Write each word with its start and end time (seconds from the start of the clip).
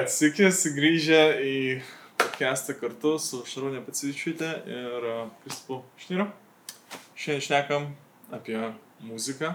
Alright, 0.00 0.14
sveiki, 0.16 0.46
sugrįžę 0.48 1.16
į 1.44 1.56
podcastą 2.16 2.72
kartu 2.80 3.10
su 3.20 3.42
Šarūnė 3.44 3.82
Pacivičiūtė 3.84 4.46
ir 4.72 5.04
uh, 5.04 5.18
Kristupu 5.42 5.82
Šnyru. 6.00 6.24
Šiandien 7.12 7.42
šnekam 7.44 7.84
apie 8.32 8.56
muziką. 9.04 9.50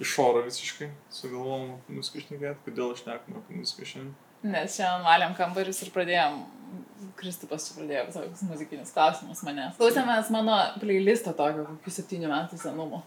Iš 0.00 0.14
oro 0.24 0.46
visiškai 0.46 0.88
sugalvojom 1.12 1.74
apie 1.74 1.96
muziką 1.98 2.22
šnekėti. 2.24 2.62
Kodėl 2.70 2.94
šnekam 3.02 3.36
apie 3.42 3.58
muziką 3.58 3.90
šiandien? 3.90 4.14
Nes 4.48 4.78
šiandien 4.78 5.04
valėm 5.10 5.36
kambarius 5.36 5.82
ir 5.84 5.92
pradėjom, 5.92 6.40
Kristupas 7.20 7.68
čia 7.68 7.76
pradėjo 7.82 8.06
visokius 8.08 8.46
muzikinius 8.48 8.96
klausimus 8.96 9.44
manęs. 9.44 9.76
Klausėmės 9.76 10.32
mano 10.32 10.56
playlisto 10.80 11.36
tokio, 11.36 11.66
kokių 11.68 11.98
septynių 11.98 12.32
metų 12.32 12.62
senumo. 12.64 13.04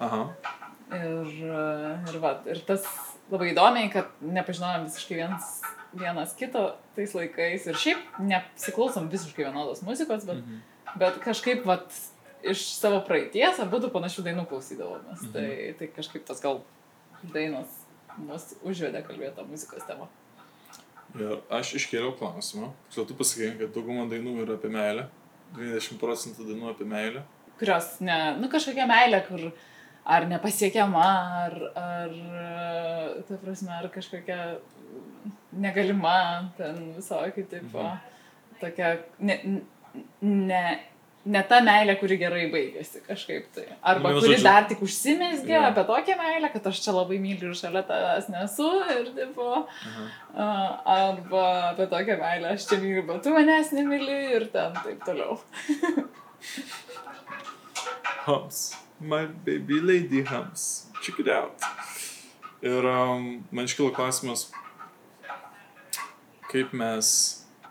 Aha. 0.00 0.30
Ir, 0.96 1.36
ir, 1.44 2.18
va, 2.24 2.38
ir 2.48 2.64
tas 2.64 2.88
labai 3.30 3.52
įdomiai, 3.52 3.90
kad 3.92 4.10
nepažinojom 4.20 4.84
visiškai 4.88 5.16
vienas, 5.20 5.60
vienas 5.94 6.34
kito 6.38 6.76
tais 6.96 7.14
laikais. 7.16 7.66
Ir 7.70 7.78
šiaip 7.80 8.18
nepsiklausom 8.20 9.08
visiškai 9.12 9.46
vienodos 9.46 9.82
muzikos, 9.86 10.26
bet, 10.28 10.42
Mhm. 10.42 10.60
bet 10.98 11.20
kažkaip 11.24 11.64
vat, 11.66 11.86
iš 12.44 12.66
savo 12.76 13.00
praeities 13.06 13.60
abu 13.60 13.80
panašių 13.88 14.22
dainų 14.28 14.46
klausydavomės. 14.50 15.22
Mhm. 15.22 15.32
Tai, 15.32 15.74
tai 15.78 15.86
kažkaip 15.96 16.26
tas 16.26 16.40
gal 16.40 16.60
dainos 17.32 17.68
mus 18.18 18.54
užvedė 18.62 19.02
kalbėti 19.06 19.36
tą 19.36 19.46
muzikos 19.48 19.82
temą. 19.88 20.08
Ir 21.14 21.38
aš 21.50 21.74
iškėliau 21.78 22.16
klausimą. 22.18 22.72
Tiksliau, 22.88 23.06
tu 23.08 23.14
pasakei, 23.14 23.52
kad 23.58 23.72
dauguma 23.74 24.08
dainų 24.10 24.42
yra 24.42 24.54
apie 24.58 24.68
meilę. 24.68 25.08
20 25.54 25.98
procentų 26.00 26.46
dainų 26.48 26.70
apie 26.70 26.84
meilę. 26.84 27.22
kurios, 27.58 28.00
ne, 28.00 28.34
nu 28.40 28.48
kažkokia 28.50 28.84
meilė, 28.90 29.20
kur 29.28 29.52
ar 30.06 30.26
nepasiekiama, 30.28 31.04
ar, 31.44 31.54
ar, 31.76 32.10
ta 33.28 33.34
prasme, 33.44 33.70
ar 33.72 33.88
kažkokia 33.88 34.56
negalima, 35.52 36.50
ten 36.58 36.94
visokie, 36.96 37.44
taip, 37.48 37.62
Mhm. 37.72 37.98
tokia, 38.60 38.98
ne, 39.20 39.40
ne, 40.20 40.64
ne 41.26 41.42
ta 41.48 41.60
meilė, 41.64 41.94
kuri 42.00 42.18
gerai 42.20 42.50
baigėsi 42.52 43.00
kažkaip 43.06 43.46
tai. 43.54 43.64
Arba 43.82 44.10
Nu, 44.12 44.20
kuri 44.20 44.34
žodžiu- 44.34 44.42
dar 44.44 44.64
tik 44.68 44.80
užsimesgė 44.84 45.54
Jo. 45.56 45.62
apie 45.70 45.84
tokią 45.88 46.16
meilę, 46.18 46.52
kad 46.52 46.66
aš 46.66 46.80
čia 46.84 46.92
labai 46.92 47.18
myliu 47.18 47.48
ir 47.48 47.54
šalia 47.54 47.82
tavęs 47.88 48.28
nesu, 48.28 48.68
ir 48.98 49.06
tipo, 49.16 49.66
a, 50.36 50.46
arba 50.84 51.70
apie 51.72 51.86
tokią 51.86 52.18
meilę 52.20 52.52
aš 52.52 52.66
čia 52.68 52.76
myliu, 52.76 53.06
bet 53.06 53.22
tu 53.22 53.30
manęs 53.30 53.72
nemyli 53.72 54.18
ir 54.36 54.48
ten 54.52 54.72
taip 54.84 55.00
toliau. 55.04 55.38
Hums. 58.26 58.74
My 59.04 59.26
baby 59.26 59.80
lady 59.80 60.22
hums. 60.22 60.86
Check 61.02 61.20
it 61.20 61.28
out. 61.28 61.60
Ir 62.62 62.86
um, 62.88 63.44
man 63.52 63.66
iškilo 63.68 63.90
klausimas, 63.92 64.46
kaip 66.48 66.72
mes 66.72 67.10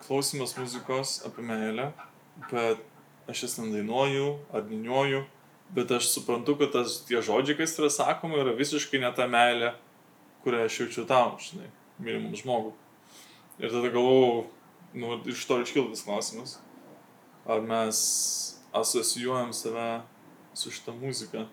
klausimės 0.04 0.54
muzikos 0.59 1.16
apie 1.26 1.42
meilę, 1.48 1.88
bet 2.52 2.86
aš 3.26 3.42
jas 3.48 3.58
ten 3.58 3.73
dainuoju 3.73 4.28
ar 4.54 4.67
dainuoju, 4.70 5.23
bet 5.73 5.95
aš 5.98 6.11
suprantu, 6.11 6.54
kad 6.61 6.76
tas, 6.78 7.00
tie 7.09 7.17
žodžiai, 7.26 7.58
kas 7.64 7.73
yra 7.81 7.89
sakoma, 7.98 8.38
yra 8.45 8.54
visiškai 8.61 9.02
ne 9.02 9.09
ta 9.17 9.26
meilė, 9.26 9.73
kurią 10.45 10.67
aš 10.67 10.80
jaučiu 10.84 11.09
tau, 11.09 11.34
žinai, 11.42 11.73
mylimam 11.98 12.38
žmogui. 12.38 12.78
Ir 13.58 13.73
tada 13.73 13.89
galvojau, 13.89 14.45
nu, 14.94 15.17
iš 15.34 15.50
to 15.50 15.64
iškilo 15.66 15.89
tas 15.89 16.06
klausimas, 16.06 16.59
ar 17.50 17.66
mes 17.66 18.08
asocijuojam 18.86 19.50
save 19.58 20.04
su 20.54 20.72
šitą 20.72 20.94
muziką. 21.02 21.46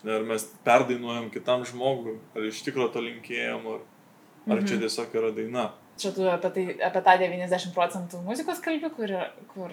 Žinai, 0.00 0.14
ar 0.20 0.24
mes 0.28 0.44
perdainuojam 0.66 1.30
kitam 1.32 1.64
žmogui, 1.64 2.18
ar 2.36 2.44
iš 2.44 2.62
tikrųjų 2.66 2.92
to 2.92 3.00
linkėjom, 3.04 3.66
ar, 3.74 3.80
ar 4.52 4.62
čia 4.62 4.76
Mhm. 4.76 4.82
tiesiog 4.84 5.14
yra 5.16 5.30
daina. 5.36 5.70
Čia 5.96 6.10
tu 6.12 6.26
apie, 6.28 6.50
tai, 6.52 6.64
apie 6.84 7.00
tą 7.00 7.14
90 7.22 7.72
procentų 7.74 8.20
muzikos 8.26 8.60
kalbi, 8.60 8.90
kur, 8.92 9.08
kur 9.54 9.70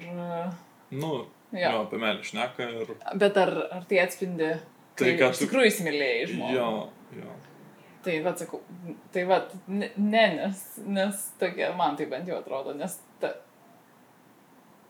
Nu, 0.92 1.26
jo, 1.52 1.60
jo. 1.60 1.82
apie 1.84 1.98
meilę 2.00 2.24
šneka 2.24 2.70
ir... 2.82 2.94
Bet 3.20 3.38
ar, 3.38 3.52
ar 3.72 3.84
tai 3.90 4.00
atspindi, 4.00 4.53
Tai, 4.96 5.09
ką 5.18 5.30
iš 5.34 5.38
tu- 5.42 5.46
tikrųjų 5.47 5.68
įsimylėjai 5.72 6.28
žmogų? 6.31 6.53
Jo, 6.53 6.90
jo. 7.18 7.31
Tai 8.03 8.16
va, 8.24 8.34
sakau, 8.38 8.62
tai 9.12 9.24
va, 9.26 9.42
ne, 9.68 9.90
ne, 9.97 10.24
nes, 10.38 10.64
nes 10.86 11.31
tokia, 11.40 11.74
man 11.76 11.96
tai 11.97 12.06
bent 12.06 12.28
jau 12.28 12.38
atrodo, 12.40 12.74
nes 12.78 13.00
ta, 13.20 13.34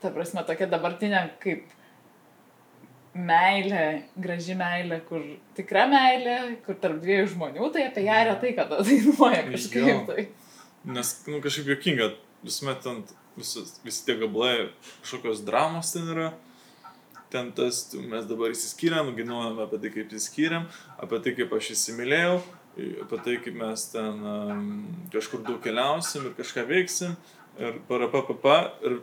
ta 0.02 0.10
prasme, 0.12 0.44
tokia 0.46 0.68
dabartinė 0.68 1.22
kaip 1.44 1.70
meilė, 3.14 4.04
graži 4.18 4.56
meilė, 4.58 5.00
kur 5.08 5.26
tikra 5.58 5.86
meilė, 5.90 6.38
kur 6.66 6.78
tarp 6.82 7.02
dviejų 7.04 7.34
žmonių, 7.36 7.70
tai 7.74 7.88
apie 7.90 8.06
ją 8.08 8.22
retai 8.30 8.54
kada 8.58 8.80
dainuoja 8.86 9.44
kažkaip. 9.52 10.08
Tai. 10.10 10.26
Nes, 10.94 11.12
nu, 11.30 11.42
kažkaip 11.44 11.70
jokinga, 11.76 12.10
visuomet 12.44 12.90
ant 12.90 13.14
visi, 13.38 13.64
visi 13.86 14.02
tie 14.08 14.18
gablai, 14.20 14.72
kažkokios 15.04 15.46
dramos 15.46 15.94
ten 15.94 16.10
yra. 16.16 16.34
Ten 17.34 17.50
tas, 17.58 17.88
mes 17.98 18.26
dabar 18.30 18.54
įsiskyrėm, 18.54 19.14
ginuojam 19.18 19.64
apie 19.64 19.80
tai, 19.82 19.94
kaip 19.96 20.12
įsiskyrėm, 20.14 20.68
apie 21.02 21.22
tai, 21.26 21.32
kaip 21.40 21.56
aš 21.58 21.72
įsimylėjau, 21.74 22.36
apie 23.06 23.22
tai, 23.26 23.38
kaip 23.42 23.56
mes 23.58 23.86
ten 23.90 24.20
um, 24.22 24.68
kažkur 25.14 25.42
daug 25.48 25.58
keliausim 25.64 26.28
ir 26.30 26.36
kažką 26.38 26.68
veiksim. 26.70 27.16
Ir 27.62 27.76
parapapapa, 27.86 28.74
ir, 28.82 28.96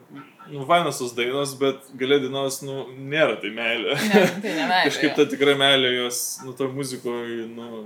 nu, 0.51 0.65
vainas 0.67 0.99
tos 0.99 1.13
dainos, 1.15 1.53
bet 1.59 1.85
galė 1.99 2.17
dainos, 2.25 2.57
nu, 2.67 2.81
nėra 3.13 3.37
tai 3.39 3.53
meilė. 3.55 3.95
Ne, 4.11 4.23
tai 4.43 4.55
ne 4.57 4.65
meilė. 4.67 4.87
Kažkaip 4.89 5.15
ta 5.15 5.27
tikra 5.31 5.55
meilė 5.59 5.93
jos, 6.01 6.19
nu, 6.43 6.55
to 6.59 6.67
muzikoje, 6.75 7.45
nu, 7.53 7.85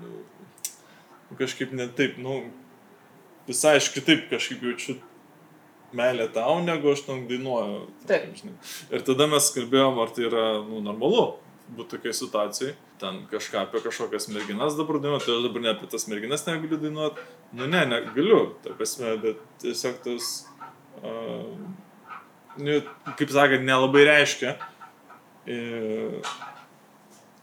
nu, 0.00 0.14
nu, 1.28 1.36
kažkaip 1.36 1.76
ne 1.76 1.84
taip, 2.00 2.16
nu, 2.24 2.38
visai 3.48 3.76
aš 3.82 3.90
kitaip 3.92 4.24
kažkaip 4.32 4.64
jaučiu 4.70 4.96
meilę 5.92 6.30
tau, 6.32 6.58
negu 6.64 6.92
aš 6.92 7.04
tam 7.04 7.26
dainuoju. 7.28 7.84
Taip. 8.08 8.32
žinai. 8.40 8.56
Ir 8.88 9.04
tada 9.04 9.28
mes 9.28 9.52
kalbėjom, 9.52 10.00
ar 10.00 10.16
tai 10.16 10.26
yra, 10.30 10.46
nu, 10.64 10.80
normalu 10.84 11.26
būti 11.76 11.96
tokiai 11.96 12.16
situacijai. 12.16 12.72
Ten 12.98 13.20
kažką 13.30 13.60
apie 13.62 13.80
kažkokias 13.80 14.26
merginas 14.34 14.74
dabar 14.74 14.98
dainuoti, 14.98 15.26
tai 15.28 15.34
aš 15.36 15.44
dabar 15.46 15.62
ne 15.62 15.70
apie 15.70 15.86
tas 15.90 16.08
merginas 16.10 16.42
negaliu 16.46 16.78
dainuoti. 16.82 17.26
Nu, 17.54 17.68
ne, 17.70 17.84
negaliu, 17.86 18.40
ta 18.64 18.74
prasme, 18.74 19.12
bet 19.22 19.44
tiesiog 19.62 20.00
tas, 20.02 20.30
uh, 21.02 21.52
nu, 22.58 22.80
kaip 23.20 23.30
sakant, 23.30 23.62
nelabai 23.68 24.02
reiškia. 24.08 24.56
Ir 25.48 26.18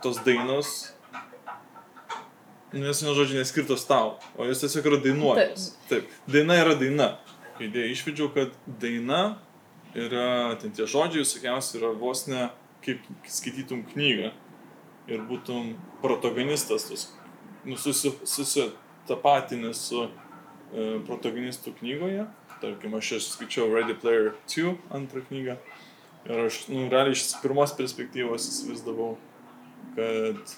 tos 0.04 0.20
dainos, 0.28 0.74
nu, 2.74 2.84
nes 2.84 3.00
jo 3.02 3.16
žodžiai 3.16 3.40
neskirtos 3.40 3.88
tau, 3.88 4.18
o 4.36 4.46
jos 4.50 4.60
tiesiog 4.66 4.92
yra 4.92 5.02
dainuojamos. 5.08 5.72
Taip, 5.90 6.12
daina 6.28 6.60
yra 6.66 6.76
daina. 6.78 7.14
Idėja 7.64 7.96
išvedžiau, 7.96 8.28
kad 8.36 8.52
daina 8.84 9.38
yra, 9.96 10.58
ten 10.60 10.76
tie 10.76 10.84
žodžiai 10.84 11.24
visokiausi 11.24 11.80
yra 11.80 11.96
vos 11.96 12.28
ne 12.28 12.50
kaip 12.86 13.06
skaitytum 13.32 13.86
knygą 13.94 14.36
ir 15.12 15.22
būtum 15.30 15.76
protagonistas, 16.02 16.88
tus, 16.90 17.08
nu, 17.66 17.78
susi, 17.78 18.12
susitapatinęs 18.26 19.82
su 19.90 20.06
e, 20.06 20.10
protagonistu 21.06 21.74
knygoje. 21.80 22.28
Tarkim, 22.62 22.96
aš 22.96 23.10
čia 23.12 23.20
skaičiau 23.22 23.74
Ready 23.74 23.98
Player 24.00 24.32
2 24.50 24.78
antrą 24.96 25.22
knygą 25.28 25.58
ir 26.26 26.46
aš, 26.48 26.62
nu, 26.72 26.88
realiai 26.90 27.14
iš 27.14 27.36
pirmos 27.44 27.76
perspektyvos 27.78 28.48
įsivaizdavau, 28.50 29.12
kad, 29.98 30.56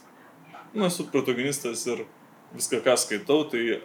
nu, 0.74 0.86
esu 0.88 1.08
protagonistas 1.12 1.84
ir 1.90 2.06
viską, 2.56 2.80
ką 2.86 2.96
skaitau, 3.00 3.44
tai 3.52 3.82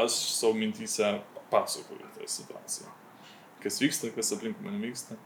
aš 0.00 0.16
savo 0.34 0.56
mintyse 0.58 1.20
pasakoju 1.52 2.10
tą 2.16 2.26
situaciją. 2.26 2.90
Kas 3.62 3.78
vyksta, 3.80 4.10
kas 4.16 4.32
aplink 4.34 4.58
mane 4.64 4.82
vyksta. 4.82 5.16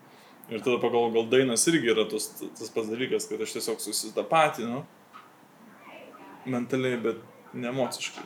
Ir 0.49 0.63
tada 0.65 0.79
pagalvoju, 0.81 1.13
gal 1.13 1.27
dainas 1.29 1.67
irgi 1.69 1.91
yra 1.93 2.07
tos, 2.09 2.31
tas 2.41 2.71
pats 2.73 2.89
dalykas, 2.89 3.27
kad 3.29 3.41
aš 3.45 3.53
tiesiog 3.59 3.83
susitapatinu 3.85 4.81
mentaliai, 6.49 6.97
bet 7.05 7.19
ne 7.53 7.69
emociškai. 7.69 8.25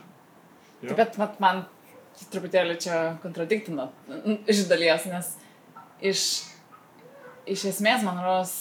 Jo. 0.83 0.93
Taip, 0.93 0.97
bet 1.01 1.17
vat, 1.19 1.35
man 1.43 1.65
truputėlį 2.31 2.77
čia 2.79 3.01
kontradiktina 3.23 3.89
iš 4.47 4.63
dalies, 4.69 5.07
nes 5.11 5.33
iš, 6.03 6.23
iš 7.49 7.65
esmės, 7.73 8.03
man 8.07 8.19
rodos, 8.23 8.55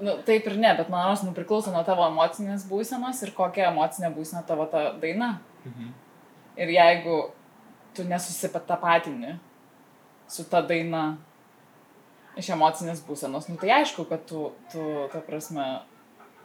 nu, 0.00 0.16
taip 0.26 0.46
ir 0.50 0.58
ne, 0.58 0.72
bet 0.78 0.90
man 0.92 1.06
rodos, 1.06 1.24
nu, 1.26 1.34
priklauso 1.36 1.74
nuo 1.74 1.84
tavo 1.86 2.06
emocinės 2.08 2.66
būsenos 2.70 3.22
ir 3.22 3.34
kokia 3.36 3.68
emocinė 3.70 4.10
būsena 4.16 4.42
tavo 4.48 4.66
ta 4.70 4.88
daina. 5.02 5.36
Mhm. 5.66 5.92
Ir 6.62 6.68
jeigu 6.74 7.18
tu 7.96 8.04
nesusipatapatini 8.04 9.38
su 10.28 10.44
ta 10.48 10.60
daina 10.64 11.12
iš 12.40 12.48
emocinės 12.54 13.02
būsenos, 13.06 13.48
nu, 13.50 13.56
tai 13.60 13.70
aišku, 13.82 14.04
kad 14.08 14.24
tu, 14.28 14.50
tu 14.72 14.84
ta 15.12 15.20
prasme, 15.26 15.66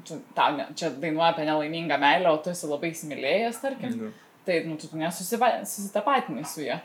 tu, 0.08 0.20
tau 0.36 0.56
ne, 0.58 0.68
čia 0.76 0.90
dainuoja 0.92 1.32
apie 1.34 1.46
nelaimingą 1.48 1.98
meilę, 2.02 2.32
o 2.34 2.38
tu 2.44 2.52
esi 2.54 2.68
labai 2.70 2.92
įsimylėjęs, 2.96 3.62
tarkim. 3.64 3.98
Nu. 4.02 4.14
Tai, 4.48 4.62
nu, 4.64 4.78
tu 4.80 4.88
nesusitapatinai 4.96 6.46
su 6.48 6.62
ja. 6.64 6.80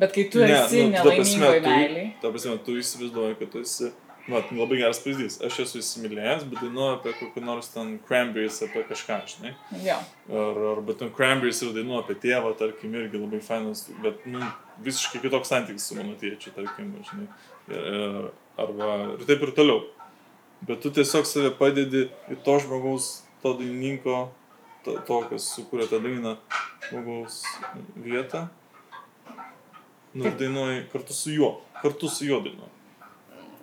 Bet 0.00 0.12
kai 0.16 0.26
tu 0.32 0.40
Ne, 0.40 0.52
esi 0.56 0.86
nu, 0.86 0.92
ta 0.96 1.04
nelaimingoje 1.04 1.60
tu- 1.60 1.68
meiliai, 1.68 2.06
Ta 2.22 2.30
prasme, 2.32 2.56
tu 2.64 2.76
įsivaizduoji, 2.80 3.38
kad 3.40 3.50
tu 3.52 3.60
esi 3.66 3.92
Vat, 4.30 4.50
labai 4.52 4.76
geras 4.78 5.00
pavyzdys. 5.02 5.38
Aš 5.42 5.56
esu 5.64 5.78
įsimylėjęs, 5.80 6.44
bet 6.50 6.60
dainuoju 6.62 6.98
apie 6.98 7.12
kokį 7.18 7.42
nors 7.42 7.70
ten 7.72 7.94
cranberries, 8.06 8.60
apie 8.62 8.82
kažką, 8.86 9.16
žinai. 9.32 9.54
Jo. 9.82 9.96
Ar, 10.28 10.60
arba 10.76 10.94
ten 11.00 11.10
cranberries 11.16 11.62
ir 11.64 11.72
dainuoju 11.74 12.04
apie 12.04 12.14
tėvą, 12.22 12.52
tarkim, 12.60 12.94
irgi 13.00 13.18
labai 13.18 13.40
fainas, 13.42 13.86
bet, 14.04 14.20
nu, 14.30 14.44
visiškai 14.84 15.22
kitoks 15.24 15.50
santykis 15.50 15.88
su 15.88 15.96
mano 15.98 16.14
tėčiu, 16.20 16.52
tarkim, 16.54 16.92
žinai. 17.08 17.26
Ir, 17.70 18.30
arba 18.58 18.90
ir 19.14 19.24
taip 19.28 19.42
ir 19.46 19.54
toliau. 19.56 19.84
Bet 20.66 20.82
tu 20.84 20.90
tiesiog 20.92 21.24
save 21.28 21.52
padedi 21.56 22.08
į 22.28 22.36
to 22.44 22.58
žmogaus, 22.60 23.22
to 23.40 23.54
dainininko, 23.56 24.16
to, 24.84 24.96
to 25.08 25.20
kas 25.30 25.46
sukūrė 25.54 25.86
tą 25.88 26.00
dainą, 26.04 26.34
žmogaus 26.88 27.40
vietą. 27.96 28.48
Nu, 30.12 30.26
dainuoji 30.26 30.84
kartu 30.92 31.14
su 31.14 31.32
juo, 31.32 31.54
kartu 31.80 32.10
su 32.10 32.26
juo 32.26 32.42
dainuoji. 32.44 32.76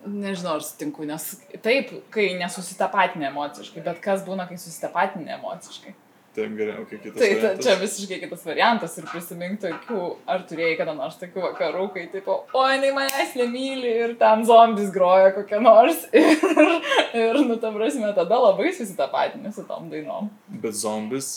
Nežinau, 0.08 0.56
ar 0.56 0.64
sutinku, 0.64 1.04
nes 1.06 1.24
taip, 1.66 1.92
kai 2.14 2.30
nesusitapatinė 2.40 3.28
emociškai, 3.34 3.84
bet 3.84 4.00
kas 4.04 4.24
būna, 4.26 4.48
kai 4.48 4.56
susitapatinė 4.62 5.36
emociškai. 5.36 5.94
Taip 6.38 6.52
geriau, 6.54 6.84
kai 6.86 7.00
kitas. 7.02 7.18
Tai 7.18 7.28
ta, 7.28 7.36
variantas. 7.42 7.66
čia 7.66 7.76
visiškai 7.82 8.18
kitas 8.22 8.44
variantas 8.46 8.98
ir 9.02 9.06
prisimink 9.10 9.58
tokių, 9.64 10.02
ar 10.30 10.44
turėjai 10.50 10.76
kada 10.78 10.94
nors 10.94 11.16
tokių 11.18 11.42
vakarų, 11.48 11.86
kai 11.96 12.04
tipo, 12.12 12.36
o 12.54 12.66
jinai 12.70 12.92
manęs 12.94 13.32
nemyli 13.40 13.94
ir 14.04 14.14
ten 14.20 14.44
zombis 14.46 14.92
groja 14.94 15.32
kokią 15.34 15.62
nors 15.66 16.04
ir, 16.22 16.70
ir 17.18 17.40
nu, 17.48 17.58
ta 17.64 17.72
prasme, 17.74 18.12
tada 18.14 18.38
labai 18.44 18.70
susitapatini 18.78 19.50
su 19.56 19.66
tom 19.66 19.90
dainom. 19.90 20.30
Bet 20.62 20.78
zombis 20.78 21.32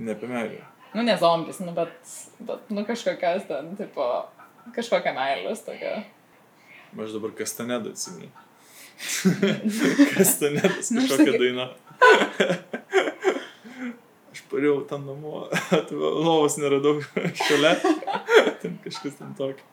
ne 0.00 0.16
apie 0.16 0.32
meilę. 0.32 0.64
Nu, 0.96 1.04
ne 1.04 1.18
zombis, 1.20 1.60
nu, 1.60 1.76
bet, 1.76 1.92
bet 2.48 2.72
nu, 2.72 2.86
kažkokias 2.88 3.44
ten, 3.50 3.74
tipo, 3.76 4.08
kažkokia 4.72 5.12
meilės 5.16 5.60
tokia. 5.68 5.98
Aš 6.96 7.12
dabar 7.18 7.36
kastanedą 7.36 7.92
atsimenu. 7.92 8.32
kastanedas 10.16 10.88
Nu, 10.90 11.02
aš 11.04 11.10
kažkokia 11.10 11.32
sakai- 11.32 11.40
daina. 11.44 11.66
Parėjau 14.50 14.78
ten 14.86 15.02
namo, 15.08 15.46
lovos 16.26 16.58
neradau 16.62 17.00
šalia. 17.46 17.74
Ten 18.62 18.78
kažkas 18.84 19.18
ten 19.18 19.34
tokio. 19.38 19.66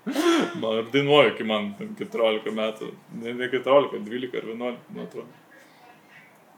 Man 0.61 0.81
ir 0.81 0.91
dainuoju, 0.93 1.35
kai 1.37 1.47
man 1.47 1.71
ten 1.77 1.93
14 1.99 2.53
metų. 2.57 2.91
Ne, 3.21 3.35
ne 3.37 3.49
14, 3.51 3.99
12 4.07 4.39
ar 4.39 4.51
11, 4.55 4.85
man 4.95 5.07
atrodo. 5.07 5.29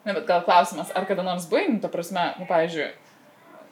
Ne, 0.05 0.13
bet 0.13 0.27
gal 0.29 0.45
klausimas, 0.45 0.93
ar 0.93 1.07
kada 1.09 1.25
nors 1.25 1.47
buvai, 1.49 1.65
nu, 1.71 1.79
ta 1.81 1.89
prasme, 1.89 2.27
nu, 2.37 2.45
pavyzdžiui, 2.45 2.91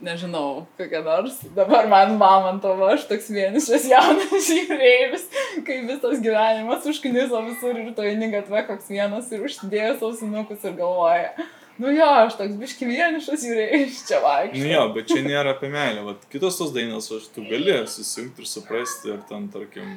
nežinau, 0.04 0.66
kokia 0.80 1.04
nors, 1.06 1.40
dabar 1.56 1.88
man 1.92 2.16
mamantovo, 2.18 2.88
aš 2.90 3.06
toks 3.10 3.30
vienišas 3.34 3.86
jaunas 3.92 4.34
žiūrėjus, 4.50 5.28
kai 5.68 5.80
visas 5.88 6.24
gyvenimas 6.24 6.88
užkniso 6.90 7.44
visur 7.48 7.78
ir 7.80 7.92
to 7.95 8.07
eini 8.10 8.31
gatve 8.34 8.66
koks 8.68 8.90
vienas 8.92 9.30
ir 9.31 9.45
užsidėjęs 9.45 10.01
ausinukus 10.10 10.66
ir 10.66 10.75
galvoja, 10.80 11.30
nu 11.77 11.91
jo, 11.93 12.05
aš 12.25 12.37
toks 12.39 12.55
biški 12.59 12.85
vienišas 12.89 13.43
žiūrėjus 13.43 14.01
čia 14.07 14.19
Nu 14.19 14.27
vaikščiu. 14.27 14.67
jo, 14.69 14.83
bet 14.95 15.07
čia 15.09 15.21
nėra 15.25 15.55
apie 15.55 15.69
meilę. 15.73 16.03
Vat 16.05 16.25
kitos 16.31 16.57
tos 16.59 16.73
dainos, 16.75 17.09
aš 17.11 17.29
tu 17.33 17.45
gali 17.49 17.79
susijungti 17.89 18.43
ir 18.43 18.49
suprasti, 18.49 19.13
ir 19.13 19.23
ten, 19.29 19.47
tarkim, 19.53 19.95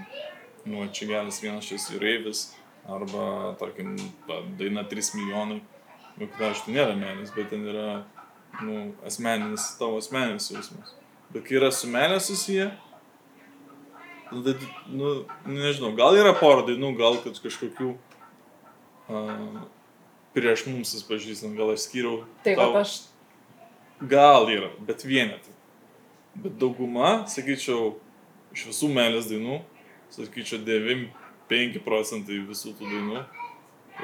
nu, 0.64 0.86
čia 0.92 1.10
geras 1.10 1.42
vienas 1.44 1.68
šis 1.68 1.90
jūreivis, 1.94 2.42
arba, 2.88 3.54
tarkim, 3.60 3.96
ta 4.28 4.40
daina 4.58 4.86
3 4.88 5.12
milijonai. 5.18 5.60
Nu, 6.16 6.30
kada 6.32 6.54
aš 6.54 6.64
tai 6.64 6.72
nėra 6.78 6.96
meilės, 6.96 7.34
bet 7.36 7.50
ten 7.52 7.66
yra, 7.68 8.04
nu, 8.64 8.94
asmeninis, 9.04 9.68
tavo 9.76 10.00
asmeninis 10.00 10.48
jausmas. 10.54 10.94
Bet 11.34 11.44
kai 11.44 11.58
yra 11.60 11.68
su 11.74 11.90
meilė 11.92 12.16
susiję, 12.24 12.70
nu, 14.32 14.40
tai, 14.46 14.54
nu, 14.88 15.12
nežinau, 15.44 15.92
gal 15.98 16.16
yra 16.16 16.32
pora 16.40 16.64
dainų, 16.64 16.94
gal 16.96 17.20
kad 17.20 17.36
kažkokių 17.44 17.90
uh, 19.12 19.58
prieš 20.36 20.66
mums 20.68 20.92
susipažįstant, 20.92 21.56
gal 21.56 21.72
aš 21.72 21.86
skyriau. 21.88 22.26
Tai 22.44 22.52
tau- 22.60 22.76
aš, 22.82 22.98
Gal 24.04 24.44
yra, 24.52 24.68
bet 24.84 25.00
vienetai. 25.08 25.54
Bet 26.36 26.58
dauguma, 26.60 27.22
sakyčiau, 27.32 27.94
iš 28.52 28.66
visų 28.68 28.90
meilės 28.92 29.24
dainų, 29.30 29.62
sakyčiau, 30.12 30.58
9-5 30.66 31.80
procentai 31.86 32.42
visų 32.44 32.74
tų 32.76 32.84
dainų 32.92 33.22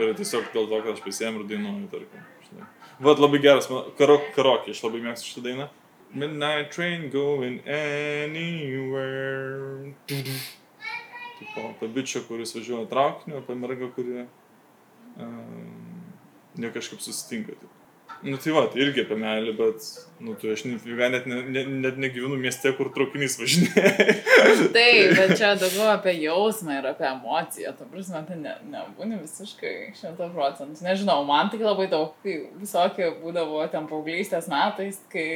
yra 0.00 0.14
tiesiog 0.16 0.48
dėl 0.54 0.64
to, 0.70 0.78
kad 0.86 0.94
aš 0.96 1.02
pasiemu 1.04 1.42
ir 1.42 1.50
dainuoju, 1.52 1.90
tarkim. 1.92 2.24
žinai. 2.48 2.64
Vat 3.04 3.20
labai 3.20 3.42
geras, 3.44 3.68
karok, 4.00 4.30
karokė, 4.36 4.72
aš 4.72 4.80
labai 4.86 5.02
mėgstu 5.04 5.28
šitą 5.34 5.44
dainą. 5.50 5.68
Midnight 6.14 6.70
train 6.72 7.10
going 7.12 7.60
anywhere. 7.68 9.92
Tipo, 10.06 11.68
apie 11.72 11.88
bičią, 11.92 12.24
kuris 12.28 12.54
važiuoja 12.56 12.88
traukiniu, 12.88 13.40
apie 13.42 13.56
mergą, 13.60 13.88
kuri 13.96 14.24
um, 15.20 15.91
ne 16.58 16.72
kažkaip 16.74 17.00
susitinka. 17.04 17.56
Taip. 17.60 17.78
Nu 18.22 18.36
tai 18.36 18.52
va, 18.52 18.60
tai 18.70 18.80
irgi 18.84 19.02
apie 19.02 19.16
meilę, 19.18 19.50
bet, 19.58 19.86
nu 20.22 20.36
tai 20.38 20.52
aš 20.54 20.60
net, 20.68 20.84
ne, 21.26 21.38
ne, 21.42 21.62
net 21.82 21.96
negyvenu 21.98 22.36
mieste, 22.38 22.70
kur 22.78 22.92
traukinys 22.94 23.34
važinėja. 23.40 23.90
taip, 24.76 25.16
bet 25.16 25.32
čia 25.40 25.48
daugiau 25.62 25.88
apie 25.90 26.14
jausmą 26.20 26.76
ir 26.76 26.86
apie 26.92 27.08
emociją, 27.08 27.72
ta 27.74 27.88
prasme, 27.90 28.22
tai 28.28 28.38
ne, 28.38 28.52
nebūni 28.70 29.18
visiškai 29.24 29.74
šimta 29.98 30.28
procentų. 30.36 30.84
Nežinau, 30.86 31.18
man 31.26 31.50
tik 31.50 31.64
labai 31.66 31.88
daug, 31.90 32.14
kai 32.22 32.36
visokie 32.60 33.10
būdavo 33.24 33.64
ten 33.74 33.90
paauglystės 33.90 34.46
metais, 34.52 35.02
kai 35.10 35.26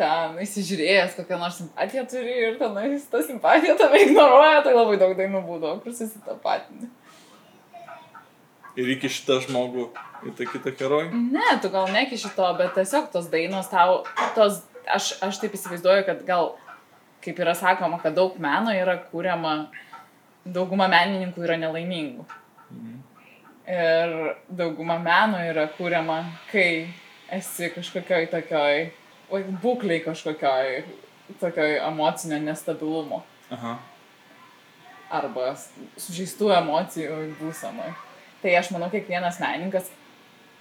ten 0.00 0.40
įsižiūrėjęs 0.46 1.18
kokią 1.20 1.42
nors 1.44 1.60
simpatiją 1.60 2.06
turi 2.08 2.40
ir 2.46 2.56
tenais 2.62 3.04
ta 3.12 3.20
simpatija 3.22 3.76
tave 3.76 4.00
ignoruoja, 4.06 4.64
tai 4.64 4.72
labai 4.72 4.96
daug 5.04 5.12
dainų 5.20 5.44
būdavo, 5.44 5.76
kur 5.84 5.92
susitapatinti. 5.92 6.88
Ir 8.80 8.96
iki 8.96 9.12
šitą 9.12 9.42
žmogų 9.44 9.90
į 10.24 10.34
tą 10.38 10.46
kitą 10.50 10.72
herojų. 10.78 11.22
Ne, 11.34 11.46
tu 11.62 11.70
gal 11.72 11.88
nekiši 11.92 12.32
to, 12.36 12.48
bet 12.58 12.74
tiesiog 12.78 13.10
tos 13.12 13.28
dainos 13.32 13.70
tau, 13.72 14.02
tos, 14.36 14.62
aš, 14.88 15.14
aš 15.24 15.40
taip 15.42 15.56
įsivaizduoju, 15.56 16.04
kad 16.08 16.24
gal, 16.28 16.52
kaip 17.24 17.40
yra 17.40 17.54
sakoma, 17.58 18.00
kad 18.02 18.16
daug 18.16 18.36
meno 18.42 18.74
yra 18.74 18.96
kūriama, 19.10 19.54
dauguma 20.44 20.88
menininkų 20.92 21.46
yra 21.46 21.58
nelaimingų. 21.60 22.26
Mhm. 22.74 23.00
Ir 23.64 24.10
dauguma 24.52 24.98
meno 25.00 25.40
yra 25.40 25.64
kūriama, 25.72 26.18
kai 26.50 26.90
esi 27.32 27.70
kažkokioj 27.72 28.28
tokioj, 28.32 28.90
būkliai 29.62 30.02
kažkokioj, 30.04 30.82
tokioj 31.40 31.78
emocinio 31.86 32.38
nestabilumo 32.44 33.22
Aha. 33.54 33.78
arba 35.08 35.54
sužeistų 35.56 36.52
emocijų 36.58 37.20
būsenoj. 37.40 37.94
Tai 38.42 38.56
aš 38.58 38.68
manau, 38.74 38.90
kiekvienas 38.92 39.40
menininkas 39.40 39.88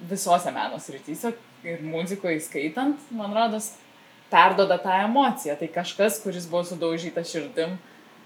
visose 0.10 0.52
meno 0.52 0.80
srityse 0.80 1.34
ir 1.64 1.82
muzikoje 1.86 2.42
skaitant, 2.44 3.00
man 3.12 3.34
rodos, 3.36 3.74
perdoda 4.32 4.78
tą 4.82 4.98
emociją. 5.06 5.56
Tai 5.60 5.70
kažkas, 5.72 6.20
kuris 6.24 6.48
buvo 6.50 6.64
sudaužytas 6.68 7.32
širdim, 7.32 7.77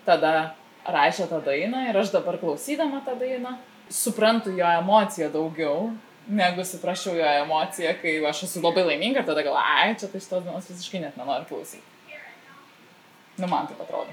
tada 0.08 0.56
rašė 0.88 1.28
tą 1.30 1.42
dainą 1.44 1.88
ir 1.90 1.98
aš 2.00 2.13
dabar 2.16 2.40
klausydama 2.42 3.04
tą 3.06 3.18
dainą 3.20 3.58
suprantu 3.90 4.51
jo 4.56 4.68
emociją 4.80 5.30
daugiau, 5.32 5.92
negu 6.28 6.63
suprasčiau 6.66 7.16
jo 7.16 7.28
emociją, 7.44 7.94
kai 8.01 8.18
aš 8.30 8.44
esu 8.48 8.63
labai 8.63 8.84
laiminga 8.88 9.24
ir 9.24 9.28
tada 9.28 9.44
gal, 9.46 9.56
ai, 9.60 9.96
čia 10.00 10.10
tai 10.12 10.22
šitos 10.24 10.44
dainos 10.44 10.70
visiškai 10.72 11.04
net 11.04 11.20
nenoriu 11.20 11.48
klausyti. 11.48 11.84
Nu, 13.38 13.48
man 13.48 13.68
taip 13.70 13.82
atrodo. 13.84 14.12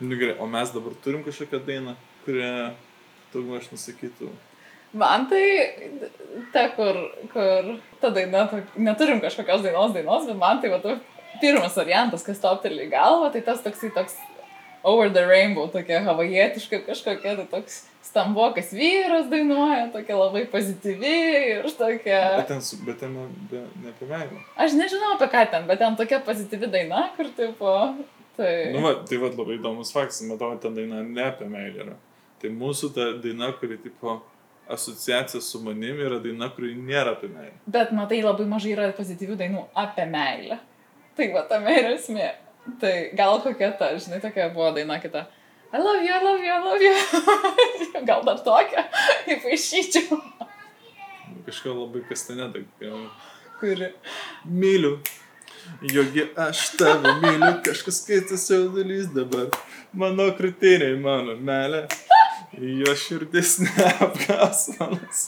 Nu 0.00 0.16
gerai, 0.18 0.36
o 0.38 0.46
mes 0.46 0.70
dabar 0.74 0.94
turim 1.04 1.24
kažkokią 1.26 1.60
dainą, 1.66 1.96
kurią 2.24 2.72
daugmaž 3.32 3.68
nusakytų. 3.72 4.30
Man 4.94 5.26
tai 5.30 5.44
ta, 6.52 6.68
kur, 6.76 6.98
kur 7.32 7.72
ta 8.00 8.10
daina, 8.14 8.46
neturim 8.76 9.22
kažkokios 9.22 9.64
dainos 9.64 9.94
dainos, 9.94 10.28
bet 10.28 10.38
man 10.38 10.60
tai 10.62 10.70
va, 10.70 10.98
pirmas 11.40 11.74
variantas, 11.78 12.22
kas 12.26 12.42
topteli 12.42 12.86
į 12.86 12.92
galvą, 12.92 13.32
tai 13.34 13.42
tas 13.46 13.62
toksai 13.64 13.90
toks 13.94 14.14
over 14.84 15.08
the 15.10 15.24
rainbow, 15.26 15.66
tokia 15.72 16.02
havajietiška 16.04 16.84
kažkokia, 16.86 17.34
tai 17.40 17.46
toks 17.50 17.80
stambokas 18.04 18.70
vyras 18.76 19.26
dainuoja, 19.32 19.88
tokia 19.94 20.18
labai 20.18 20.44
pozityvi 20.52 21.14
ir 21.56 21.70
tokia... 21.78 22.20
Bet 22.38 22.50
ten, 22.52 22.60
bet 22.86 23.00
ten 23.00 23.14
ne, 23.16 23.28
be, 23.50 23.62
ne 23.82 23.94
apie 23.94 24.08
meilę. 24.10 24.42
Aš 24.60 24.76
nežinau 24.78 25.14
apie 25.16 25.30
ką 25.32 25.46
ten, 25.54 25.66
bet 25.70 25.80
ten 25.82 25.96
tokia 25.98 26.20
pozityvi 26.26 26.70
daina, 26.76 27.08
kur 27.16 27.32
tipo... 27.36 27.78
Tai... 28.34 28.52
Nu, 28.74 28.82
va, 28.82 28.96
tai 29.06 29.18
va, 29.22 29.30
labai 29.30 29.56
įdomus 29.60 29.92
faktas, 29.94 30.20
matau, 30.26 30.52
ta 30.60 30.70
daina 30.74 31.02
ne 31.06 31.26
apie 31.26 31.48
meilę 31.48 31.86
yra. 31.86 31.96
Tai 32.42 32.50
mūsų 32.52 32.90
ta 32.94 33.08
daina, 33.24 33.52
kuri 33.56 33.78
tipo 33.80 34.18
asociacija 34.68 35.40
su 35.40 35.60
manimi 35.60 36.04
yra 36.06 36.18
daina, 36.22 36.48
kuri 36.54 36.74
nėra 36.78 37.14
apie 37.16 37.28
meilę. 37.28 37.56
Bet 37.66 37.92
matai, 37.96 38.22
labai 38.24 38.46
mažai 38.48 38.72
yra 38.74 38.88
pozityvių 38.96 39.36
dainų 39.40 39.64
apie 39.84 40.06
meilę. 40.10 40.58
Tai 41.14 41.30
va, 41.34 41.44
tame 41.50 41.74
yra 41.78 41.94
esmė. 41.94 42.30
Tai 42.80 42.92
gal 43.16 43.40
kokia 43.44 43.72
ta, 43.78 43.90
žinai, 44.00 44.22
tokia 44.24 44.48
buvo 44.54 44.70
daina 44.76 44.98
kita. 45.02 45.26
I 45.74 45.78
love 45.82 46.04
you, 46.06 46.14
I 46.14 46.22
love 46.22 46.40
you, 46.40 46.52
I 46.52 46.60
love 46.64 46.82
you. 46.82 46.94
gal 48.08 48.24
dar 48.24 48.40
tokia, 48.46 48.86
įpaišyčiau. 49.36 50.20
Kažką 51.44 51.74
labai 51.76 52.04
kastanėta. 52.08 52.64
Kuri. 53.60 53.90
Myliu. 54.48 54.96
Jogi 55.92 56.26
aš 56.36 56.70
tave 56.78 57.14
myliu, 57.22 57.52
kažkas 57.64 58.02
kitas 58.06 58.48
jaudulys 58.50 59.12
dabar. 59.12 59.52
Mano 59.92 60.30
krūtinė, 60.36 60.94
mano 61.00 61.36
melė. 61.40 61.84
Jo 62.58 62.94
širdis 62.98 63.58
neapgas 63.64 64.68
manas. 64.78 65.22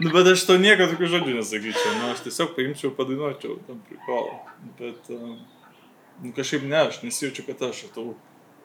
Nu, 0.00 0.10
bet 0.10 0.26
aš 0.26 0.42
to 0.48 0.56
niekada 0.58 0.90
tokių 0.90 1.08
žodžių 1.12 1.34
nesakyčiau. 1.36 1.92
Nu, 2.00 2.08
aš 2.14 2.24
tiesiog 2.24 2.54
paimčiau, 2.56 2.90
padainuočiau 2.96 3.60
tam 3.68 3.78
prikolą. 3.86 4.40
Bet 4.80 5.10
um, 5.14 5.36
nu, 6.22 6.32
kažkaip 6.34 6.64
ne, 6.66 6.80
aš 6.88 7.02
nesijaučiu, 7.04 7.44
kad 7.46 7.62
aš 7.70 7.84
atau. 7.90 8.14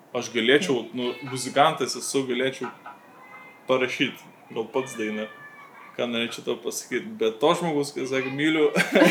Aš 0.09 0.31
galėčiau, 0.33 0.88
nu, 0.98 1.12
muzikantas 1.29 1.93
esu, 2.00 2.24
galėčiau 2.25 2.71
parašyti, 3.69 4.25
gal 4.55 4.65
pats 4.74 4.95
dainą, 4.98 5.27
ką 6.00 6.08
norėčiau 6.10 6.46
to 6.48 6.56
pasakyti. 6.63 7.12
Bet 7.20 7.39
to 7.41 7.51
žmogus, 7.60 7.91
kas 7.96 8.12
sakė, 8.13 8.32
myliu, 8.36 8.70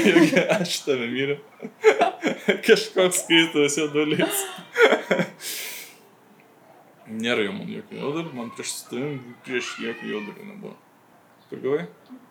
aš 0.59 0.80
tave 0.87 1.09
myliu. 1.12 1.38
Kažkoks 2.66 3.26
jo 3.28 3.88
dalis. 3.95 4.45
Nėra 7.09 7.45
jau 7.47 7.54
man 7.57 7.68
jokio 7.73 8.00
jaudulio, 8.02 8.33
man 8.37 8.50
prieš 8.52 8.75
tavim 8.90 9.21
prieš 9.47 9.76
jokio 9.80 10.11
jaudulio 10.16 10.49
nebuvo. 10.49 10.75
Pagavai? 11.49 11.87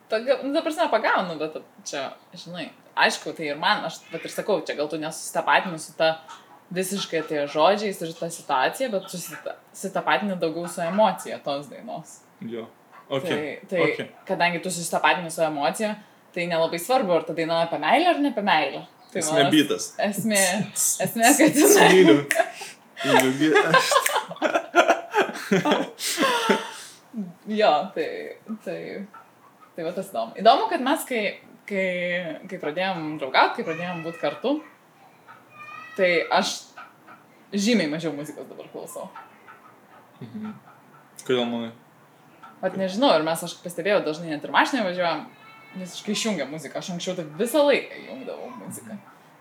Paga, 0.08 0.38
nu, 0.44 0.54
ta 0.54 0.62
prasme, 0.64 0.86
pagaunu, 0.92 1.38
bet 1.40 1.58
čia, 1.88 2.04
žinai, 2.38 2.70
aišku, 2.96 3.34
tai 3.36 3.50
ir 3.50 3.58
man, 3.60 3.88
aš 3.90 4.00
pat 4.12 4.24
ir 4.24 4.32
sakau, 4.32 4.60
čia 4.66 4.78
gal 4.78 4.90
tu 4.92 5.00
nesusitapatini 5.02 5.80
su 5.82 5.96
ta 5.98 6.14
visiškai 6.74 7.24
tie 7.28 7.44
žodžiais 7.52 8.00
ir 8.04 8.14
ta 8.16 8.30
situacija, 8.32 8.92
bet 8.94 9.10
susitapatini 9.12 10.38
daugiau 10.40 10.70
su 10.72 10.84
emocija 10.86 11.40
tos 11.44 11.68
dainos. 11.72 12.20
Jo. 12.40 12.68
Okay. 13.10 13.30
Tai, 13.30 13.68
tai 13.70 13.82
okay. 13.92 14.10
kadangi 14.28 14.60
tu 14.60 14.70
susitapatini 14.70 15.32
su 15.32 15.42
emocija, 15.42 15.96
tai 16.36 16.48
nelabai 16.48 16.80
svarbu, 16.80 17.14
ar 17.16 17.24
ta 17.24 17.34
daina 17.34 17.62
apie 17.64 17.80
meilę 17.80 18.10
ar 18.12 18.20
ne 18.20 18.30
apie 18.34 18.44
meilę. 18.44 18.82
Tai 19.12 19.22
Esmė 19.22 19.40
manas- 19.40 19.54
bitas. 19.54 19.84
Esmė, 20.04 20.42
esmė, 21.06 21.32
kad 21.40 21.56
jinai. 21.62 21.88
Myliu. 21.94 22.18
Myliu, 23.06 23.32
Jo, 27.48 27.72
tai, 27.96 28.08
tai, 28.66 28.80
tai 29.76 29.86
va 29.88 29.92
tas 29.96 30.10
įdomu. 30.12 30.36
Įdomu, 30.42 30.68
kad 30.70 30.84
mes, 30.84 31.06
kai, 31.08 31.22
kai, 31.70 31.88
kai 32.52 32.60
pradėjom 32.62 33.16
draugauti, 33.22 33.62
kai 33.62 33.68
pradėjom 33.70 34.04
būti 34.06 34.22
kartu, 34.22 34.52
tai 35.96 36.12
aš 36.36 36.58
žymiai 37.56 37.90
mažiau 37.90 38.12
muzikos 38.14 38.50
dabar 38.52 38.68
klausau. 38.74 39.08
Mhm. 40.20 40.52
Kodėl 41.24 41.48
manai? 41.48 41.72
Vat 42.62 42.78
nežinau, 42.80 43.12
ir 43.18 43.26
mes, 43.26 43.44
aš 43.46 43.58
pastebėjau, 43.62 44.00
dažnai 44.06 44.32
net 44.32 44.46
ir 44.46 44.54
mašinai 44.54 44.86
važiuojam, 44.88 45.28
visiškai 45.78 46.16
išjungia 46.16 46.48
muziką. 46.50 46.82
Aš 46.82 46.96
anksčiau 46.96 47.18
tai 47.18 47.28
visą 47.38 47.62
laiką 47.68 48.02
jungdavau 48.08 48.50
muziką. 48.64 48.98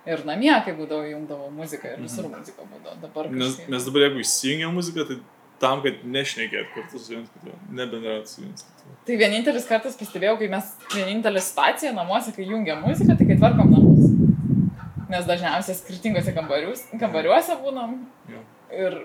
Ir 0.06 0.23
namie, 0.28 0.52
kai 0.62 0.75
būdavo, 0.76 1.06
jungdavau 1.11 1.49
muziką 1.54 1.94
ir 1.94 2.02
visur 2.04 2.28
muzika 2.30 2.66
būdavo. 2.66 2.99
Dabar 3.02 3.30
Nes 3.32 3.56
kažkaip... 3.56 3.70
mes 3.73 3.88
dabar 3.88 4.04
jeigu 4.06 4.23
įsijungiam 4.23 4.76
muziką, 4.76 5.06
tai 5.08 5.16
tam, 5.62 5.80
kad 5.85 6.04
nešnekėt 6.04 6.70
kartu 6.75 7.00
su 7.00 7.14
viens 7.14 7.32
kitu, 7.32 7.54
nebendraut 7.75 8.28
su 8.30 8.44
viens 8.44 8.66
kitu. 8.66 8.92
Tai 9.08 9.16
vienintelis 9.23 9.66
kartas 9.68 9.96
pastebėjau, 9.99 10.37
kai 10.42 10.50
mes 10.52 10.68
vienintelė 10.94 11.42
situacija 11.42 11.94
namuose, 11.96 12.35
kai 12.37 12.46
jungiam 12.46 12.85
muziką, 12.85 13.16
tai 13.16 13.28
kai 13.30 13.38
tvarkom 13.40 13.73
namus. 13.73 14.12
Nes 15.11 15.26
dažniausiai 15.26 15.78
skirtingose 15.78 16.35
kambariuose 16.37 17.58
būnam. 17.62 17.99
Jo. 18.30 18.42
Ir, 18.76 18.99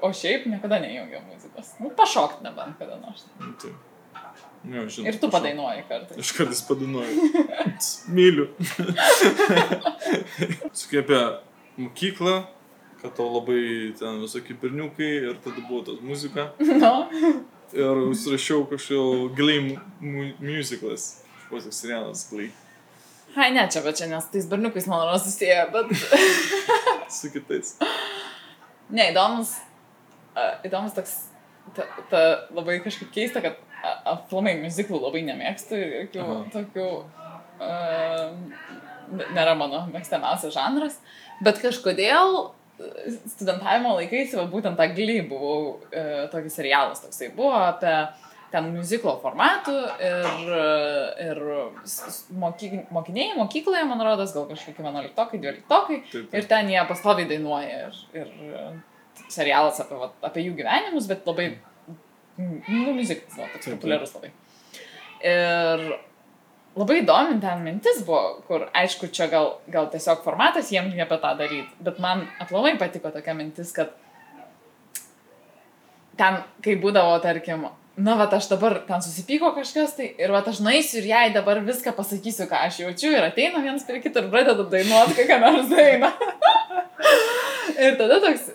o 0.00 0.12
šiaip 0.12 0.46
niekada 0.46 0.78
nejungiam 0.82 1.22
muzikos. 1.32 1.72
Nu, 1.80 1.90
pašokti 1.96 2.44
nebent 2.44 2.78
kada 2.78 2.96
nors. 3.02 3.24
Nu, 3.40 3.52
tai. 3.62 3.70
Jo, 4.62 4.84
žinau, 4.88 5.08
Ir 5.10 5.16
tu 5.18 5.26
prašau. 5.26 5.30
padainuoji 5.34 5.82
kartais. 5.88 6.18
Aš 6.22 6.32
kartais 6.38 6.60
padainuoju. 6.68 7.16
Myliu. 8.14 8.46
Sakai 10.72 10.98
apie 11.02 11.20
mokyklą, 11.78 12.34
kad 13.02 13.14
tau 13.16 13.26
labai 13.34 13.92
ten 13.98 14.20
visokie 14.22 14.54
berniukai 14.54 15.10
ir 15.30 15.36
tada 15.44 15.60
buvo 15.68 15.82
tas 15.86 15.98
muzika. 16.02 16.50
Nu, 16.60 16.94
Ir 17.72 17.96
užsirašiau 18.12 18.66
kažkokio 18.68 19.32
Glee 19.36 19.60
mu 20.00 20.26
musiclas. 20.44 21.22
Buvo 21.48 21.60
toks 21.64 21.78
serialas 21.82 22.26
Glee. 22.30 22.50
hai, 23.34 23.48
ne 23.50 23.64
čia, 23.72 23.80
bet 23.80 23.96
čia 23.96 24.06
nes 24.10 24.26
tais 24.28 24.44
berniukais 24.46 24.86
man 24.86 25.06
yra 25.08 25.18
susiję, 25.18 25.62
bet... 25.72 25.88
Su 27.10 27.30
kitais. 27.32 27.78
Ne, 28.92 29.06
įdomus, 30.66 30.94
toks, 30.96 31.14
ta, 31.76 31.86
ta 32.10 32.22
labai 32.54 32.78
kažkaip 32.84 33.12
keista, 33.14 33.42
kad 33.44 33.58
a- 33.82 33.98
aplamai 34.14 34.56
muziklų 34.62 35.00
labai 35.02 35.22
nemėgstu 35.26 35.78
ir 35.78 35.94
jokių 36.00 36.24
Aha. 36.24 36.40
tokių, 36.54 36.88
uh, 37.62 39.30
nėra 39.36 39.54
mano 39.58 39.84
mėgstamiausias 39.92 40.54
žanras, 40.54 40.98
bet 41.44 41.58
kažkodėl 41.60 42.38
e, 42.80 43.12
studentavimo 43.34 43.96
laikais, 43.98 44.32
va, 44.38 44.46
būtent 44.48 44.78
tą 44.78 44.86
glį 44.96 45.18
buvau, 45.28 45.56
uh, 45.92 46.26
tokį 46.32 46.52
serialas 46.54 47.02
toksai 47.04 47.28
buvo 47.36 47.52
apie 47.58 47.96
ten 48.52 48.68
muziklo 48.74 49.14
formatų 49.22 49.74
ir, 50.04 50.50
e, 50.52 50.64
ir 51.24 51.38
mokyk, 52.36 52.74
mokiniai 52.92 53.36
mokykloje, 53.38 53.84
man 53.88 54.02
rodos, 54.04 54.34
gal 54.36 54.44
kažkokie 54.50 54.84
11-okai, 54.84 55.40
12-okai, 55.40 55.98
Taip, 56.12 56.34
Ir 56.36 56.48
ten 56.50 56.68
jie 56.72 56.82
pastoviai 56.88 57.28
dainuoja 57.30 57.86
ir, 57.88 58.00
ir 58.20 58.34
e, 58.50 58.66
serialas 59.32 59.80
apie, 59.82 59.98
va, 59.98 60.10
apie 60.28 60.46
jų 60.46 60.56
gyvenimus, 60.60 61.08
bet 61.10 61.26
labai, 61.28 61.50
mm, 62.38 62.62
nu, 62.68 62.94
muzikos, 62.98 63.36
va, 63.38 63.48
toks 63.54 63.70
populiarus 63.74 64.14
labai. 64.16 64.32
Ir 65.22 65.84
labai 66.78 67.00
įdomi 67.02 67.38
ten 67.42 67.64
mintis 67.66 68.02
buvo, 68.06 68.40
kur, 68.48 68.66
aišku, 68.76 69.10
čia 69.14 69.28
gal, 69.32 69.56
gal 69.72 69.90
tiesiog 69.92 70.24
formatas 70.24 70.72
jiems 70.72 70.96
apie 71.04 71.20
tą 71.22 71.34
daryti, 71.38 71.82
bet 71.84 72.00
man 72.02 72.26
aplamai 72.42 72.74
patiko 72.80 73.12
tokia 73.14 73.36
mintis, 73.38 73.74
kad 73.76 73.92
ten, 76.18 76.42
kai 76.64 76.76
būdavo, 76.80 77.18
tarkim, 77.24 77.68
na, 77.96 78.14
va, 78.16 78.26
aš 78.32 78.48
dabar 78.48 78.78
ten 78.86 79.02
susipyko 79.04 79.52
kažkas, 79.56 79.96
tai 79.98 80.08
ir 80.16 80.32
va, 80.32 80.40
aš 80.48 80.62
naisiu 80.64 81.02
ir 81.02 81.10
jai 81.10 81.26
dabar 81.34 81.60
viską 81.64 81.92
pasakysiu, 81.96 82.46
ką 82.48 82.62
aš 82.68 82.80
jaučiu, 82.86 83.12
ir 83.12 83.26
ateina 83.26 83.60
vienas 83.60 83.84
prie 83.88 84.00
kito 84.00 84.22
ir 84.22 84.30
pradeda 84.32 84.64
dainuoti 84.64 85.16
kokią 85.18 85.38
nors 85.42 85.68
dainą. 85.68 86.08
ir 87.84 87.98
tada 88.00 88.20
toks, 88.24 88.48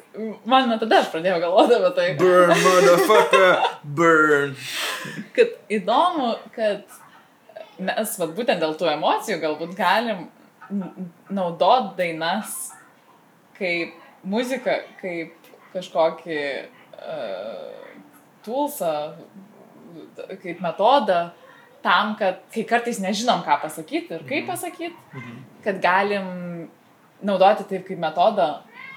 man 0.49 0.71
nuo 0.71 0.79
tada 0.81 1.03
aš 1.03 1.11
pradėjau 1.13 1.41
galvoti 1.45 1.77
apie 1.77 1.91
tai, 1.99 2.07
Burn, 2.21 2.55
motherfucker, 2.65 3.67
burn. 3.99 4.55
kad 5.37 5.53
įdomu, 5.77 6.33
kad 6.57 6.97
mes, 7.77 8.17
va, 8.17 8.31
būtent 8.39 8.63
dėl 8.63 8.73
tų 8.79 8.89
emocijų 8.95 9.41
galbūt 9.43 9.77
galim 9.77 10.27
naudot 11.29 11.93
dainas 11.99 12.73
kaip 13.57 13.93
muziką, 14.27 14.81
kaip 14.99 15.51
kažkokį 15.75 16.41
uh, 16.57 17.86
toolsą, 18.47 18.93
kaip 20.43 20.63
metodą 20.63 21.19
tam, 21.85 22.15
kad 22.19 22.41
kai 22.53 22.63
kartais 22.67 22.99
nežinom, 23.03 23.43
ką 23.45 23.59
pasakyti 23.61 24.17
ir 24.17 24.23
kaip 24.29 24.47
pasakyti, 24.49 24.95
Mhm. 25.13 25.37
kad 25.63 25.81
galim 25.83 26.69
naudoti 27.23 27.63
taip 27.69 27.85
kaip 27.87 27.99
metodą 27.99 28.49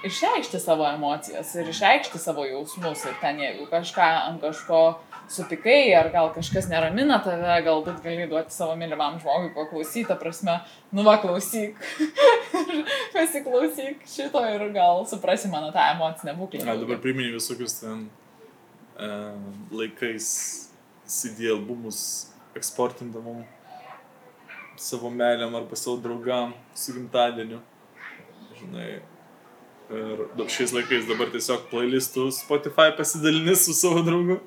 išreikšti 0.05 0.59
savo 0.59 0.85
emocijas 0.89 1.53
ir 1.55 1.69
išreikšti 1.69 2.17
savo 2.19 2.45
jausmus. 2.45 3.05
Ir 3.05 3.13
ten, 3.21 3.37
jeigu 3.39 3.67
kažką 3.69 4.07
ant 4.27 4.41
kažko 4.41 4.95
supikai, 5.29 5.93
ar 5.95 6.09
gal 6.11 6.31
kažkas 6.33 6.67
neramina 6.69 7.19
tave, 7.23 7.61
galbūt 7.63 8.01
gali 8.03 8.25
duoti 8.27 8.51
savo 8.51 8.75
mylimam 8.75 9.19
žmogui 9.21 9.53
paklausyti, 9.55 10.07
ta 10.09 10.15
prasme, 10.15 10.57
nu 10.91 11.03
va 11.05 11.17
klausyk, 11.21 11.77
pasiklausyk 13.13 14.01
šito 14.07 14.41
ir 14.55 14.65
gal 14.73 15.05
suprasi 15.05 15.47
mano 15.53 15.71
tą 15.71 15.85
emocinę 15.93 16.33
būklę. 16.39 16.65
A, 16.65 16.75
dabar 16.81 16.99
priminė 17.03 17.33
visokius 17.37 17.79
ten 17.81 18.09
laikais 19.71 20.27
CD 21.05 21.49
albumus 21.51 22.27
eksportindavom 22.55 23.43
savo 24.77 25.09
meiliam 25.09 25.55
arba 25.55 25.75
savo 25.75 25.97
draugam 25.97 26.53
su 26.75 26.93
gimtadieniu. 26.93 27.59
Žinai. 28.59 29.01
Ir 29.91 30.47
šiais 30.47 30.71
laikais 30.71 31.07
dabar 31.09 31.31
tiesiog 31.33 31.67
playlistų 31.71 32.29
Spotify 32.31 32.93
pasidalini 32.97 33.55
su 33.59 33.75
savo 33.75 34.01
draugu. 34.07 34.39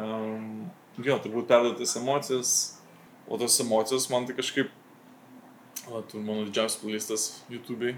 Um, 0.00 0.70
jo, 0.96 1.18
turbūt 1.20 1.48
perduotas 1.50 1.96
emocijas. 2.00 2.52
O 3.28 3.36
tos 3.38 3.58
emocijos 3.60 4.08
man 4.10 4.26
tai 4.26 4.36
kažkaip... 4.38 4.70
O, 5.86 6.00
tu 6.02 6.18
mano 6.18 6.46
didžiausias 6.46 6.80
playlistas 6.80 7.26
YouTube'ai 7.50 7.94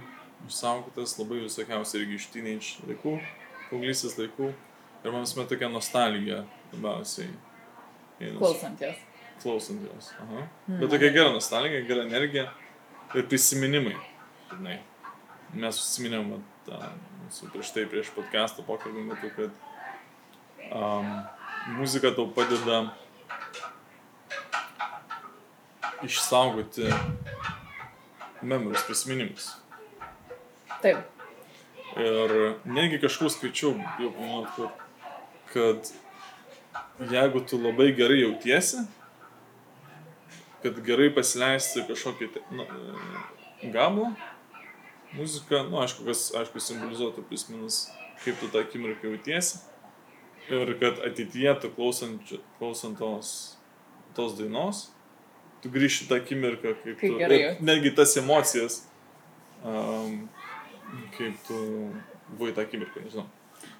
išsaugotas 0.46 1.16
labai 1.18 1.42
visokiausiai 1.44 2.02
irgi 2.02 2.18
iš 2.18 2.26
teenage 2.32 2.88
laikų, 2.88 3.14
paauglystės 3.68 4.18
laikų. 4.20 4.52
Ir 5.08 5.14
man 5.14 5.22
visuomet 5.24 5.48
tokia 5.48 5.68
nostalgija 5.72 6.42
labiausiai. 6.74 7.30
Klausant 8.20 8.80
jas. 8.84 8.98
Klausant 9.40 9.86
jos. 9.86 10.10
Aha. 10.20 10.42
Mhm. 10.66 10.80
Bet 10.82 10.90
tokia 10.92 11.12
gera 11.14 11.32
nostalgija, 11.32 11.80
gera 11.88 12.02
energija 12.04 12.50
ir 13.14 13.24
prisiminimai. 13.30 13.96
Žinai. 14.50 14.78
Mes 15.56 15.78
užsiminėm 15.80 16.34
vat, 16.34 16.48
tą 16.66 16.78
mūsų 17.22 17.48
prieš 17.54 17.70
tai, 17.72 17.86
prieš 17.88 18.10
podcast'o 18.12 18.64
pokalbį 18.66 19.04
metu, 19.06 19.30
kad 19.32 20.74
um, 20.76 21.08
muzika 21.78 22.10
tau 22.12 22.26
padeda 22.36 22.82
išsaugoti 26.04 26.90
memories, 28.42 28.84
prisiminimus. 28.84 29.54
Taip. 30.84 31.00
Ir 31.96 32.36
netgi 32.68 33.00
kažkur 33.02 33.32
skaičiau, 33.32 33.72
jau 33.98 34.12
pamanau, 34.14 34.44
kur, 34.54 34.68
kad 35.52 35.90
jeigu 37.10 37.40
tu 37.46 37.58
labai 37.62 37.92
gerai 37.96 38.20
jautiesi, 38.22 38.82
kad 40.62 40.80
gerai 40.86 41.08
pasileisti 41.14 41.84
kažkokį 41.88 42.30
nu, 42.58 42.66
gabalą, 43.72 44.10
muziką, 45.14 45.62
nu, 45.70 45.80
aišku, 45.82 46.04
kas, 46.08 46.28
aišku, 46.36 46.62
simbolizuotų 46.62 47.24
plius 47.28 47.46
minus, 47.52 47.80
kaip 48.24 48.38
tu 48.40 48.50
tą 48.52 48.64
akimirką 48.66 49.14
jautiesi. 49.14 49.62
Ir 50.48 50.72
kad 50.80 51.00
ateityje 51.04 51.52
tu 51.62 51.70
klausant, 51.76 52.30
klausant 52.56 52.96
tos, 52.98 53.30
tos 54.16 54.36
dainos, 54.38 54.86
tu 55.62 55.70
grįši 55.72 56.08
tą 56.08 56.22
akimirką, 56.22 56.72
kaip, 56.82 56.94
Kaip 57.02 57.18
tu, 57.18 57.24
ir 57.24 57.60
netgi 57.60 57.92
tas 57.96 58.16
emocijas, 58.16 58.80
um, 59.60 60.22
kaip 61.18 61.36
tu 61.46 61.58
buvai 62.32 62.54
tą 62.56 62.64
akimirką, 62.64 63.04
nežinau. 63.04 63.28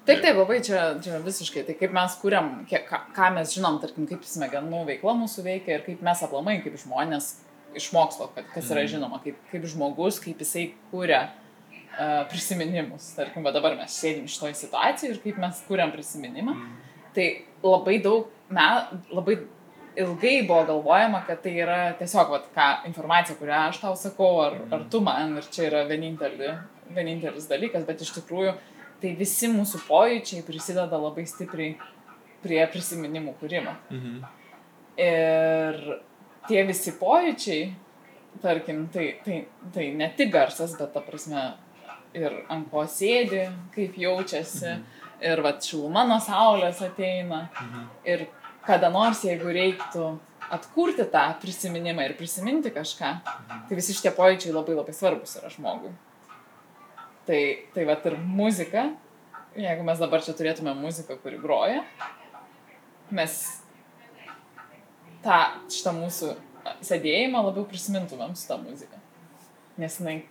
Taip, 0.07 0.21
taip, 0.23 0.37
labai 0.39 0.57
čia, 0.65 0.95
čia 1.03 1.19
visiškai. 1.21 1.65
Tai 1.67 1.75
kaip 1.77 1.91
mes 1.93 2.15
kūriam, 2.21 2.47
kiek, 2.69 2.87
ką, 2.89 3.01
ką 3.15 3.27
mes 3.35 3.51
žinom, 3.53 3.77
tarkim, 3.83 4.07
kaip 4.09 4.23
smegenų 4.25 4.85
veikla 4.87 5.13
mūsų 5.19 5.45
veikia 5.45 5.75
ir 5.75 5.85
kaip 5.85 6.01
mes 6.05 6.23
aplamai, 6.25 6.57
kaip 6.63 6.79
žmonės 6.81 7.35
iš 7.77 7.91
mokslo, 7.93 8.31
kas 8.33 8.71
yra 8.73 8.87
žinoma, 8.89 9.19
kaip, 9.23 9.37
kaip 9.51 9.67
žmogus, 9.69 10.17
kaip 10.23 10.41
jisai 10.41 10.71
kūrė 10.89 11.19
uh, 11.27 12.23
prisiminimus. 12.31 13.11
Tarkim, 13.17 13.45
va 13.45 13.53
dabar 13.53 13.77
mes 13.77 13.99
sėdim 14.01 14.25
šitoje 14.31 14.57
situacijoje 14.63 15.15
ir 15.15 15.21
kaip 15.27 15.39
mes 15.43 15.61
kūriam 15.67 15.93
prisiminimą. 15.93 16.55
Tai 17.13 17.27
labai 17.65 17.99
daug, 18.05 18.31
me, 18.49 18.67
labai 19.13 19.37
ilgai 19.99 20.47
buvo 20.47 20.63
galvojama, 20.65 21.21
kad 21.27 21.41
tai 21.43 21.53
yra 21.59 21.79
tiesiog 21.99 22.33
vat, 22.33 22.49
ką, 22.55 22.67
informacija, 22.89 23.37
kurią 23.39 23.61
aš 23.69 23.81
tau 23.83 23.95
sakau, 23.99 24.31
ar, 24.45 24.57
ar 24.73 24.85
tu 24.91 25.01
man, 25.03 25.37
ir 25.39 25.47
čia 25.53 25.67
yra 25.69 25.85
vieninteli, 25.89 26.53
vienintelis 26.95 27.49
dalykas, 27.49 27.85
bet 27.87 28.03
iš 28.05 28.13
tikrųjų 28.19 28.55
tai 29.01 29.13
visi 29.17 29.49
mūsų 29.51 29.83
pojūčiai 29.87 30.43
prisideda 30.47 30.99
labai 30.99 31.25
stipriai 31.29 31.75
prie 32.43 32.59
prisiminimų 32.71 33.35
kūrimo. 33.39 33.75
Mhm. 33.91 34.19
Ir 34.99 35.79
tie 36.49 36.63
visi 36.67 36.93
pojūčiai, 36.99 37.69
tarkim, 38.43 38.85
tai, 38.93 39.13
tai, 39.25 39.41
tai 39.73 39.89
ne 39.95 40.09
tik 40.15 40.31
garsas, 40.33 40.75
bet 40.79 40.91
ta 40.95 41.03
prasme 41.03 41.45
ir 42.17 42.41
ant 42.51 42.67
ko 42.71 42.83
sėdi, 42.89 43.45
kaip 43.75 43.97
jaučiasi, 43.99 44.73
mhm. 44.73 45.05
ir 45.31 45.43
va 45.45 45.53
šiluma 45.63 46.05
nuo 46.09 46.19
saulės 46.23 46.81
ateina. 46.85 47.45
Mhm. 47.53 47.87
Ir 48.11 48.27
kada 48.67 48.91
nors, 48.93 49.23
jeigu 49.25 49.53
reiktų 49.55 50.11
atkurti 50.49 51.05
tą 51.13 51.25
prisiminimą 51.41 52.07
ir 52.07 52.15
prisiminti 52.17 52.71
kažką, 52.73 53.15
tai 53.69 53.77
visi 53.77 53.95
šitie 53.95 54.11
pojūčiai 54.17 54.55
labai 54.55 54.77
labai 54.77 54.95
svarbus 54.97 55.37
yra 55.39 55.51
žmogui. 55.53 55.91
Tai, 57.29 57.39
tai 57.75 57.83
va 57.85 57.93
ir 58.09 58.15
muzika, 58.25 58.87
jeigu 59.53 59.83
mes 59.85 59.99
dabar 60.01 60.23
čia 60.25 60.33
turėtume 60.33 60.73
muziką, 60.79 61.19
kuri 61.21 61.37
groja, 61.41 61.83
mes 63.13 63.35
tą 65.21 65.37
šitą 65.69 65.93
mūsų 65.99 66.31
sėdėjimą 66.89 67.43
labiau 67.45 67.67
prisimintumėm 67.69 68.33
su 68.37 68.49
tą 68.49 68.57
muziką. 68.63 68.97
Nes 69.77 69.99
jinai 70.01 70.23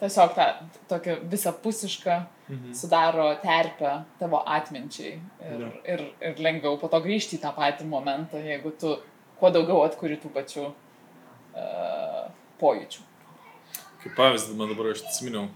tiesiog 0.00 0.32
tą 0.38 0.48
tokią 0.88 1.20
visapusišką 1.32 2.16
Mhm. 2.48 2.74
sudaro 2.74 3.34
terpę 3.42 4.04
tavo 4.20 4.38
atminčiai 4.46 5.16
ir, 5.42 5.60
Jo. 5.60 5.70
ir, 5.84 6.02
ir 6.20 6.38
lengviau 6.38 6.78
po 6.78 6.86
to 6.88 7.00
grįžti 7.02 7.38
į 7.38 7.42
tą 7.42 7.50
patį 7.56 7.88
momentą, 7.90 8.38
jeigu 8.38 8.70
tu 8.70 8.92
kuo 9.40 9.50
daugiau 9.50 9.82
atkuri 9.82 10.14
tų 10.22 10.30
pačių 10.30 10.66
uh, 10.66 12.30
pojūčių. 12.60 13.02
Kaip 14.04 14.14
pavyzdį, 14.14 14.54
man 14.60 14.70
dabar 14.70 14.92
aš 14.92 15.02
atsiminiau. 15.08 15.48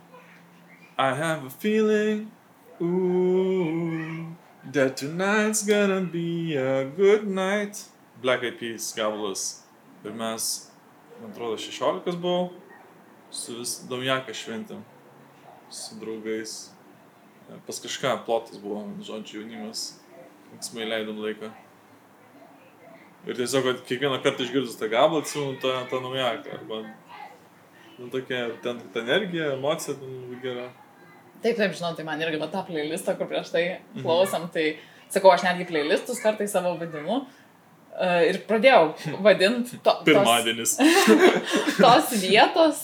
I 1.01 1.15
have 1.15 1.47
a 1.47 1.49
feeling, 1.49 2.31
ooh, 2.79 4.37
that 4.71 4.99
tonight's 4.99 5.63
gonna 5.63 6.03
be 6.03 6.57
a 6.57 6.85
good 6.85 7.27
night. 7.27 7.85
Black 8.21 8.45
Eyed 8.45 8.59
Peas 8.59 8.93
gabalas. 8.93 9.63
Ir 10.05 10.13
mes, 10.13 10.71
man 11.23 11.31
atrodo, 11.31 11.57
16 11.57 12.19
buvau, 12.21 12.51
su 13.31 13.57
vis 13.57 13.73
Daujaką 13.89 14.35
šventėm, 14.37 14.83
su 15.71 15.97
draugais. 16.03 16.53
Pas 17.65 17.81
kažką 17.81 18.13
plotas 18.29 18.61
buvo, 18.61 18.85
žodžiu, 19.01 19.41
jaunimas. 19.41 19.87
Linksmai 20.53 20.85
leidom 20.85 21.25
laiką. 21.25 21.49
Ir 23.25 23.41
tiesiog, 23.41 23.71
kad 23.71 23.83
kiekvieną 23.89 24.21
kartą 24.21 24.45
išgirdus 24.45 24.77
tą 24.77 24.93
gabalą, 24.93 25.25
atsimenu 25.25 25.57
tą, 25.65 25.73
tą 25.89 26.05
naujaką. 26.05 26.61
Arba, 26.61 26.85
nu, 27.97 28.13
tokia, 28.13 28.51
ten 28.61 28.85
ta 28.93 29.01
energija, 29.01 29.55
emocija, 29.57 29.97
ten 29.97 30.39
gera. 30.45 30.69
Taip, 31.41 31.57
taip, 31.57 31.73
žinau, 31.77 31.95
tai 31.97 32.05
man 32.05 32.21
irgi 32.21 32.41
va 32.41 32.49
tą 32.53 32.65
playlistą, 32.69 33.17
kur 33.19 33.29
prieš 33.31 33.53
tai 33.55 33.65
klausom, 33.97 34.49
tai 34.53 34.75
sakau, 35.13 35.33
aš 35.33 35.47
netgi 35.47 35.69
playlistus 35.71 36.21
kartais 36.23 36.53
savo 36.53 36.75
vadinu. 36.81 37.23
Uh, 38.01 38.21
ir 38.23 38.37
pradėjau 38.49 38.93
vadinti 39.21 39.77
to, 39.85 39.91
tos, 39.91 40.05
Pirmadienis. 40.07 40.77
tos 41.83 42.13
vietos, 42.23 42.79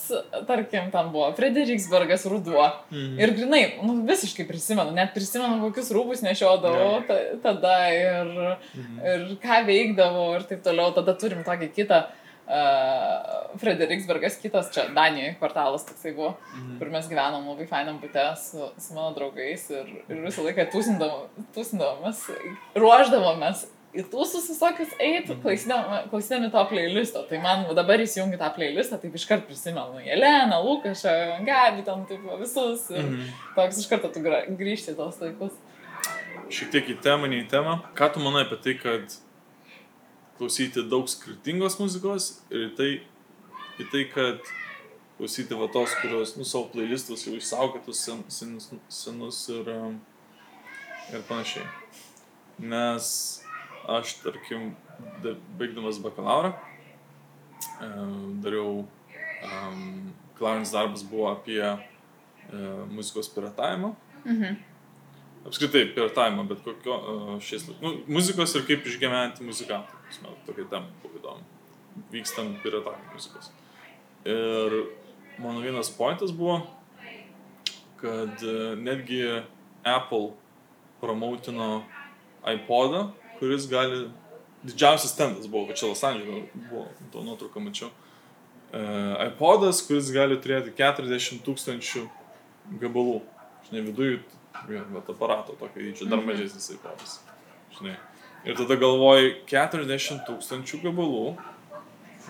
tarkim, 0.48 0.90
tam 0.92 1.12
buvo 1.14 1.30
Frederiksbergas 1.38 2.26
ruduo. 2.28 2.66
Mhm. 2.90 3.14
Ir 3.22 3.32
grinai, 3.38 3.62
nu, 3.86 3.94
visiškai 4.08 4.44
prisimenu, 4.48 4.92
net 4.96 5.14
prisimenu, 5.14 5.60
kokius 5.62 5.92
rūbus 5.94 6.24
nešiodavau 6.26 7.06
ta, 7.08 7.20
tada 7.44 7.76
ir, 7.94 8.34
Mhm. 8.74 9.00
ir 9.14 9.24
ką 9.46 9.62
veikdavau 9.70 10.34
ir 10.36 10.48
taip 10.50 10.66
toliau. 10.66 10.92
Tada 10.98 11.14
turim 11.16 11.46
tokį 11.46 11.70
kitą, 11.78 12.02
uh, 12.02 12.25
Frederiksbergas 13.58 14.36
kitas, 14.42 14.68
čia 14.74 14.84
Danijoje 14.94 15.36
kvartalas 15.38 15.86
toksai 15.88 16.12
buvo, 16.16 16.34
Mhm. 16.54 16.78
kur 16.78 16.90
mes 16.90 17.08
gyvenom 17.08 17.46
labai 17.48 17.66
fainam 17.68 17.98
bute 18.00 18.24
su, 18.36 18.70
su 18.78 18.94
mano 18.94 19.14
draugais 19.14 19.70
ir, 19.70 19.86
ir 20.08 20.16
visą 20.26 20.44
laiką 20.44 20.70
tūsindavom- 20.72 21.28
tūsindavomės, 21.54 22.20
ruoždavomės. 22.76 23.66
Į 23.96 24.02
tūsus 24.12 24.44
visokius 24.52 24.90
eit, 25.00 25.26
klausydami, 25.42 26.02
klausydami 26.10 26.50
to 26.52 26.64
playlisto. 26.68 27.22
Tai 27.28 27.38
man 27.40 27.62
dabar 27.74 27.96
įsijungi 27.98 28.36
tą 28.36 28.50
playlistą, 28.54 28.98
taip 29.00 29.14
iškart 29.16 29.46
prisimenu 29.48 30.02
Jeleną, 30.04 30.58
Lukašą, 30.66 31.44
Gabi, 31.46 31.82
ten 31.82 32.04
taip 32.04 32.20
visus. 32.38 32.90
Ir 32.90 33.00
Mhm. 33.02 33.32
toks 33.56 33.78
iš 33.80 33.88
karto 33.88 34.12
tu 34.12 34.20
grįžti 34.20 34.92
į 34.92 34.96
tos 34.96 35.16
laikus. 35.18 35.52
Šiek 36.50 36.70
tiek 36.72 36.86
į 36.88 37.00
temą, 37.00 37.26
ne 37.30 37.42
į 37.44 37.48
temą. 37.48 37.80
Ką 37.94 38.12
tu 38.12 38.20
manai 38.20 38.44
apie 38.44 38.58
tai, 38.62 38.74
kad 38.74 39.08
klausyti 40.38 40.82
daug 40.90 41.08
skirtingos 41.08 41.78
muzikos 41.80 42.30
ir 42.50 42.68
į 42.68 42.70
tai, 42.78 42.90
į 43.80 43.86
tai 43.92 44.02
kad 44.12 44.40
klausyti 45.16 45.56
va 45.56 45.68
tos, 45.72 45.94
kurios, 46.02 46.34
nu, 46.36 46.44
savo 46.44 46.68
playlistus 46.74 47.24
jau 47.26 47.34
išsaugotus 47.38 48.02
sen, 48.04 48.22
senus, 48.28 48.68
senus 48.92 49.38
ir, 49.54 49.70
um, 49.72 49.96
ir 51.12 51.22
panašiai. 51.28 51.64
Nes 52.58 53.08
aš, 53.88 54.16
tarkim, 54.24 54.74
da- 55.24 55.36
baigdamas 55.60 55.98
bakalaurą, 56.04 56.52
um, 57.80 58.40
dariau, 58.44 58.84
um, 59.46 60.12
Clarence 60.36 60.72
darbas 60.72 61.00
buvo 61.08 61.30
apie 61.32 61.62
uh, 61.64 61.80
muzikos 62.92 63.28
piratavimą 63.32 63.94
Mhm. 64.26 64.56
apskritai 65.48 65.86
piratavimą, 65.94 66.44
bet 66.50 66.60
kokio 66.64 66.96
uh, 66.98 67.30
šiais 67.40 67.64
laikais. 67.68 67.80
Nu, 67.80 67.92
muzikos 68.18 68.52
ir 68.58 68.66
kaip 68.68 68.84
išgyventi 68.90 69.46
muzikantą. 69.46 69.95
Prasme, 70.06 70.32
Tokia 70.46 70.64
tema 70.70 70.86
buvo 71.02 71.18
įdomi. 71.20 71.44
Vykstant 72.12 72.58
piratavimą 72.62 73.14
muzikos. 73.14 73.50
Ir 74.26 74.74
mano 75.42 75.62
vienas 75.64 75.90
pointas 75.90 76.32
buvo, 76.34 76.60
kad 78.00 78.42
uh, 78.44 78.74
netgi 78.78 79.22
Apple 79.86 80.32
promoutino 81.00 81.84
iPodą, 82.46 83.10
kuris 83.40 83.66
gali... 83.70 84.06
Didžiausias 84.66 85.12
tendas 85.14 85.46
buvo, 85.46 85.68
va 85.68 85.74
čia 85.78 85.86
Los 85.86 86.00
Andželė 86.02 86.40
buvo, 86.56 86.86
to 87.12 87.22
nuotrauką 87.22 87.60
mačiau. 87.62 87.90
Uh, 88.74 89.14
iPodas, 89.28 89.82
kuris 89.86 90.08
gali 90.14 90.38
turėti 90.42 90.72
40 90.74 91.42
tūkstančių 91.46 92.02
gabalų. 92.82 93.20
Žinai, 93.68 93.82
viduje 93.86 94.16
bet 94.66 95.08
aparato 95.12 95.54
tokio 95.60 95.82
dydžio, 95.84 96.08
dar 96.10 96.18
Mhm. 96.18 96.26
mažesnis 96.30 96.70
iPodas. 96.74 97.20
Žinai. 97.78 97.96
Ir 98.44 98.54
tada 98.58 98.76
galvoji 98.78 99.32
40 99.50 100.20
tūkstančių 100.26 100.82
gabalų. 100.84 101.36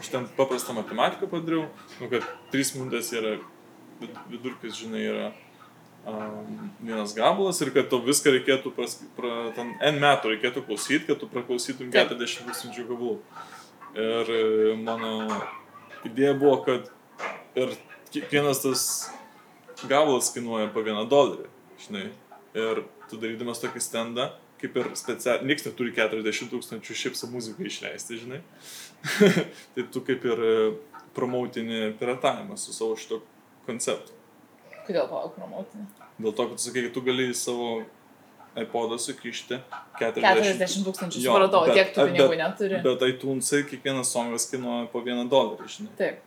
Aš 0.00 0.10
ten 0.12 0.26
paprastą 0.36 0.74
matematiką 0.76 1.28
padariau, 1.32 1.66
nu, 2.00 2.08
kad 2.12 2.24
3 2.52 2.74
minutės 2.76 3.10
yra 3.16 3.38
vid- 4.00 4.18
vidurkis, 4.28 4.76
žinai, 4.76 5.02
yra 5.08 5.26
um, 6.06 6.70
vienas 6.84 7.14
gabalas 7.16 7.60
ir 7.64 7.70
kad 7.72 7.88
to 7.88 8.02
viską 8.04 8.34
reikėtų, 8.36 8.72
pras, 8.76 8.98
pra, 9.16 9.50
ten 9.56 9.72
N 9.80 10.00
metų 10.02 10.34
reikėtų 10.34 10.66
klausyti, 10.68 11.06
kad 11.08 11.20
tu 11.22 11.28
praklausytum 11.32 11.88
Taip. 11.94 12.12
40 12.12 12.44
tūkstančių 12.50 12.84
gabalų. 12.92 13.16
Ir 13.96 14.32
e, 14.36 14.40
mano 14.84 15.12
idėja 16.04 16.34
buvo, 16.36 16.58
kad 16.66 16.90
ir 17.56 17.72
kiekvienas 18.12 18.60
tas 18.66 18.82
gabalas 19.88 20.28
kainuoja 20.34 20.68
po 20.72 20.84
vieną 20.84 21.06
dolerį, 21.08 21.48
žinai. 21.86 22.10
Ir 22.56 22.82
tu 23.08 23.16
darydamas 23.20 23.60
tokį 23.64 23.80
stendą, 23.80 24.28
kaip 24.60 24.76
ir 24.80 24.90
specialiai, 24.98 25.46
niekas 25.48 25.66
neturi 25.68 25.94
40 25.96 26.52
tūkstančių 26.52 26.96
šiaip 27.02 27.18
su 27.18 27.28
muzika 27.32 27.66
išleisti, 27.66 28.20
žinai. 28.22 28.40
tai 29.74 29.86
tu 29.92 30.02
kaip 30.06 30.24
ir 30.26 30.44
e, 30.46 30.54
promotinį 31.16 31.92
piratavimą 32.00 32.56
su 32.60 32.74
savo 32.76 32.96
šito 33.00 33.20
konceptu. 33.68 34.14
Kodėl 34.86 35.08
palauk 35.10 35.36
promotinį? 35.36 35.86
Dėl 36.16 36.32
to, 36.32 36.48
kad 36.48 36.58
tu 36.60 36.68
sakai, 36.68 36.86
kad 36.86 36.96
tu 36.96 37.04
gali 37.04 37.30
į 37.32 37.36
savo 37.36 37.70
iPodą 38.56 38.96
sukišti 39.00 39.58
40, 40.00 40.22
40 40.24 40.86
tūkstančių. 40.86 41.24
Supratau, 41.26 41.66
tiek 41.68 41.90
tu 41.92 42.06
pinigų 42.08 42.30
bet, 42.32 42.40
neturi. 42.40 42.78
Bet 42.84 43.04
iTunes'ai 43.10 43.66
kiekvienas 43.68 44.12
songas 44.14 44.48
kainuoja 44.48 44.86
po 44.92 45.02
vieną 45.04 45.26
dolerį, 45.32 45.68
žinai. 45.74 45.92
Taip. 45.98 46.22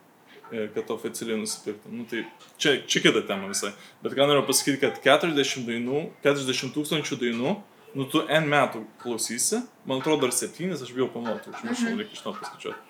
Ir 0.50 0.70
kad 0.74 0.90
oficialiai 0.94 1.38
nusipirktum. 1.42 1.94
Nu, 1.94 2.06
tai 2.10 2.24
čia, 2.62 2.80
čia 2.90 3.02
kita 3.04 3.22
tema 3.26 3.50
visai. 3.50 3.70
Bet 4.02 4.16
ką 4.18 4.26
noriu 4.30 4.46
pasakyti, 4.48 4.80
kad 4.82 4.98
40 5.06 5.66
dainų, 5.68 6.06
40 6.26 6.74
tūkstančių 6.78 7.20
dainų, 7.22 7.54
nu 7.98 8.06
tu 8.12 8.22
N 8.30 8.48
metų 8.50 8.84
klausysi, 9.02 9.64
man 9.90 10.04
atrodo 10.04 10.28
dar 10.28 10.36
7, 10.36 10.76
aš 10.76 10.94
bijau 10.94 11.10
pamatyti, 11.14 11.54
užmiršau, 11.56 11.90
mhm. 11.92 12.00
reikia 12.04 12.18
iš 12.18 12.24
to 12.26 12.36
paskaičiuoti. 12.38 12.86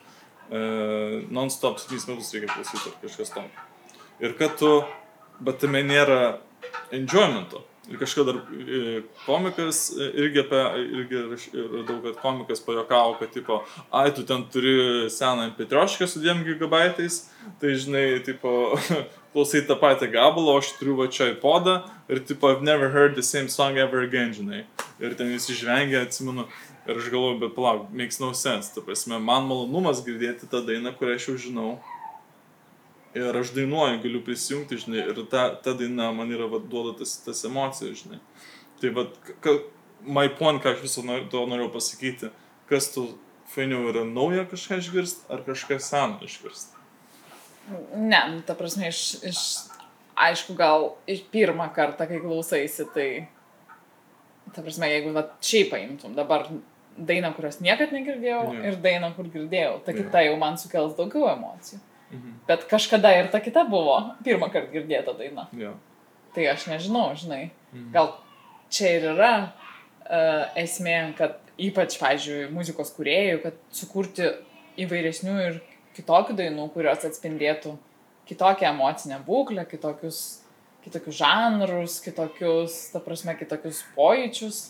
Uh, 0.50 1.30
Non-stop 1.30 1.78
7 1.78 2.10
metus 2.10 2.34
reikia 2.34 2.52
klausyti 2.52 2.90
ar 2.90 3.02
kažkas 3.04 3.34
tom. 3.36 3.50
Ir 4.20 4.34
kad 4.40 4.58
tu, 4.60 4.80
bet 5.40 5.62
tame 5.62 5.84
nėra 5.86 6.40
enjoymento. 6.96 7.64
Ir 7.90 7.98
kažkada 7.98 8.36
dar 8.36 8.42
e, 8.54 9.00
komikas 9.24 9.80
e, 9.98 10.08
irgi 10.22 10.44
apie, 10.44 10.60
irgi 11.00 11.22
radau, 11.56 11.96
kad 12.04 12.20
komikas 12.22 12.62
pajokavo, 12.62 13.16
kad, 13.18 13.32
tipo, 13.34 13.64
ai, 13.90 14.12
tu 14.14 14.26
ten 14.30 14.44
turi 14.54 15.10
seną 15.10 15.48
Petriošką 15.58 16.06
su 16.06 16.22
2 16.22 16.44
gigabaitais, 16.46 17.24
tai 17.62 17.74
žinai, 17.82 18.04
tipo, 18.26 18.52
klausai 19.34 19.62
tą 19.68 19.78
patį 19.80 20.10
gabalą, 20.16 20.56
o 20.56 20.64
aš 20.64 20.74
turiu 20.80 20.98
va 20.98 21.08
čia 21.12 21.30
į 21.34 21.38
podą 21.44 21.84
ir, 22.10 22.24
tipo, 22.26 22.50
I've 22.50 22.66
never 22.66 22.90
heard 22.90 23.16
the 23.16 23.24
same 23.24 23.50
song 23.50 23.78
ever 23.78 24.02
again, 24.02 24.34
žinai. 24.34 24.64
Ir 25.00 25.16
ten 25.16 25.30
visi 25.32 25.54
žvengia, 25.56 26.02
atsimenu, 26.08 26.48
ir 26.88 26.98
aš 26.98 27.12
galvoju, 27.14 27.40
bet 27.44 27.56
palauk, 27.56 27.88
makes 27.94 28.20
no 28.20 28.34
sense, 28.34 28.74
ta 28.74 28.82
prasme, 28.86 29.20
man 29.22 29.48
malonumas 29.50 30.02
girdėti 30.06 30.50
tą 30.50 30.64
dainą, 30.66 30.96
kurią 30.98 31.20
aš 31.20 31.30
jau 31.30 31.38
žinau 31.48 31.72
ir 33.14 33.38
aš 33.38 33.54
dainuoju, 33.56 34.02
galiu 34.04 34.22
prisijungti, 34.26 34.78
žinai, 34.84 35.04
ir 35.10 35.22
ta, 35.32 35.50
ta 35.64 35.74
daina 35.78 36.12
man 36.16 36.32
yra 36.34 36.50
va, 36.50 36.62
duoda 36.62 36.96
tas, 37.00 37.16
tas 37.26 37.42
emocijas, 37.48 38.04
žinai. 38.04 38.20
Tai 38.82 38.94
va, 38.96 39.06
my 40.06 40.30
point, 40.40 40.62
ką 40.62 40.76
aš 40.76 40.84
viso 40.86 41.06
nor, 41.06 41.26
to 41.32 41.42
norėjau 41.50 41.72
pasakyti, 41.74 42.32
kas 42.70 42.92
tu 42.94 43.08
fainiau 43.50 43.90
yra 43.92 44.06
nauja 44.08 44.46
kažką 44.50 44.82
išgirsti, 44.84 45.26
ar 45.34 45.44
kažką 45.48 45.80
seną 45.84 46.22
išgirsti? 46.26 46.79
Ne, 47.96 48.22
nu, 48.34 48.42
ta 48.46 48.56
prasme, 48.58 48.90
iš, 48.90 49.20
iš, 49.26 49.42
aišku, 50.20 50.56
gal 50.58 50.94
iš 51.10 51.24
pirmą 51.34 51.70
kartą, 51.76 52.08
kai 52.10 52.22
klausaisi, 52.24 52.88
tai, 52.96 53.10
ta 54.56 54.64
prasme, 54.66 54.90
jeigu 54.92 55.14
va, 55.16 55.26
šiaip 55.46 55.72
paimtum 55.74 56.16
dabar 56.18 56.48
dainą, 57.00 57.32
kurios 57.36 57.60
niekad 57.64 57.94
negirdėjau 57.96 58.42
yeah. 58.50 58.66
ir 58.70 58.80
dainą, 58.84 59.12
kur 59.16 59.30
girdėjau, 59.32 59.78
ta 59.86 59.94
yeah. 59.94 60.02
kita 60.02 60.24
jau 60.28 60.40
man 60.42 60.58
sukels 60.60 60.98
daugiau 60.98 61.30
emocijų. 61.32 61.80
Mhm. 62.10 62.40
Bet 62.48 62.66
kažkada 62.70 63.12
ir 63.20 63.30
ta 63.30 63.40
kita 63.44 63.64
buvo 63.70 64.00
pirmą 64.26 64.50
kartą 64.50 64.74
girdėta 64.74 65.14
daina. 65.18 65.46
Ja. 65.54 65.76
Tai 66.34 66.48
aš 66.50 66.66
nežinau, 66.72 67.12
žinai. 67.18 67.52
Mhm. 67.72 67.92
Gal 67.94 68.14
čia 68.74 68.96
ir 68.98 69.08
yra 69.14 69.34
uh, 69.46 70.46
esmė, 70.60 70.98
kad 71.18 71.38
ypač, 71.60 71.98
pavyzdžiui, 72.02 72.50
muzikos 72.56 72.92
kuriejų, 72.96 73.42
kad 73.44 73.60
sukurti 73.76 74.32
įvairesnių 74.80 75.36
ir 75.46 75.60
kitokių 76.00 76.36
dainų, 76.40 76.70
kurios 76.74 77.06
atspindėtų 77.06 77.76
kitokią 78.30 78.74
emocinę 78.74 79.20
būklę, 79.26 79.66
kitokius, 79.70 80.42
kitokius 80.86 81.20
žanrus, 81.20 82.00
kitokius, 82.06 82.82
ta 82.94 83.02
prasme, 83.04 83.36
kitokius 83.40 83.84
pojūčius, 83.96 84.62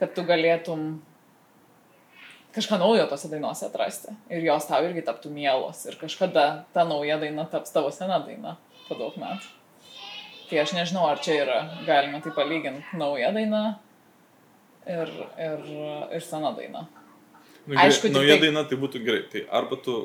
kad 0.00 0.14
tu 0.16 0.24
galėtum 0.26 0.94
kažką 2.54 2.78
naujo 2.78 3.06
tose 3.10 3.28
dainose 3.32 3.66
atrasti. 3.66 4.14
Ir 4.32 4.46
jos 4.46 4.68
tau 4.68 4.84
irgi 4.86 5.04
taptų 5.04 5.32
mielos. 5.34 5.84
Ir 5.88 5.98
kažkada 6.00 6.64
ta 6.74 6.86
nauja 6.88 7.18
daina 7.22 7.46
taps 7.50 7.74
tavo 7.74 7.90
sena 7.94 8.20
daina 8.24 8.56
po 8.88 8.96
daug 8.98 9.16
metų. 9.20 9.52
Tai 10.48 10.60
aš 10.60 10.74
nežinau, 10.76 11.06
ar 11.08 11.22
čia 11.24 11.38
yra, 11.40 11.60
galima 11.86 12.20
tai 12.22 12.30
palyginti, 12.36 12.84
nauja 13.00 13.32
daina 13.34 13.62
ir, 14.86 15.10
ir, 15.40 15.64
ir 16.14 16.24
sena 16.24 16.52
daina. 16.56 16.84
Nu, 17.64 17.78
Aišku, 17.80 18.10
nauja 18.12 18.36
tai... 18.36 18.46
daina 18.46 18.66
tai 18.68 18.78
būtų 18.78 19.00
gerai. 19.06 19.24
Tai 19.32 19.46
arba 19.60 19.80
tu 19.80 20.04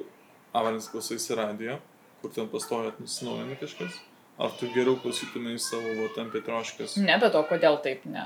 avanis 0.54 0.90
klausaisi 0.92 1.36
radio, 1.36 1.78
kur 2.22 2.32
ten 2.36 2.48
pastovi 2.52 2.92
atsinaujina 2.92 3.58
kažkas, 3.60 4.00
ar 4.40 4.54
tu 4.60 4.70
geriau 4.74 4.96
klausytumai 5.02 5.58
savo 5.60 6.08
tam 6.16 6.32
Petroškas? 6.32 6.96
Ne, 7.04 7.18
bet 7.22 7.36
o 7.36 7.44
kodėl 7.48 7.80
taip, 7.84 8.06
ne, 8.10 8.26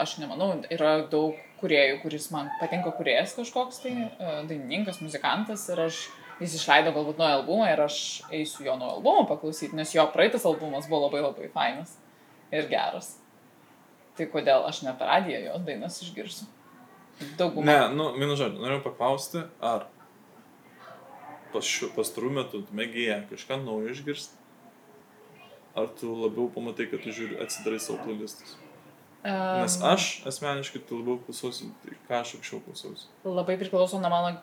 aš 0.00 0.18
nemanau, 0.22 0.52
yra 0.74 0.98
daug 1.10 1.38
kuriejų, 1.58 2.00
kuris 2.04 2.30
man 2.34 2.50
patinka 2.60 2.92
kuriejas 2.94 3.34
kažkoks 3.38 3.82
tai, 3.82 3.94
e, 4.06 4.34
dainininkas, 4.50 5.02
muzikantas 5.02 5.66
ir 5.72 5.82
aš, 5.88 6.02
jis 6.38 6.54
išleido 6.60 6.92
galbūt 6.94 7.18
naują 7.18 7.40
albumą 7.40 7.70
ir 7.72 7.82
aš 7.82 7.96
eisiu 8.30 8.68
jo 8.68 8.76
naujo 8.78 9.00
albumo 9.00 9.24
paklausyti, 9.30 9.74
nes 9.76 9.94
jo 9.94 10.06
praeitas 10.14 10.46
albumas 10.46 10.86
buvo 10.90 11.08
labai 11.08 11.24
labai 11.26 11.50
fainas 11.54 11.96
ir 12.54 12.70
geras. 12.70 13.16
Tai 14.18 14.26
kodėl 14.30 14.64
aš 14.66 14.84
ne 14.86 14.94
per 14.98 15.10
radiją 15.10 15.42
jo 15.44 15.58
dainas 15.66 15.98
išgirsiu? 16.06 16.46
Daugumą. 17.38 17.66
Ne, 17.66 17.78
nu, 17.98 18.12
vienu 18.14 18.38
žodžiu, 18.38 18.62
noriu 18.62 18.78
paklausti, 18.84 19.42
ar 19.58 19.88
pastarų 21.52 22.34
metų 22.40 22.62
mėgėja 22.76 23.22
kažką 23.30 23.60
naujo 23.64 23.94
išgirsti? 23.94 24.36
Ar 25.78 25.90
tu 25.98 26.10
labiau 26.10 26.48
pamatai, 26.50 26.88
kad 26.90 27.04
tu 27.04 27.12
žiūri, 27.14 27.38
atsidarai 27.44 27.78
savo 27.82 28.00
playlistus? 28.02 28.56
Um, 29.18 29.62
Nes 29.62 29.74
aš 29.82 30.04
asmeniškai 30.30 30.80
tai 30.86 31.00
labiau 31.00 31.18
klausausi, 31.22 31.68
tai 31.82 31.96
ką 32.06 32.20
aš 32.22 32.36
anksčiau 32.38 32.62
klausausi. 32.62 33.08
Labai 33.26 33.58
priklauso 33.60 33.98
nuo 34.00 34.10
mano 34.12 34.36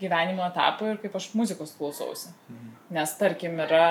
gyvenimo 0.00 0.46
etapo 0.46 0.86
ir 0.88 1.00
kaip 1.02 1.16
aš 1.18 1.32
muzikos 1.34 1.74
klausausi. 1.78 2.32
Mhm. 2.48 2.72
Nes 2.96 3.14
tarkim 3.18 3.58
yra, 3.66 3.84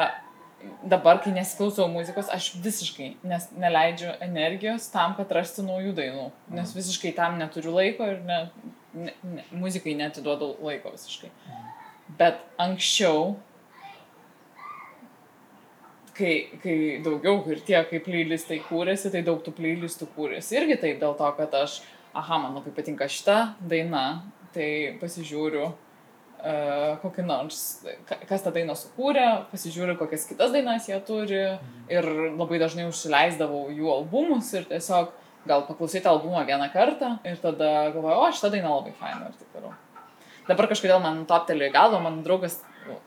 dabar, 0.84 1.20
kai 1.24 1.34
nesiklausau 1.36 1.88
muzikos, 1.92 2.32
aš 2.34 2.54
visiškai 2.64 3.10
nes, 3.24 3.50
neleidžiu 3.56 4.16
energijos 4.26 4.90
tam, 4.94 5.16
kad 5.20 5.32
rasti 5.36 5.64
naujų 5.68 5.94
dainų. 6.00 6.30
Nes 6.50 6.72
mhm. 6.72 6.78
visiškai 6.82 7.14
tam 7.20 7.38
neturiu 7.42 7.76
laiko 7.76 8.08
ir 8.08 8.24
ne, 8.26 8.40
ne, 8.94 9.16
ne, 9.24 9.46
muzikai 9.52 9.96
netiduodu 10.00 10.56
laiko 10.64 10.96
visiškai. 10.96 11.32
Mhm. 11.36 11.68
Bet 12.18 12.42
anksčiau 12.58 13.36
kai, 16.20 16.34
kai 16.64 16.78
daugiau 17.04 17.44
ir 17.52 17.62
tie, 17.66 17.80
kai 17.90 18.02
playlistai 18.04 18.60
kūrėsi, 18.68 19.12
tai 19.14 19.24
daug 19.26 19.42
tų 19.46 19.54
playlistų 19.58 20.10
kūrėsi. 20.16 20.58
Irgi 20.60 20.80
taip 20.82 21.00
dėl 21.02 21.16
to, 21.20 21.30
kad 21.38 21.56
aš, 21.62 21.80
aha, 22.18 22.42
man 22.44 22.58
labai 22.58 22.74
patinka 22.76 23.08
šita 23.12 23.38
daina, 23.72 24.04
tai 24.56 24.98
pasižiūriu 25.02 25.66
uh, 25.70 26.98
kokį 27.04 27.26
nors, 27.28 27.62
kas 28.10 28.46
tą 28.46 28.54
dainą 28.56 28.76
sukūrė, 28.80 29.28
pasižiūriu, 29.54 29.98
kokias 30.00 30.28
kitas 30.30 30.54
dainas 30.56 30.90
jie 30.90 31.00
turi 31.08 31.44
mhm. 31.54 31.84
ir 31.94 32.10
labai 32.40 32.62
dažnai 32.62 32.90
užsileisdavau 32.90 33.68
jų 33.76 33.92
albumus 34.00 34.54
ir 34.58 34.68
tiesiog 34.70 35.14
gal 35.50 35.64
paklausyti 35.70 36.10
albumą 36.10 36.44
vieną 36.48 36.68
kartą 36.74 37.16
ir 37.28 37.40
tada 37.42 37.90
galvoju, 37.94 38.26
o 38.26 38.34
šitą 38.34 38.52
dainą 38.58 38.80
labai 38.80 38.98
faina 39.00 39.30
ir 39.30 39.38
taip 39.40 39.56
toliau. 39.56 39.78
Dabar 40.50 40.70
kažkodėl 40.72 41.02
man 41.04 41.26
toptelė 41.30 41.70
į 41.70 41.76
galvą, 41.76 42.02
mano 42.02 42.24
draugas 42.26 42.58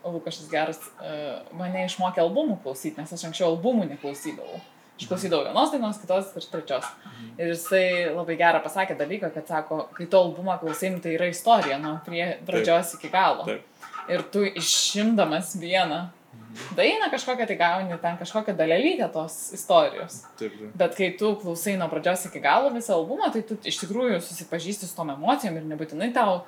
Lukašas 0.05 0.47
geras 0.51 0.79
uh, 0.79 1.41
mane 1.59 1.83
išmokė 1.89 2.21
albumų 2.23 2.61
klausyti, 2.63 2.95
nes 3.01 3.11
aš 3.11 3.25
anksčiau 3.27 3.49
albumų 3.51 3.89
neklausydavau. 3.89 4.61
Aš 4.93 5.09
klausydavau 5.09 5.47
vienos 5.49 5.71
dainos, 5.73 5.99
kitos 5.99 6.31
ir 6.37 6.47
trečios. 6.51 6.87
Mhm. 7.03 7.29
Ir 7.41 7.51
jisai 7.51 7.85
labai 8.13 8.37
gerą 8.39 8.61
pasakė 8.63 8.95
dalyką, 8.99 9.33
kad 9.33 9.49
sako, 9.49 9.87
kai 9.97 10.07
to 10.07 10.21
albumą 10.21 10.59
klausim, 10.61 10.99
tai 11.03 11.17
yra 11.17 11.27
istorija 11.33 11.79
nuo 11.81 11.97
pradžios 12.05 12.95
iki 12.99 13.11
galo. 13.13 13.47
Taip. 13.49 13.87
Ir 14.11 14.23
tu 14.31 14.43
išimdamas 14.45 15.55
vieną 15.59 15.99
mhm. 16.05 16.75
dainą 16.77 17.09
kažkokią 17.11 17.49
tai 17.49 17.59
gauni 17.59 17.99
ten 18.05 18.19
kažkokią 18.21 18.55
dalelytę 18.59 19.09
tos 19.11 19.37
istorijos. 19.57 20.21
Taip, 20.37 20.53
taip. 20.53 20.75
Bet 20.77 20.95
kai 20.99 21.11
tu 21.19 21.33
klausai 21.41 21.75
nuo 21.81 21.89
pradžios 21.91 22.29
iki 22.29 22.43
galo 22.43 22.69
visą 22.75 22.95
albumą, 22.99 23.33
tai 23.33 23.41
tu 23.49 23.57
iš 23.65 23.81
tikrųjų 23.83 24.21
susipažįsti 24.21 24.87
su 24.87 24.95
tom 24.95 25.11
emocijom 25.17 25.57
ir 25.57 25.71
nebūtinai 25.73 26.13
tau 26.13 26.43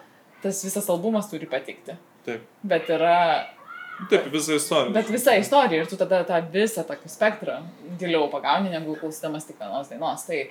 tas 0.45 0.61
visas 0.65 0.87
albumas 0.93 1.29
turi 1.31 1.49
patikti. 1.49 1.97
Taip. 2.25 2.45
Bet 2.63 2.89
yra. 2.93 3.17
Taip, 4.11 4.27
visa 4.33 4.57
istorija. 4.57 4.93
Bet 4.93 5.09
visa 5.09 5.35
istorija 5.39 5.81
ir 5.81 5.89
tu 5.89 5.97
tada 5.97 6.21
tą 6.27 6.39
visą 6.53 6.83
tokį 6.87 7.09
spektrą 7.09 7.59
giliau 7.99 8.27
pagauni, 8.31 8.73
negu 8.73 8.97
klausydamas 8.99 9.47
tik 9.47 9.61
vienos 9.61 9.91
dainos. 9.91 10.25
Tai, 10.27 10.41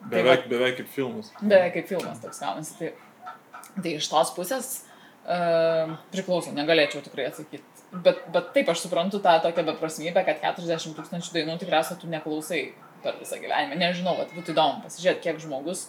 tai 0.00 0.12
beveik, 0.14 0.46
tai, 0.46 0.52
beveik 0.54 0.78
kaip 0.80 0.92
filmas. 0.94 1.32
Beveik 1.42 1.76
kaip 1.76 1.90
filmas 1.92 2.22
toks 2.22 2.40
gaunasi. 2.42 2.78
Tai, 2.78 3.74
tai 3.76 3.92
iš 3.98 4.08
tos 4.10 4.32
pusės 4.36 4.70
uh, 4.80 5.92
priklauso, 6.14 6.54
negalėčiau 6.56 7.04
tikrai 7.04 7.28
atsakyti. 7.28 7.66
Bet, 7.90 8.22
bet 8.32 8.52
taip 8.54 8.70
aš 8.70 8.86
suprantu 8.86 9.20
tą 9.22 9.36
tokią 9.44 9.66
beprasmybę, 9.66 10.24
kad 10.26 10.40
40 10.42 10.96
tūkstančių 10.96 11.36
dainų 11.36 11.58
tikriausiai 11.60 11.98
tu 12.00 12.10
neklausai 12.10 12.62
per 13.04 13.20
visą 13.20 13.38
gyvenimą. 13.42 13.76
Nežinau, 13.80 14.16
bet 14.22 14.32
būtų 14.36 14.54
įdomu 14.54 14.84
pasižiūrėti, 14.86 15.24
kiek 15.26 15.40
žmogus 15.42 15.88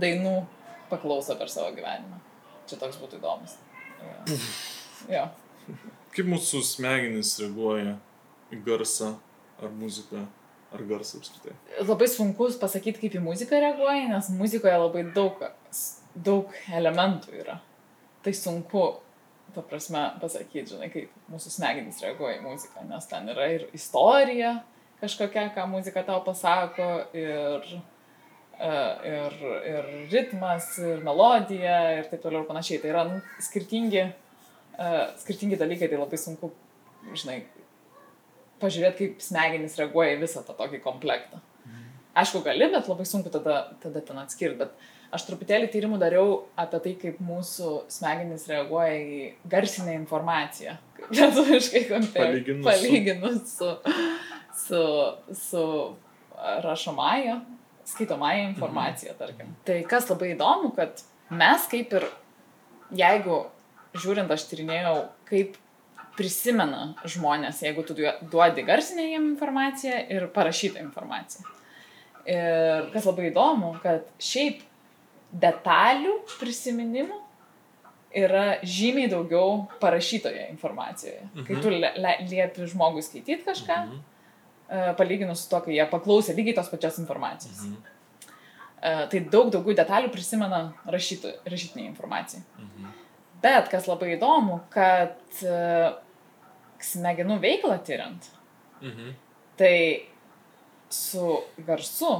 dainų 0.00 0.40
paklauso 0.90 1.36
per 1.38 1.52
savo 1.52 1.70
gyvenimą. 1.76 2.18
Čia 2.72 2.80
toks 2.80 2.96
būtų 3.02 3.20
įdomus. 3.20 3.58
Ja. 5.10 5.26
Kaip 6.12 6.28
mūsų 6.30 6.62
smegenys 6.64 7.34
reaguoja 7.42 7.98
į 8.52 8.62
garsą 8.64 9.16
ar 9.60 9.74
muziką? 9.76 10.24
ar 10.72 10.82
garsą 10.88 11.18
apskritai? 11.20 11.52
Labai 11.84 12.08
sunku 12.08 12.48
pasakyti, 12.60 13.00
kaip 13.02 13.16
į 13.18 13.20
muziką 13.20 13.60
reaguoji, 13.60 14.08
nes 14.08 14.30
muzikoje 14.32 14.74
labai 14.80 15.04
daug, 15.12 15.42
daug 16.16 16.54
elementų 16.72 17.34
yra. 17.42 17.58
Tai 18.24 18.32
sunku, 18.36 18.84
ta 19.52 19.64
prasme, 19.68 20.06
pasakyti, 20.22 20.70
žinai, 20.72 20.88
kaip 20.94 21.12
mūsų 21.32 21.52
smegenys 21.58 22.00
reaguoja 22.06 22.38
į 22.38 22.44
muziką, 22.46 22.86
nes 22.88 23.08
ten 23.10 23.28
yra 23.34 23.50
ir 23.52 23.66
istorija 23.76 24.60
kažkokia, 25.02 25.48
ką 25.56 25.66
muzika 25.66 26.04
tau 26.06 26.20
pasako, 26.22 26.88
ir, 27.18 27.66
ir, 28.60 29.38
ir 29.72 29.88
ritmas, 30.12 30.68
ir 30.78 31.02
melodija, 31.06 31.78
ir 31.98 32.10
taip 32.10 32.22
toliau 32.24 32.44
ir 32.44 32.50
panašiai. 32.50 32.80
Tai 32.82 32.92
yra 32.92 33.04
nu, 33.08 33.20
skirtingi, 33.42 34.04
uh, 34.76 35.04
skirtingi 35.22 35.58
dalykai, 35.60 35.90
tai 35.90 36.00
labai 36.00 36.20
sunku, 36.20 36.52
žinai, 37.18 37.40
pažiūrėti, 38.62 38.98
kaip 38.98 39.24
smegenys 39.24 39.78
reaguoja 39.80 40.16
į 40.16 40.22
visą 40.22 40.44
tą 40.46 40.56
tokį 40.58 40.82
komplektą. 40.84 41.42
Mhm. 41.66 41.86
Aišku, 42.22 42.42
gali, 42.46 42.68
bet 42.74 42.90
labai 42.90 43.06
sunku 43.08 43.32
tada, 43.34 43.62
tada 43.82 44.04
ten 44.04 44.20
atskirti. 44.22 44.60
Bet 44.62 44.76
aš 45.12 45.26
truputėlį 45.28 45.70
tyrimų 45.72 45.98
dariau 46.00 46.36
apie 46.60 46.80
tai, 46.84 46.94
kaip 47.00 47.18
mūsų 47.24 47.72
smegenys 47.92 48.46
reaguoja 48.50 48.94
į 49.00 49.22
garsinę 49.50 49.96
informaciją. 49.98 50.76
Lietuviškai 51.16 51.82
palyginus, 52.14 52.64
palyginus 52.68 53.56
su, 53.56 53.72
su, 54.62 54.84
su 55.42 55.64
rašomąją, 56.64 57.40
skaitomąją 57.88 58.48
informaciją, 58.48 59.14
tarkim. 59.18 59.54
Tai 59.66 59.80
kas 59.90 60.08
labai 60.10 60.32
įdomu, 60.36 60.72
kad 60.76 61.02
mes 61.30 61.66
kaip 61.70 61.94
ir, 61.98 62.06
jeigu 62.96 63.42
žiūrint, 63.96 64.30
aš 64.32 64.46
tyrinėjau, 64.50 64.96
kaip 65.28 65.56
prisimena 66.16 66.92
žmonės, 67.08 67.62
jeigu 67.64 67.84
tu 67.88 67.96
duodi 67.96 68.64
garsinę 68.68 69.08
jiem 69.08 69.32
informaciją 69.32 70.02
ir 70.12 70.28
parašytą 70.34 70.82
informaciją. 70.84 71.48
Ir 72.28 72.88
kas 72.92 73.08
labai 73.08 73.30
įdomu, 73.32 73.74
kad 73.82 74.06
šiaip 74.22 74.60
detalių 75.32 76.18
prisiminimų 76.38 77.18
yra 78.22 78.58
žymiai 78.62 79.08
daugiau 79.08 79.64
parašytoje 79.80 80.46
informacijoje. 80.52 81.22
Mhm. 81.32 81.44
Kai 81.48 81.60
tu 81.64 81.72
liepi 82.34 82.68
žmogui 82.68 83.04
skaityti 83.04 83.40
kažką, 83.46 83.78
mhm. 83.86 84.00
E, 84.72 84.94
palyginus 84.96 85.44
su 85.44 85.50
to, 85.50 85.58
kai 85.66 85.74
jie 85.76 85.84
paklausė 85.90 86.32
lygiai 86.32 86.56
tos 86.56 86.70
pačios 86.72 86.96
informacijos. 87.02 87.58
Mhm. 87.66 87.96
E, 88.80 88.92
tai 89.12 89.20
daug 89.34 89.50
daugiau 89.52 89.76
detalių 89.76 90.08
prisimena 90.14 90.62
rašytų, 90.94 91.34
rašytinė 91.52 91.90
informacija. 91.90 92.40
Mhm. 92.56 92.94
Bet 93.42 93.68
kas 93.68 93.88
labai 93.90 94.12
įdomu, 94.14 94.60
kad 94.70 95.18
uh, 95.42 95.96
smegenų 96.78 97.40
veiklą 97.42 97.74
tyriant, 97.82 98.28
mhm. 98.78 99.08
tai 99.58 99.74
su 100.94 101.40
garsu 101.66 102.12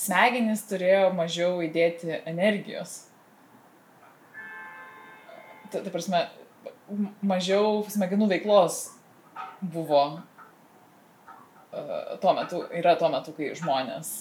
smegenys 0.00 0.64
turėjo 0.70 1.10
mažiau 1.12 1.60
įdėti 1.68 2.22
energijos. 2.24 3.02
Ta, 5.68 5.84
ta 5.84 5.92
prasme, 5.92 6.24
mažiau 7.20 7.82
smegenų 7.92 8.32
veiklos 8.32 8.86
buvo 9.60 10.06
tuo 12.20 12.34
metu, 12.36 12.62
yra 12.76 12.94
tuo 13.00 13.08
metu, 13.12 13.34
kai 13.36 13.52
žmonės 13.58 14.12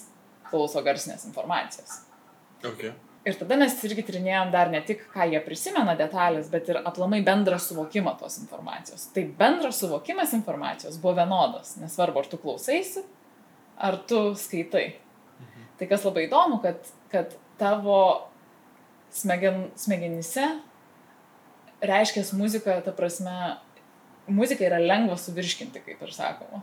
klauso 0.50 0.82
garsinės 0.84 1.26
informacijos. 1.30 2.02
Okay. 2.62 2.94
Ir 3.22 3.36
tada 3.38 3.54
mes 3.60 3.76
irgi 3.86 4.02
tyrinėjom 4.08 4.50
dar 4.54 4.72
ne 4.74 4.80
tik, 4.86 5.04
ką 5.14 5.28
jie 5.30 5.40
prisimena 5.46 5.94
detalės, 5.98 6.50
bet 6.50 6.72
ir 6.72 6.80
aplamai 6.82 7.20
bendrą 7.26 7.60
suvokimą 7.62 8.16
tos 8.18 8.40
informacijos. 8.42 9.06
Tai 9.14 9.28
bendras 9.38 9.78
suvokimas 9.84 10.34
informacijos 10.34 10.98
buvo 11.02 11.20
vienodas, 11.20 11.76
nesvarbu, 11.82 12.24
ar 12.24 12.32
tu 12.32 12.40
klausaisi, 12.42 13.06
ar 13.78 14.00
tu 14.10 14.24
skaitai. 14.38 14.88
Mhm. 15.38 15.70
Tai 15.78 15.90
kas 15.94 16.08
labai 16.08 16.26
įdomu, 16.26 16.58
kad, 16.66 16.90
kad 17.14 17.38
tavo 17.62 18.02
smegen, 19.14 19.68
smegenyse 19.78 20.48
reiškia 21.82 22.26
muzika, 22.38 22.80
ta 22.82 22.94
prasme, 22.96 23.58
muzika 24.30 24.66
yra 24.66 24.82
lengva 24.82 25.18
suvirškinti, 25.18 25.82
kaip 25.86 26.02
ir 26.02 26.14
sakoma. 26.16 26.62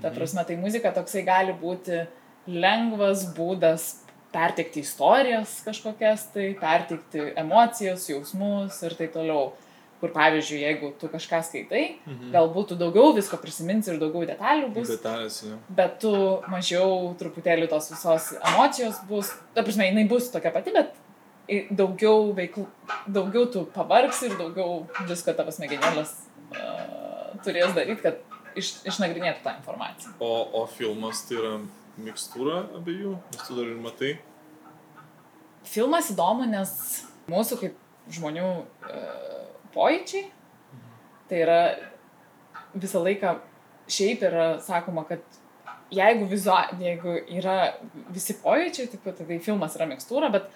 Ta 0.00 0.08
mhm. 0.08 0.16
prasme, 0.16 0.44
tai 0.48 0.56
muzika 0.60 0.92
toksai 0.94 1.24
gali 1.26 1.54
būti 1.56 2.04
lengvas 2.48 3.26
būdas 3.36 3.90
perteikti 4.32 4.80
istorijas 4.80 5.58
kažkokias, 5.66 6.30
tai 6.32 6.52
perteikti 6.58 7.34
emocijas, 7.36 8.08
jausmus 8.08 8.80
ir 8.86 8.96
taip 8.98 9.12
toliau. 9.18 9.52
Kur 10.02 10.10
pavyzdžiui, 10.10 10.56
jeigu 10.64 10.88
tu 10.98 11.06
kažką 11.06 11.38
skaitai, 11.46 11.82
mhm. 12.08 12.32
galbūt 12.34 12.72
tu 12.72 12.78
daugiau 12.80 13.12
visko 13.14 13.36
prisiminsi 13.38 13.92
ir 13.92 14.00
daugiau 14.00 14.24
detalių 14.26 14.72
bus. 14.74 14.88
Detalės, 14.90 15.36
jau. 15.46 15.60
Bet 15.78 16.00
tu 16.02 16.10
mažiau 16.50 17.12
truputėlį 17.20 17.68
tos 17.70 17.92
visos 17.92 18.32
emocijos 18.40 18.98
bus, 19.06 19.30
ta 19.54 19.62
prasme, 19.62 19.86
jinai 19.92 20.08
bus 20.10 20.26
tokia 20.34 20.50
pati, 20.56 20.74
bet 20.74 20.98
daugiau 21.70 22.32
veiklų, 22.34 22.66
daugiau 23.14 23.46
tu 23.54 23.62
pavargsi 23.74 24.32
ir 24.32 24.36
daugiau 24.40 24.82
visko 25.06 25.34
tavo 25.38 25.54
smegenėlės 25.54 26.12
uh, 26.50 27.38
turės 27.44 27.74
daryti, 27.76 28.02
kad 28.02 28.20
iš, 28.58 28.74
išnagrinėtų 28.88 29.44
tą 29.44 29.54
informaciją. 29.58 30.14
O, 30.22 30.32
o 30.60 30.64
filmas 30.70 31.24
tai 31.28 31.38
yra 31.40 31.54
mikstūra 32.02 32.62
abiejų, 32.78 33.16
nes 33.34 33.46
tu 33.46 33.56
dar 33.58 33.68
ir 33.68 33.80
matai. 33.82 34.12
Filmas 35.68 36.10
įdomu, 36.12 36.48
nes 36.50 36.72
mūsų 37.30 37.58
kaip 37.60 37.78
žmonių 38.12 38.48
e, 38.90 39.02
pojūčiai, 39.74 40.24
tai 41.30 41.44
yra 41.44 41.60
visą 42.74 43.02
laiką 43.04 43.36
šiaip 43.92 44.24
yra 44.26 44.46
sakoma, 44.64 45.04
kad 45.08 45.22
jeigu, 45.92 46.26
vizua, 46.30 46.64
jeigu 46.80 47.16
yra 47.36 47.74
visi 48.12 48.36
pojūčiai, 48.42 49.00
pat 49.04 49.20
tai 49.20 49.38
filmas 49.44 49.76
yra 49.78 49.88
mikstūra, 49.90 50.32
bet 50.32 50.48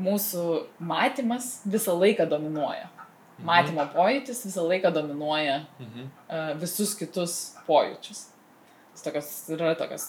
mūsų 0.00 0.44
matymas 0.82 1.60
visą 1.68 1.94
laiką 1.98 2.26
dominuoja. 2.30 2.88
Mhm. 3.34 3.46
Matymo 3.48 3.88
pojūtis 3.94 4.44
visą 4.46 4.62
laiką 4.68 4.92
dominuoja 4.94 5.64
mhm. 5.80 6.06
uh, 6.28 6.54
visus 6.60 6.94
kitus 6.98 7.38
pojūčius 7.68 8.28
tokios, 9.02 9.30
yra 9.50 9.72
tokios 9.78 10.04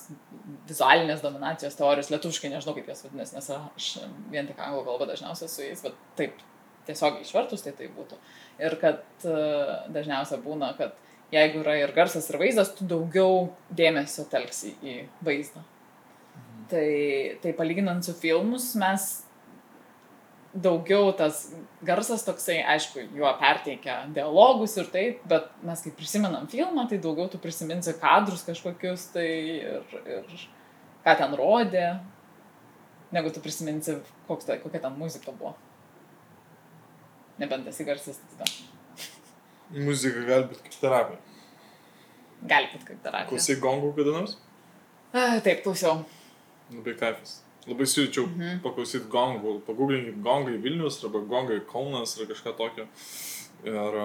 vizualinės 0.70 1.24
dominacijos 1.24 1.78
teorijos, 1.80 2.12
lietuviškai 2.14 2.52
nežinau 2.54 2.76
kaip 2.78 2.90
jas 2.92 3.06
vadinasi, 3.06 3.38
nes 3.38 3.50
aš 3.56 3.88
vien 4.34 4.50
tik 4.50 4.60
anglų 4.62 4.84
kalbą 4.86 5.08
dažniausiai 5.10 5.50
su 5.52 5.64
jais, 5.64 5.82
bet 5.86 5.98
taip 6.20 6.38
tiesiog 6.86 7.22
išvertus 7.24 7.66
tai 7.66 7.74
tai 7.78 7.90
būtų. 7.96 8.20
Ir 8.62 8.78
kad 8.82 9.02
uh, 9.26 9.88
dažniausiai 9.94 10.42
būna, 10.44 10.74
kad 10.78 10.94
jeigu 11.34 11.64
yra 11.64 11.80
ir 11.82 11.94
garsas, 11.96 12.30
ir 12.30 12.40
vaizdas, 12.42 12.76
tu 12.78 12.86
daugiau 12.90 13.50
dėmesio 13.74 14.28
telksi 14.30 14.76
į 14.86 15.00
vaizdą. 15.26 15.64
Mhm. 16.36 16.66
Tai, 16.70 16.90
tai 17.42 17.56
palyginant 17.58 18.06
su 18.06 18.14
filmus, 18.18 18.74
mes 18.80 19.10
daugiau 20.56 21.12
tas 21.18 21.50
garsas 21.84 22.24
toksai, 22.24 22.62
aišku, 22.76 23.04
juo 23.18 23.30
perteikia 23.40 23.98
dialogus 24.16 24.78
ir 24.80 24.88
taip, 24.94 25.24
bet 25.28 25.50
mes 25.66 25.84
kai 25.84 25.92
prisimenam 25.98 26.48
filmą, 26.52 26.88
tai 26.90 27.00
daugiau 27.04 27.28
tu 27.32 27.40
prisiminsi 27.42 27.96
kadrus 28.00 28.46
kažkokius 28.48 29.10
tai 29.16 29.28
ir, 29.60 29.96
ir 30.08 30.46
ką 31.06 31.18
ten 31.20 31.36
rodė, 31.38 31.90
negu 33.16 33.34
tu 33.36 33.44
prisiminsi, 33.44 34.00
tai, 34.48 34.60
kokia 34.64 34.82
ten 34.88 34.96
muzika 34.98 35.36
buvo. 35.36 35.54
Nebent 37.42 37.68
esi 37.68 37.84
garsas, 37.84 38.22
tada. 38.32 38.48
Muzika 39.76 40.24
gali 40.24 40.48
būti 40.48 40.68
kaip 40.70 40.78
terapija. 40.80 41.20
Gali 42.48 42.72
būti 42.72 42.94
kaip 42.94 43.02
terapija. 43.04 43.32
Klausai 43.34 43.60
gongų 43.60 43.92
kada 43.98 44.16
nors? 44.16 44.38
Taip, 45.16 45.66
klausiau. 45.66 46.06
Labai 46.72 46.96
kaifas. 47.00 47.42
Labai 47.66 47.86
siūlyčiau 47.90 48.28
-hmm. 48.28 48.60
paklausyti 48.62 49.10
gongų, 49.10 49.60
pagooglinti 49.66 50.12
gongai 50.22 50.58
Vilnius 50.62 51.00
arba 51.04 51.20
gongai 51.20 51.60
Kaunas 51.72 52.20
ar 52.20 52.28
kažką 52.30 52.54
tokio. 52.58 52.86
Ir 53.66 53.96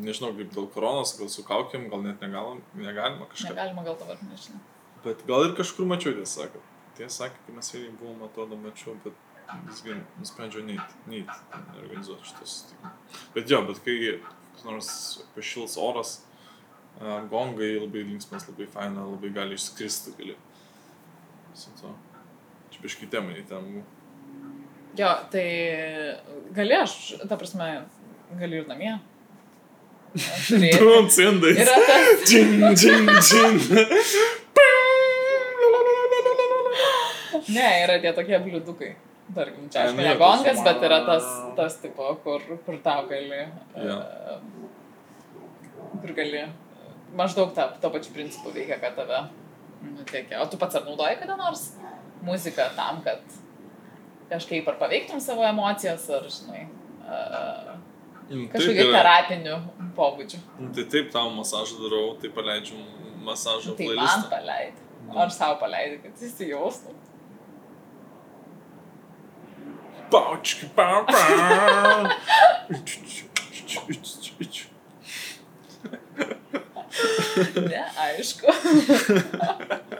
nežinau, 0.00 0.30
kaip 0.36 0.52
dėl 0.54 0.68
koronos, 0.72 1.18
gal 1.18 1.28
su 1.28 1.44
kaukiam, 1.44 1.88
gal 1.92 2.02
net 2.02 2.20
negalim, 2.24 2.62
negalima 2.74 3.26
kažką. 3.28 3.50
Negalima 3.50 3.84
gal 3.84 3.98
dabar, 4.00 4.16
nežinau. 4.30 4.60
Bet 5.04 5.26
gal 5.26 5.44
ir 5.44 5.54
kažkur 5.58 5.84
mačiau, 5.84 6.14
tiesą 6.16 6.46
sakant. 6.46 6.64
Tiesą 6.96 7.16
sakant, 7.24 7.44
kai 7.46 7.56
mes 7.58 7.72
vėliai 7.74 7.92
buvom, 8.00 8.24
atrodo, 8.24 8.56
mačiau, 8.56 8.96
bet 9.04 9.12
visgi 9.68 10.00
nusprendžiau 10.18 10.64
neiti, 10.64 10.98
neiti, 11.06 11.38
organizuoti 11.82 12.30
šitą 12.30 12.46
susitikimą. 12.46 12.90
Bet 13.34 13.50
jo, 13.50 13.62
bet 13.68 13.84
kai 13.84 14.20
nors 14.64 14.90
pašils 15.34 15.76
oras, 15.76 16.20
gongai 17.32 17.74
labai 17.80 18.06
linksmas, 18.12 18.48
labai 18.48 18.66
faina, 18.66 19.04
labai 19.04 19.32
gali 19.36 19.60
išskristi, 19.60 20.16
gali. 20.16 20.36
Su 21.54 21.70
to 21.80 21.92
biškai 22.82 23.08
temai 23.10 23.44
ten. 23.48 23.82
Jo, 24.98 25.10
tai 25.30 25.46
gali 26.56 26.74
aš, 26.74 26.96
ta 27.28 27.38
prasme, 27.38 27.68
gali 28.40 28.60
ir 28.60 28.68
namie. 28.68 28.96
Drum 30.74 31.06
cindai. 31.12 31.52
Yra 31.62 31.76
tas. 31.86 32.24
Džin, 32.26 32.64
džin, 32.74 33.12
džin. 33.20 33.60
ne, 37.54 37.68
yra 37.84 38.00
tie 38.02 38.12
tokie 38.16 38.40
bliudukai. 38.42 38.96
Tarkim, 39.30 39.68
čia 39.70 39.84
aišku 39.84 40.02
ne 40.02 40.14
gongas, 40.18 40.64
bet 40.66 40.82
yra 40.88 41.04
tas, 41.06 41.28
tas 41.54 41.76
tipo, 41.78 42.08
kur, 42.24 42.42
kur 42.66 42.80
tau 42.82 43.04
gali. 43.10 43.44
Uh, 43.78 44.40
kur 46.00 46.16
gali. 46.16 46.48
Maždaug 47.14 47.54
tą, 47.54 47.68
to 47.82 47.90
pačiu 47.94 48.16
principu 48.16 48.50
veikia, 48.54 48.78
kad 48.82 48.98
tave 48.98 49.22
Nu, 49.80 50.02
tiek, 50.04 50.28
o 50.36 50.46
tu 50.46 50.58
pats 50.60 50.76
ar 50.76 50.84
naudoji 50.84 51.16
kada 51.22 51.36
nors 51.40 51.62
muziką 52.22 52.68
tam, 52.76 53.02
kad 53.04 53.20
kažkaip 54.30 54.68
ar 54.68 54.78
paveiktum 54.78 55.20
savo 55.20 55.44
emocijas, 55.46 56.06
ar, 56.14 56.28
žinai, 56.30 56.66
uh, 57.02 57.70
kažkokiu 58.52 58.86
terapiniu 58.94 59.56
pobūdžiu. 59.96 60.38
Nu, 60.60 60.70
tai 60.76 60.84
taip, 60.92 61.10
tau 61.14 61.30
masažą 61.34 61.80
darau, 61.82 62.14
tai 62.22 62.30
paleidžiu 62.34 62.78
masažo 63.26 63.74
tai 63.74 63.86
playlistą. 63.90 64.22
Man 64.22 64.30
paleidai. 64.30 64.86
Ar 65.24 65.30
savo 65.34 65.58
paleidai, 65.62 65.98
kad 66.04 66.26
įsijaustum. 66.28 66.94
Paučki, 70.10 70.66
pau, 70.74 71.04
pau. 71.06 72.06
ne, 77.70 77.84
aišku. 78.06 78.46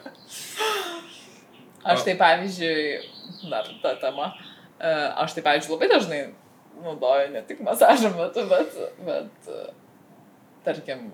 Aš 1.84 2.04
tai 2.04 2.14
pavyzdžiui, 2.20 3.00
dar 3.50 3.68
ta 3.82 3.94
tema, 4.00 4.32
e, 4.78 4.90
aš 5.24 5.36
tai 5.36 5.44
pavyzdžiui 5.46 5.74
labai 5.74 5.88
dažnai 5.88 6.20
naudoju 6.80 7.30
ne 7.32 7.42
tik 7.48 7.62
masažo 7.64 8.10
metu, 8.16 8.44
bet, 8.50 8.76
bet 9.06 9.50
tarkim, 10.64 11.10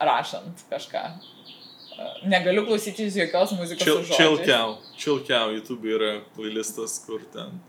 rašant 0.00 0.64
kažką. 0.70 1.04
E, 1.14 2.08
negaliu 2.28 2.64
klausytis 2.68 3.18
jokios 3.20 3.52
muzikos. 3.58 4.08
Čilkiau, 4.12 4.78
čilkiau, 4.96 5.52
YouTube 5.58 5.92
yra 5.96 6.14
playlistas, 6.36 6.96
kur 7.04 7.26
ten 7.34 7.60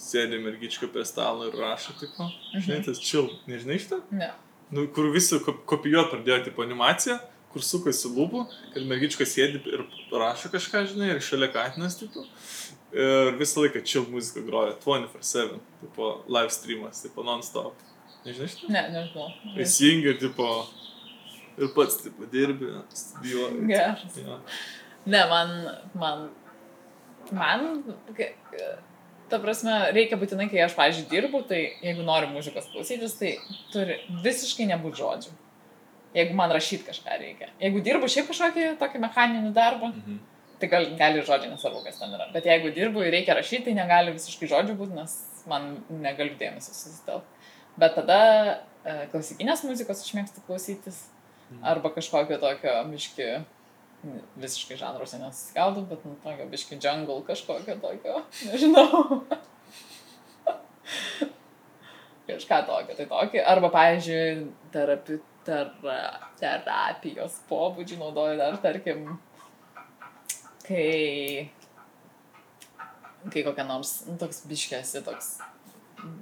sėdi 0.00 0.38
mergička 0.40 0.88
prie 0.88 1.02
stalo 1.04 1.50
ir 1.50 1.58
rašo, 1.58 1.96
tipo. 1.98 2.30
Mhm. 2.30 2.62
Žinai, 2.68 2.84
tas 2.86 3.02
čil, 3.02 3.28
nežinai 3.50 3.82
šitą? 3.82 4.00
Ne 4.14 4.30
nu, 4.70 4.86
kur 4.94 5.10
visi 5.14 5.38
kopijuoti 5.42 6.14
pradėjo 6.14 6.38
tipo 6.46 6.64
animaciją, 6.64 7.18
kur 7.50 7.64
sukasi 7.66 8.10
lūpų, 8.14 8.44
kad 8.74 8.86
mergička 8.86 9.26
sėdi 9.26 9.60
ir 9.72 9.84
rašo 10.14 10.50
kažką, 10.52 10.84
žinai, 10.92 11.12
ir 11.14 11.22
šalia 11.24 11.50
katinas, 11.52 11.98
tipo. 11.98 12.24
Ir 12.90 13.36
visą 13.38 13.64
laiką 13.64 13.82
chill 13.86 14.06
muzika 14.10 14.42
groja 14.46 14.74
24-7, 14.82 15.58
tipo 15.82 16.10
live 16.30 16.54
streamas, 16.54 17.02
tipo 17.04 17.24
non-stop. 17.26 17.86
Nežinai 18.26 18.50
šitą? 18.50 18.70
Ne, 18.74 18.84
nežinau. 18.94 19.28
Įsijungia, 19.62 20.16
tipo, 20.20 20.48
ir 21.58 21.72
pats, 21.76 22.00
tipo, 22.04 22.28
dirbi, 22.30 22.70
studijuoji. 22.94 23.64
Geras. 23.70 24.18
Ja. 24.20 24.38
Ne, 25.06 25.24
man, 25.30 25.54
man, 25.98 26.26
man, 27.32 27.68
ta 29.30 29.38
prasme, 29.42 29.76
reikia 29.94 30.18
būtinai, 30.20 30.50
kai 30.52 30.64
aš, 30.66 30.74
pažiūrėjau, 30.78 31.10
dirbu, 31.14 31.44
tai 31.48 31.62
jeigu 31.84 32.04
noriu 32.06 32.30
muzikos 32.34 32.68
klausytis, 32.72 33.16
tai 33.20 33.36
turi 33.72 34.00
visiškai 34.24 34.66
nebūti 34.70 35.02
žodžių. 35.02 35.38
Jeigu 36.14 36.34
man 36.34 36.50
rašyti 36.50 36.88
kažką 36.88 37.18
reikia. 37.20 37.50
Jeigu 37.62 37.82
dirbu 37.86 38.08
šiaip 38.10 38.30
kažkokį 38.32 38.66
tokį 38.80 39.02
mechaninį 39.04 39.52
darbą, 39.54 39.92
mhm. 39.92 40.16
tai 40.62 40.70
gali, 40.72 40.90
gali 40.98 41.22
žodžiai 41.26 41.52
nesvarbu, 41.52 41.84
kas 41.86 42.00
ten 42.00 42.16
yra. 42.16 42.26
Bet 42.34 42.48
jeigu 42.50 42.72
dirbu 42.74 43.04
ir 43.06 43.14
reikia 43.14 43.36
rašyti, 43.38 43.68
tai 43.68 43.76
negali 43.78 44.16
visiškai 44.16 44.50
žodžių 44.50 44.76
būti, 44.80 44.96
nes 44.98 45.14
man 45.50 45.70
negaliu 46.02 46.34
dėmesio 46.40 46.74
susitelkti. 46.74 47.46
Bet 47.80 47.94
tada 47.96 48.18
e, 48.50 49.06
klasikinės 49.12 49.62
muzikos 49.68 50.02
aš 50.02 50.12
mėgstu 50.18 50.42
klausytis. 50.48 51.06
Mhm. 51.50 51.64
Arba 51.70 51.94
kažkokio 51.94 52.42
tokio 52.42 52.74
miški 52.90 53.30
visiškai 54.40 54.78
žanruose 54.80 55.18
nesigaudau, 55.20 55.84
bet 55.88 56.04
nu, 56.08 56.14
tokio 56.24 56.46
biški 56.50 56.78
jungle 56.80 57.20
kažkokio 57.26 57.76
tokio, 57.82 58.22
nežinau. 58.48 59.20
Kažką 62.30 62.60
tokio, 62.68 62.94
tai 62.96 63.06
tokį. 63.10 63.42
Arba, 63.52 63.72
pavyzdžiui, 63.74 64.46
terapi, 64.72 65.18
tera, 65.46 66.00
terapijos 66.40 67.40
pobūdžių 67.50 68.00
naudoju 68.00 68.38
dar, 68.40 68.58
tarkim, 68.62 69.06
kai, 70.66 71.48
kai 73.30 73.46
kokia 73.46 73.66
nors, 73.68 73.96
nu, 74.08 74.18
toks 74.20 74.44
biškėsi, 74.50 75.04
toks, 75.06 75.32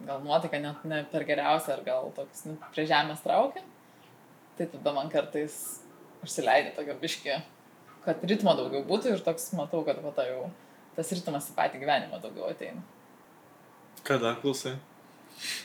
gal 0.06 0.24
nuotaika 0.24 0.62
net 0.62 0.86
ne 0.88 1.02
per 1.12 1.26
geriausia, 1.28 1.76
ar 1.76 1.84
gal 1.86 2.10
toks 2.16 2.46
nu, 2.48 2.56
prie 2.72 2.88
žemės 2.88 3.22
traukia, 3.26 3.62
tai 4.58 4.70
tada 4.72 4.96
man 4.96 5.12
kartais 5.12 5.60
užsileidė 6.24 6.74
tokio 6.74 6.98
biškį 6.98 7.38
kad 8.08 8.22
ritmo 8.30 8.54
daugiau 8.56 8.84
būtų 8.88 9.14
ir 9.14 9.24
toks 9.24 9.50
matau, 9.58 9.82
kad 9.86 10.00
va, 10.00 10.12
ta 10.16 10.24
jau 10.28 10.48
tas 10.96 11.10
ritmas 11.12 11.50
į 11.50 11.56
patį 11.58 11.82
gyvenimą 11.82 12.20
daugiau 12.22 12.48
ateina. 12.48 12.80
Kada 14.06 14.34
klausai? 14.40 14.78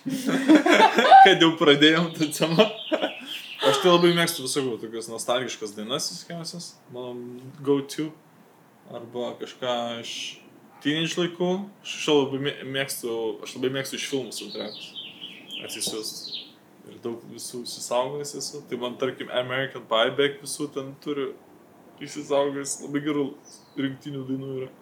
kad 1.26 1.42
jau 1.42 1.54
pradėjom 1.58 2.12
tą 2.18 2.28
temą. 2.36 2.68
Aš 3.84 3.90
tai 3.90 3.98
labai 3.98 4.10
mėgstu 4.16 4.44
visokių 4.46 4.78
tokias 4.80 5.10
nostalgiškas 5.12 5.74
dainas, 5.76 6.06
viskiausias, 6.08 6.68
mano 6.96 7.42
go-to. 7.68 8.06
Arba 8.88 9.34
kažką 9.42 9.74
iš 10.00 10.14
teenage 10.86 11.18
laikų. 11.20 11.50
Aš 11.84 12.06
labai 12.08 12.54
mėgstu, 12.78 13.18
aš 13.44 13.58
labai 13.58 13.74
mėgstu 13.76 14.00
iš 14.00 14.06
filmų 14.08 14.32
soundtrackus. 14.38 14.88
Atsisiųst. 15.68 16.32
Ir 16.94 17.04
daug 17.04 17.28
visų 17.34 17.66
susaugojęs 17.74 18.34
esu. 18.40 18.64
Tai 18.72 18.80
man, 18.86 18.96
tarkim, 19.04 19.28
American 19.44 19.84
Pie 19.92 20.16
Back 20.16 20.40
visų 20.46 20.70
ten 20.80 20.96
turiu 21.04 21.34
įsisaugojęs, 22.00 22.80
labai 22.86 23.04
gerų 23.04 23.28
rinktinių 23.84 24.26
dainų 24.32 24.56
yra. 24.62 24.74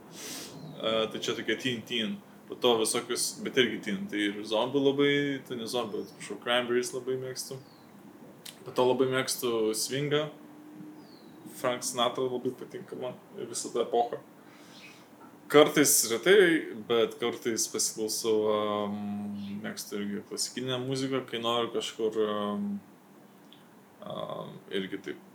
Uh, 0.77 1.03
tai 1.09 1.25
čia 1.25 1.33
tokia 1.41 1.57
teen 1.65 1.81
teen. 1.89 2.19
Po 2.45 2.53
to 2.53 2.77
visokius, 2.85 3.31
bet 3.41 3.57
irgi 3.65 3.81
teen. 3.89 4.05
Tai 4.13 4.25
ir 4.29 4.41
zombių 4.45 4.87
labai, 4.91 5.13
tai 5.49 5.57
ne 5.57 5.73
zombių, 5.73 6.05
atsiprašau, 6.05 6.43
cranberries 6.45 6.93
labai 6.93 7.17
mėgstu. 7.25 7.63
Po 8.65 8.73
to 8.75 8.85
labai 8.85 9.09
mėgstu 9.11 9.71
swingą. 9.77 10.27
Frank 11.61 11.85
Sinatra 11.85 12.25
labai 12.25 12.53
patinka 12.57 12.97
man 12.99 13.17
visą 13.37 13.71
tą 13.73 13.83
epochą. 13.85 14.21
Kartais 15.51 15.91
retai, 16.07 16.75
bet 16.87 17.17
kartais 17.19 17.65
pasiklausau, 17.67 18.35
um, 18.53 18.93
mėgstu 19.61 19.97
irgi 19.99 20.21
klasikinę 20.29 20.77
muziką, 20.79 21.25
kai 21.27 21.41
noriu 21.43 21.73
kažkur 21.73 22.19
um, 22.23 22.69
um, 24.07 24.53
irgi 24.71 25.01
taip 25.09 25.27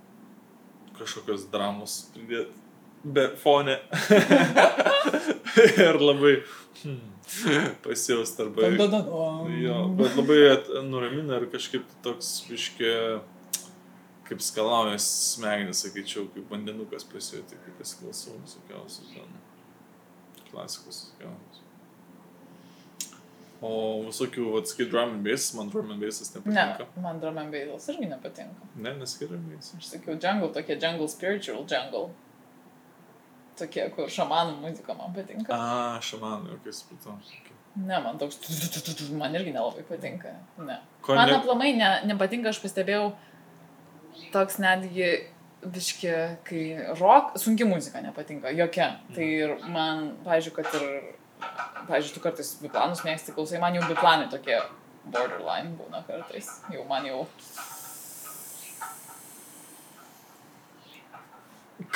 kažkokios 0.96 1.50
dramos 1.52 1.98
pridėti. 2.14 2.64
Be 3.04 3.28
fone. 3.38 3.76
ir 5.86 6.00
labai 6.00 6.32
hmm, 6.82 7.15
pasijaust 7.84 8.40
arba... 8.40 8.70
Jo, 9.62 9.78
bet 9.98 10.14
labai 10.18 10.38
nuramina 10.86 11.40
ir 11.40 11.48
kažkaip 11.52 11.88
toks 12.04 12.30
biškė, 12.46 12.92
kaip 14.28 14.42
skalaujas 14.44 15.06
smegenis, 15.34 15.82
sakyčiau, 15.84 16.28
kaip 16.34 16.50
vandenukas 16.52 17.06
pasijauti, 17.10 17.58
kaip 17.64 17.78
pasiklausau 17.82 18.38
visokiausių 18.44 19.12
ten 19.12 19.38
klasikos 20.50 21.06
visokiausių. 21.06 21.62
O 23.64 23.70
visokių, 24.04 24.50
atsakai, 24.60 24.84
drum 24.92 25.14
and 25.16 25.24
bass, 25.24 25.54
man 25.56 25.70
drum 25.72 25.90
and 25.94 26.02
bassas 26.02 26.28
nepatinka. 26.34 26.84
Ne, 26.84 27.02
man 27.02 27.20
drum 27.22 27.38
and 27.40 27.54
bassas 27.54 27.88
irgi 27.94 28.10
nepatinka. 28.10 28.70
Ne, 28.76 28.92
nesakai 29.00 29.30
drum 29.30 29.42
and 29.46 29.56
bass. 29.56 29.72
Aš 29.78 29.88
sakiau, 29.94 30.18
jungle, 30.20 30.50
tokie 30.54 30.76
jungle 30.82 31.08
spiritual 31.08 31.64
jungle. 31.64 32.10
Tokie, 33.56 33.86
kur 33.94 34.10
šamanų 34.12 34.58
muzika 34.60 34.96
man 34.96 35.14
patinka. 35.16 35.56
A, 35.56 36.00
šamanų, 36.04 36.56
jokai 36.56 36.74
supratau. 36.76 37.16
Ne, 37.76 38.00
man 38.04 38.18
toks, 38.20 38.38
man 39.16 39.36
irgi 39.36 39.52
nelabai 39.52 39.84
patinka. 39.88 40.32
Ne. 40.60 40.78
Ko 41.04 41.16
man 41.16 41.30
ne... 41.30 41.38
aplamai 41.40 41.70
ne, 41.76 41.88
nepatinka, 42.08 42.52
aš 42.52 42.60
pastebėjau, 42.64 43.10
toks 44.34 44.60
netgi 44.60 45.10
biški, 45.66 46.12
kai 46.46 46.62
rock, 47.00 47.36
sunki 47.40 47.66
muzika 47.68 48.00
nepatinka, 48.04 48.52
jokia. 48.56 48.90
Tai 49.16 49.28
ir 49.28 49.56
man, 49.72 50.10
pažiūrėjau, 50.24 50.56
kad 50.56 50.80
ir 50.80 51.14
pavyzdžiui, 51.86 52.14
tu 52.16 52.24
kartais 52.24 52.52
biplanus 52.62 53.04
mėgsti, 53.06 53.34
klausai, 53.36 53.60
man 53.62 53.76
jau 53.76 53.84
biplanai 53.88 54.28
tokie 54.32 54.58
borderline 55.12 55.74
būna 55.78 56.02
kartais. 56.06 56.48
Jau 56.72 56.84
man 56.88 57.06
jau. 57.08 57.24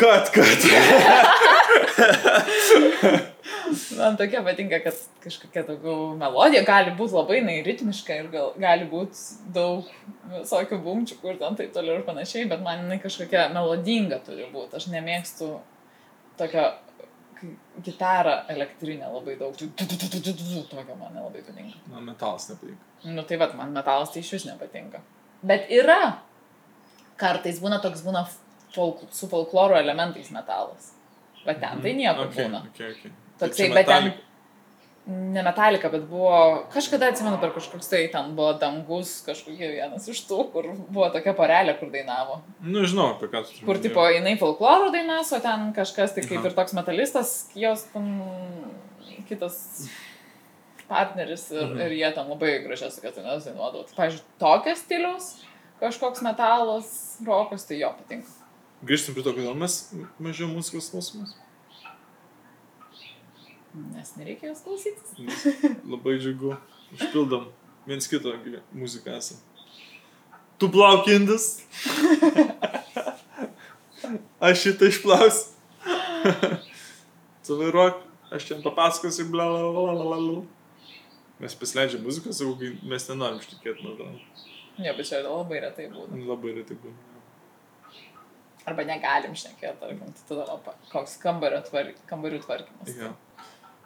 Kad, 0.00 0.30
kad. 0.32 0.60
man 3.98 4.16
tokia 4.16 4.42
patinka, 4.42 4.80
kad 4.80 4.96
kažkokia 5.24 5.62
daugiau 5.68 6.14
melodija 6.18 6.62
gali 6.66 6.94
būti 6.96 7.16
labai 7.16 7.40
na, 7.44 7.56
ritmiška 7.66 8.16
ir 8.22 8.30
gal, 8.32 8.52
gali 8.60 8.86
būti 8.88 9.50
daug 9.54 9.90
visokių 10.32 10.80
bumčių, 10.84 11.18
kur 11.22 11.36
ten 11.40 11.58
taip 11.58 11.74
toliau 11.76 11.98
ir 11.98 12.06
panašiai, 12.08 12.48
bet 12.50 12.64
man 12.64 12.84
jinai 12.84 13.00
kažkokia 13.02 13.48
melodinga 13.54 14.22
turi 14.24 14.48
būti. 14.54 14.78
Aš 14.80 14.88
nemėgstu 14.94 15.52
tokio 16.40 16.66
gitarą 17.84 18.34
elektrinę 18.52 19.12
labai 19.12 19.36
daug. 19.40 19.56
Tokio 19.56 20.96
man 20.96 21.14
nelabai 21.14 21.44
patinka. 21.44 21.78
Man 21.92 22.08
metalas 22.08 22.48
nepatinka. 22.50 22.84
Nu 23.04 23.24
tai 23.24 23.40
vad, 23.40 23.56
man 23.56 23.72
metalas 23.76 24.12
tai 24.12 24.24
iš 24.24 24.32
vis 24.38 24.48
nepatinka. 24.48 25.04
Bet 25.42 25.68
yra. 25.72 26.02
Kartais 27.20 27.60
būna 27.60 27.80
toks 27.84 28.00
būna 28.04 28.24
folk, 28.74 29.04
su 29.14 29.28
folkloro 29.30 29.78
elementais 29.78 30.30
metalas. 30.34 30.92
Bet 31.44 31.60
ten 31.60 31.80
tai 31.80 31.92
mhm. 31.94 32.02
nieko 32.02 32.26
okay, 32.26 32.44
būna. 32.44 32.64
Okay, 32.72 32.96
okay. 32.96 33.14
Toksai, 33.40 33.70
bet 33.72 33.88
ten. 33.88 34.10
ne 35.10 35.42
metalika, 35.42 35.88
bet 35.90 36.02
buvo, 36.10 36.66
kažkada 36.74 37.08
atsimenu 37.10 37.38
per 37.40 37.54
kažkoks 37.54 37.88
tai 37.90 38.02
ten 38.12 38.34
buvo 38.36 38.52
dangus, 38.60 39.14
kažkokie 39.26 39.70
vienas 39.72 40.04
iš 40.12 40.20
tų, 40.28 40.42
kur 40.52 40.68
buvo 40.92 41.08
tokia 41.14 41.32
porelė, 41.38 41.74
kur 41.80 41.88
dainavo. 41.92 42.42
Nu, 42.60 42.84
žinau, 42.84 43.14
apie 43.14 43.30
ką 43.32 43.42
tu. 43.46 43.56
Kur, 43.64 43.80
tipo, 43.82 44.04
jinai 44.12 44.36
folkloro 44.38 44.92
dainas, 44.94 45.32
o 45.32 45.40
ten 45.42 45.70
kažkas, 45.76 46.14
tai 46.14 46.26
kaip 46.26 46.42
Aha. 46.42 46.52
ir 46.52 46.58
toks 46.58 46.76
metalistas, 46.76 47.32
jos 47.58 47.86
ten 47.94 48.12
kitas 49.30 49.56
partneris 50.90 51.46
ir, 51.54 51.64
mhm. 51.64 51.80
ir 51.86 51.96
jie 52.02 52.12
ten 52.14 52.28
labai 52.30 52.58
gražias 52.66 52.98
tokias 52.98 53.16
dainas 53.16 53.48
dainuodavo. 53.48 53.86
Tai, 53.88 53.96
pavyzdžiui, 54.02 54.26
tokias 54.42 54.84
stilius, 54.84 55.32
kažkoks 55.80 56.22
metalas, 56.26 56.92
rokas, 57.26 57.64
tai 57.66 57.80
jo 57.80 57.94
patinka. 57.96 58.39
Grįžtum 58.80 59.16
prie 59.16 59.24
to, 59.26 59.34
kodėl 59.36 59.56
mes 59.60 59.76
mažiau 60.22 60.48
muzikos 60.48 60.88
klausomas. 60.92 61.34
Nes 63.92 64.12
nereikia 64.16 64.50
jos 64.50 64.62
klausytis. 64.64 65.10
Labai 65.84 66.16
džiugu. 66.18 66.56
Užpildom 66.96 67.50
viens 67.86 68.08
kito 68.10 68.32
muziką 68.72 69.18
esam. 69.18 69.38
Tu 70.58 70.68
plaukindis. 70.72 71.60
aš 74.48 74.64
šitą 74.64 74.88
išplausiu. 74.90 75.52
tu 77.46 77.60
vairuok, 77.60 78.00
aš 78.32 78.48
čia 78.48 78.58
papasakosiu, 78.64 79.28
bla 79.30 79.46
bla 79.48 79.70
bla 79.76 79.94
bla 80.00 80.16
bla. 80.16 80.40
Mes 81.40 81.54
pasileidžiam 81.56 82.02
muziką, 82.04 82.32
sakau, 82.36 82.72
mes 82.88 83.06
nenorim 83.08 83.38
ištikėti 83.40 83.84
nuo 83.84 83.94
to. 84.00 84.08
Ne, 84.80 84.92
bet 84.96 85.08
čia 85.08 85.22
labai 85.24 85.62
retai 85.64 85.88
būna. 85.92 86.24
Labai 86.28 86.56
retai 86.58 86.76
būna. 86.80 87.09
Arba 88.68 88.84
negalim 88.84 89.32
šnekėti, 89.38 89.78
tarkim, 89.80 90.12
tai 90.16 90.26
tada 90.28 90.74
koks 90.90 91.16
kambario 91.22 91.62
tvark, 91.64 91.96
kambarių 92.10 92.42
tvarkymas. 92.44 92.92
Ja. 92.98 93.14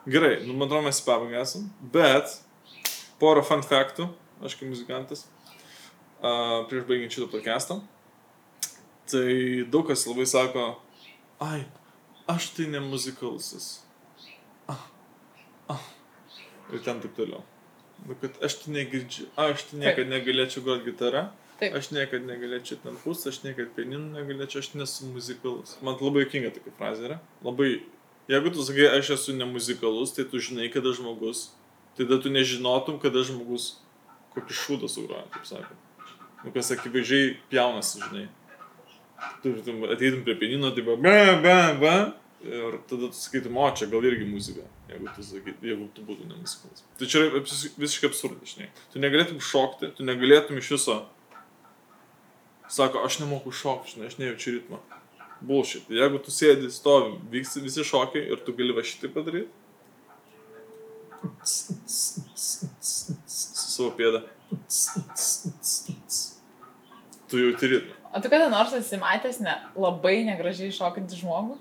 Gerai, 0.04 0.40
nu, 0.44 0.56
man 0.56 0.66
atrodo, 0.66 0.84
mes 0.88 0.98
į 1.00 1.06
pabaigą 1.06 1.40
esam, 1.40 1.68
bet 1.94 2.34
porą 3.22 3.44
fun 3.46 3.62
faktų, 3.64 4.08
aš 4.44 4.56
kaip 4.58 4.68
muzikantas, 4.72 5.24
uh, 6.20 6.64
prieš 6.68 6.84
baigiant 6.90 7.14
šitą 7.14 7.30
podcastą. 7.32 7.78
Tai 9.08 9.30
daug 9.72 9.86
kas 9.88 10.04
labai 10.08 10.26
sako, 10.28 10.66
ai, 11.44 11.62
aš 12.34 12.50
tai 12.56 12.66
ne 12.72 12.82
muzikalusis. 12.84 13.70
Ah, 14.68 14.84
ah. 15.72 15.88
Ir 16.72 16.82
ten 16.84 17.00
taip 17.04 17.16
toliau. 17.16 17.44
Nu, 18.04 18.16
kad 18.20 18.36
aš 18.44 18.58
tai 18.62 18.74
negirdžiu, 18.80 19.30
aš 19.40 19.68
tai 19.70 19.80
niekada 19.84 20.10
negalėčiau 20.10 20.64
groti 20.66 20.90
gitarą. 20.90 21.28
Taip. 21.60 21.74
Aš 21.78 21.92
niekada 21.94 22.26
negalėčiau 22.26 22.80
ten 22.82 22.96
pūsti, 23.02 23.30
aš 23.30 23.42
niekada 23.44 23.70
pianinu 23.76 24.10
negalėčiau, 24.16 24.62
aš 24.64 24.72
nesu 24.74 25.10
muzikalus. 25.12 25.76
Man 25.86 25.98
labai 26.00 26.24
jokinga 26.24 26.50
tokia 26.56 26.72
frazė 26.78 27.08
yra. 27.08 27.18
Labai 27.46 27.76
Jeigu 28.28 28.50
tu 28.50 28.62
sakai, 28.64 28.88
aš 28.88 29.10
esu 29.10 29.32
nemuzikalus, 29.36 30.14
tai 30.16 30.24
tu 30.24 30.40
žinai, 30.40 30.70
kada 30.72 30.94
žmogus, 30.96 31.50
tai 31.96 32.06
tada 32.06 32.22
tu 32.24 32.32
nežinotum, 32.32 32.96
kada 32.96 33.20
žmogus 33.20 33.74
kokį 34.32 34.56
šūdą 34.56 34.88
sugroja, 34.88 35.26
kaip 35.34 35.44
sakė. 35.44 35.76
Nu, 36.40 36.52
kas 36.54 36.72
akivaizdžiai 36.72 37.34
pjaunasi, 37.52 38.00
žinai. 38.00 38.24
Tu 39.44 39.52
ateitum 39.92 40.24
prie 40.24 40.36
pianino, 40.40 40.72
tai 40.72 40.84
ba, 40.86 40.96
ba, 40.96 41.18
ba, 41.44 41.58
ba. 41.80 41.96
Ir 42.44 42.78
tada 42.88 43.10
tu 43.12 43.16
sakytum, 43.16 43.60
o 43.60 43.68
čia 43.76 43.90
gal 43.92 44.04
irgi 44.04 44.24
muzika, 44.28 44.64
jeigu 44.88 45.12
tu, 45.16 45.24
sakyt, 45.24 45.60
jeigu 45.64 45.90
tu 45.96 46.04
būtum 46.08 46.32
nemuzikalus. 46.32 46.84
Tai 47.00 47.08
čia 47.08 47.26
yra 47.28 47.44
visiškai 47.44 48.08
absurdas, 48.08 48.56
žinai. 48.56 48.70
Tu 48.92 49.04
negalėtum 49.04 49.40
šokti, 49.40 49.92
tu 49.96 50.08
negalėtum 50.08 50.60
iš 50.60 50.74
viso. 50.78 50.98
Sako, 52.74 53.04
aš 53.06 53.20
nemoku 53.22 53.52
šokti, 53.54 53.94
žinai, 53.94 54.10
aš 54.10 54.18
nejaučiu 54.18 54.56
ritmo 54.58 54.82
bullshit. 55.44 55.88
Jeigu 55.92 56.20
tu 56.22 56.32
sėdi, 56.34 56.70
stovi, 56.72 57.18
vyksta 57.32 57.62
visi 57.64 57.84
šokiai 57.86 58.32
ir 58.32 58.42
tu 58.44 58.54
gali 58.56 58.74
va 58.76 58.84
šitai 58.86 59.10
padaryti. 59.14 59.50
Su 61.44 61.74
savo 63.26 63.90
pėdą. 63.98 64.24
Tu 67.30 67.40
jau 67.40 67.52
turi. 67.60 67.82
O 68.14 68.20
tu 68.22 68.30
kada 68.30 68.50
nors 68.52 68.74
esi 68.76 68.98
matęs 69.00 69.40
ne, 69.42 69.54
labai 69.80 70.20
negražiai 70.28 70.74
šokantį 70.74 71.20
žmogų? 71.22 71.58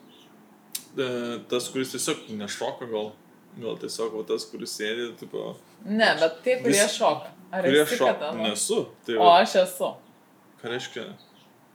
E, 0.94 1.08
tas, 1.50 1.70
kuris 1.74 1.94
tiesiog 1.96 2.28
nešoka 2.38 2.90
gal. 2.92 3.14
Gal 3.58 3.78
tiesiog 3.82 4.14
va, 4.18 4.26
tas, 4.28 4.46
kuris 4.50 4.76
sėdi, 4.78 5.12
tipo... 5.18 5.54
Ne, 5.86 6.12
bet 6.20 6.42
tie, 6.46 6.60
kurie 6.62 6.78
vis... 6.78 6.98
šoka. 6.98 7.34
Ar 7.54 7.66
kurie 7.66 7.84
šoka? 7.90 8.34
Nesu. 8.38 8.84
Tai. 9.08 9.18
O 9.22 9.30
aš 9.34 9.58
esu. 9.64 9.94
Ką 10.64 10.72
reiškia? 10.72 11.12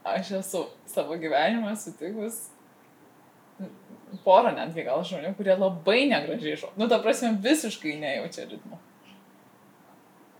aš 0.03 0.31
esu 0.31 0.65
savo 0.85 1.17
gyvenimą 1.17 1.75
sutikus 1.77 2.47
porą 4.23 4.53
netgi 4.55 4.85
gal 4.87 5.03
žmonių, 5.05 5.33
kurie 5.37 5.53
labai 5.53 6.05
negražiai 6.09 6.57
šoka. 6.57 6.77
Nu, 6.79 6.87
ta 6.89 6.97
prasme, 7.03 7.33
visiškai 7.43 7.97
nejaučia 7.99 8.47
ritmo. 8.49 8.79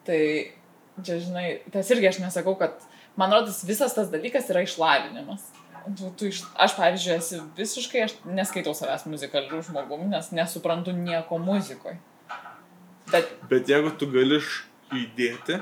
Tai, 0.07 0.21
čia 1.05 1.17
žinai, 1.21 1.43
tas 1.73 1.91
irgi 1.93 2.09
aš 2.09 2.21
nesakau, 2.23 2.55
kad, 2.57 2.79
man 3.19 3.35
rodos, 3.35 3.59
visas 3.67 3.93
tas 3.93 4.09
dalykas 4.09 4.49
yra 4.49 4.63
išlavinimas. 4.65 5.43
Tu, 5.99 6.09
tu 6.17 6.29
iš, 6.31 6.41
aš, 6.57 6.73
pavyzdžiui, 6.79 7.17
esu 7.19 7.41
visiškai, 7.59 8.05
aš 8.07 8.15
neskaitau 8.25 8.73
savęs 8.77 9.05
muzikalių 9.11 9.61
žmogumi, 9.67 10.09
nes 10.15 10.31
nesuprantu 10.33 10.95
nieko 10.95 11.37
muzikoje. 11.43 11.99
Bet, 13.11 13.35
bet 13.51 13.69
jeigu 13.69 13.91
tu 13.99 14.09
gali 14.09 14.39
įdėti. 14.95 15.59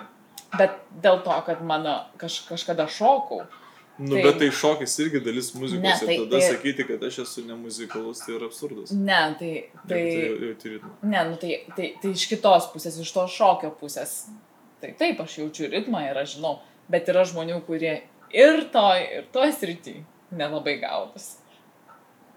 Bet 0.56 0.78
dėl 1.04 1.20
to, 1.26 1.36
kad 1.48 1.64
mano 1.66 2.00
kaž, 2.22 2.42
kažkada 2.48 2.88
šokau, 2.92 3.44
Nu, 3.98 4.14
tai, 4.14 4.22
bet 4.24 4.36
tai 4.38 4.48
šokis 4.54 4.94
irgi 5.02 5.20
dalis 5.26 5.48
muzikos 5.58 5.82
ne, 5.82 5.94
tai, 5.98 6.14
ir 6.14 6.20
tada 6.22 6.38
tai, 6.38 6.50
sakyti, 6.52 6.84
kad 6.86 7.06
aš 7.08 7.16
esu 7.24 7.44
nemuzikalus, 7.48 8.20
tai 8.22 8.36
yra 8.36 8.46
absurdas. 8.46 8.92
Ne, 8.94 9.22
tai... 9.40 9.50
tai, 9.90 10.02
tai, 10.30 10.52
tai 10.62 10.74
ne, 11.02 11.24
nu, 11.32 11.40
tai, 11.42 11.56
tai, 11.74 11.88
tai 12.04 12.12
iš 12.14 12.28
kitos 12.30 12.68
pusės, 12.76 13.00
iš 13.02 13.14
to 13.16 13.24
šokio 13.34 13.72
pusės. 13.80 14.14
Tai 14.84 14.92
taip, 15.00 15.24
aš 15.26 15.40
jaučiu 15.40 15.72
ritmą 15.74 16.04
ir 16.06 16.22
aš 16.22 16.36
žinau, 16.36 16.60
bet 16.94 17.10
yra 17.10 17.26
žmonių, 17.26 17.58
kurie 17.66 17.96
ir 18.30 18.64
toj, 18.76 19.02
ir 19.18 19.26
toj 19.34 19.56
srity 19.58 19.96
nelabai 20.38 20.78
gaudas. 20.84 21.40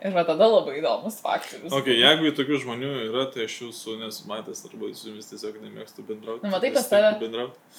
Ir 0.01 0.14
va 0.16 0.22
tada 0.24 0.46
labai 0.48 0.78
įdomus 0.78 1.18
faktorius. 1.20 1.74
Ok, 1.76 1.90
jeigu 1.92 2.30
tokių 2.32 2.59
žmonių 2.62 2.90
yra, 3.11 3.26
tai 3.28 3.44
aš 3.44 3.57
jūsų 3.66 3.98
nesu 4.01 4.24
matęs 4.30 4.62
arba 4.64 4.88
su 4.96 5.11
jumis 5.11 5.28
tiesiog 5.28 5.59
nemėgstu 5.61 6.05
bendrauti. 6.09 6.40
Na, 6.46 6.55
matai, 6.55 6.70
pas 6.72 6.88
tave, 6.88 7.11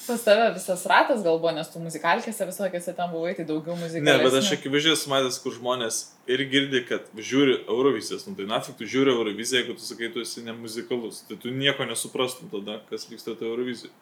pas 0.06 0.26
tave 0.28 0.52
visas 0.54 0.84
ratas 0.92 1.24
gal 1.26 1.40
buvo, 1.42 1.56
nes 1.56 1.72
tu 1.74 1.82
muzikalkėse 1.82 2.46
visokiose 2.46 2.94
ten 3.00 3.10
buvai, 3.10 3.34
tai 3.40 3.48
daugiau 3.50 3.74
muzikos. 3.80 4.06
Ne, 4.06 4.16
bet 4.22 4.38
aš 4.38 4.52
akivaizdžiai 4.54 4.94
esu 5.00 5.10
matęs, 5.10 5.42
kur 5.42 5.58
žmonės 5.58 6.00
ir 6.30 6.46
girdi, 6.54 6.86
kad 6.86 7.10
žiūri 7.18 7.58
Eurovizijas, 7.66 8.30
nu 8.30 8.38
tai 8.38 8.46
nafik 8.54 8.78
tu 8.78 8.86
žiūri 8.94 9.18
Euroviziją, 9.18 9.64
jeigu 9.64 9.80
tu 9.82 9.90
sakai, 9.90 10.14
tu 10.14 10.22
esi 10.22 10.46
nemuzikalus, 10.46 11.24
tai 11.26 11.42
tu 11.42 11.50
nieko 11.50 11.90
nesuprastum 11.90 12.54
tada, 12.54 12.84
kas 12.94 13.10
vyksta 13.10 13.34
toje 13.34 13.50
Eurovizijoje. 13.50 13.96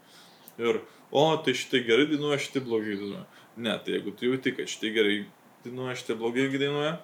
Ir, 0.60 0.84
o, 1.16 1.30
tai 1.40 1.56
šitai 1.56 1.88
gerai 1.88 2.12
dainuoja, 2.12 2.44
šitai 2.44 2.68
blogai 2.68 3.00
dainuoja. 3.00 3.28
Ne, 3.56 3.80
tai 3.80 3.96
jeigu 3.96 4.12
tu 4.12 4.28
jauti, 4.28 4.52
kad 4.60 4.68
šitai 4.68 4.92
gerai 4.98 5.22
dainuoja, 5.64 5.96
šitai 6.04 6.20
blogai 6.20 6.52
dainuoja 6.52 6.98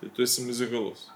tai 0.00 0.10
tu 0.14 0.24
esi 0.24 0.44
muzikalus. 0.46 1.08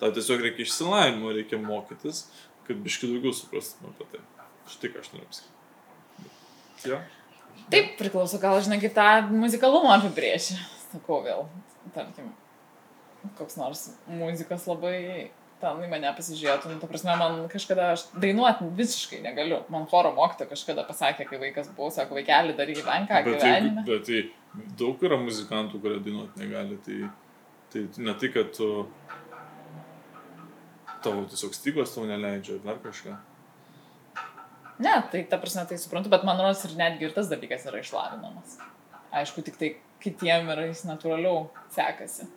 Tau 0.00 0.12
tiesiog 0.14 0.42
reikia 0.42 0.66
išsilavinimo, 0.66 1.32
reikia 1.36 1.60
mokytis, 1.62 2.24
kad 2.66 2.80
biški 2.84 3.10
daugiau 3.10 3.34
suprastum 3.36 3.92
apie 3.92 4.08
tai. 4.12 4.22
Štai 4.70 4.90
ką 4.92 5.02
aš 5.02 5.12
noriu 5.12 5.28
pasakyti. 5.28 5.52
Ja. 6.90 7.00
Taip, 7.72 7.94
priklauso, 8.00 8.40
gal 8.42 8.58
žinai, 8.64 8.80
kaip 8.82 8.96
tą 8.96 9.08
muzikalumą 9.32 9.94
apibrėžia. 9.98 10.58
Sakau 10.90 11.22
vėl, 11.24 11.46
tarkim, 11.94 12.28
koks 13.38 13.56
nors 13.60 13.88
muzikas 14.10 14.66
labai 14.68 14.98
ten 15.62 15.80
į 15.80 15.88
mane 15.88 16.10
pasižiūrėtų, 16.16 16.70
nu, 16.72 16.78
ta 16.82 16.88
prasme, 16.90 17.14
man 17.20 17.44
kažkada 17.52 17.92
aš 17.94 18.06
dainuoti 18.20 18.68
visiškai 18.78 19.22
negaliu. 19.24 19.62
Man 19.72 19.86
choro 19.90 20.12
mokytoja 20.16 20.50
kažkada 20.50 20.84
pasakė, 20.88 21.26
kai 21.28 21.40
vaikas 21.40 21.70
buvo, 21.76 21.90
sako, 21.94 22.18
vaikeli 22.18 22.56
daryk 22.58 22.82
gyvenką 22.82 23.22
gyvenime. 23.26 23.84
Bet 23.88 24.08
tai 24.08 24.20
daug 24.80 25.00
yra 25.06 25.18
muzikantų, 25.22 25.80
kurie 25.82 26.00
dainuoti 26.04 26.42
negali, 26.42 26.78
tai 26.84 26.98
Tai 27.74 27.88
ne 28.06 28.12
tai, 28.14 28.28
kad 28.30 28.52
tu 28.54 28.66
tavo 31.02 31.24
tiesiog 31.26 31.56
stygos 31.56 31.90
tau 31.90 32.04
neleidžia, 32.06 32.60
dar 32.62 32.78
kažką. 32.78 33.16
Ne, 34.78 34.92
tai 35.10 35.24
ta 35.30 35.40
prasme, 35.42 35.64
tai 35.66 35.78
suprantu, 35.82 36.12
bet 36.12 36.22
man 36.26 36.38
rodos 36.38 36.62
ir 36.68 36.76
netgi 36.78 37.08
ir 37.08 37.14
tas 37.16 37.26
dalykas 37.30 37.66
yra 37.66 37.80
išlavinamas. 37.82 38.56
Aišku, 39.14 39.42
tik 39.46 39.58
tai 39.58 39.72
kitiem 40.02 40.52
yra 40.54 40.68
jis 40.68 40.84
natūraliau 40.86 41.48
sekasi. 41.74 42.28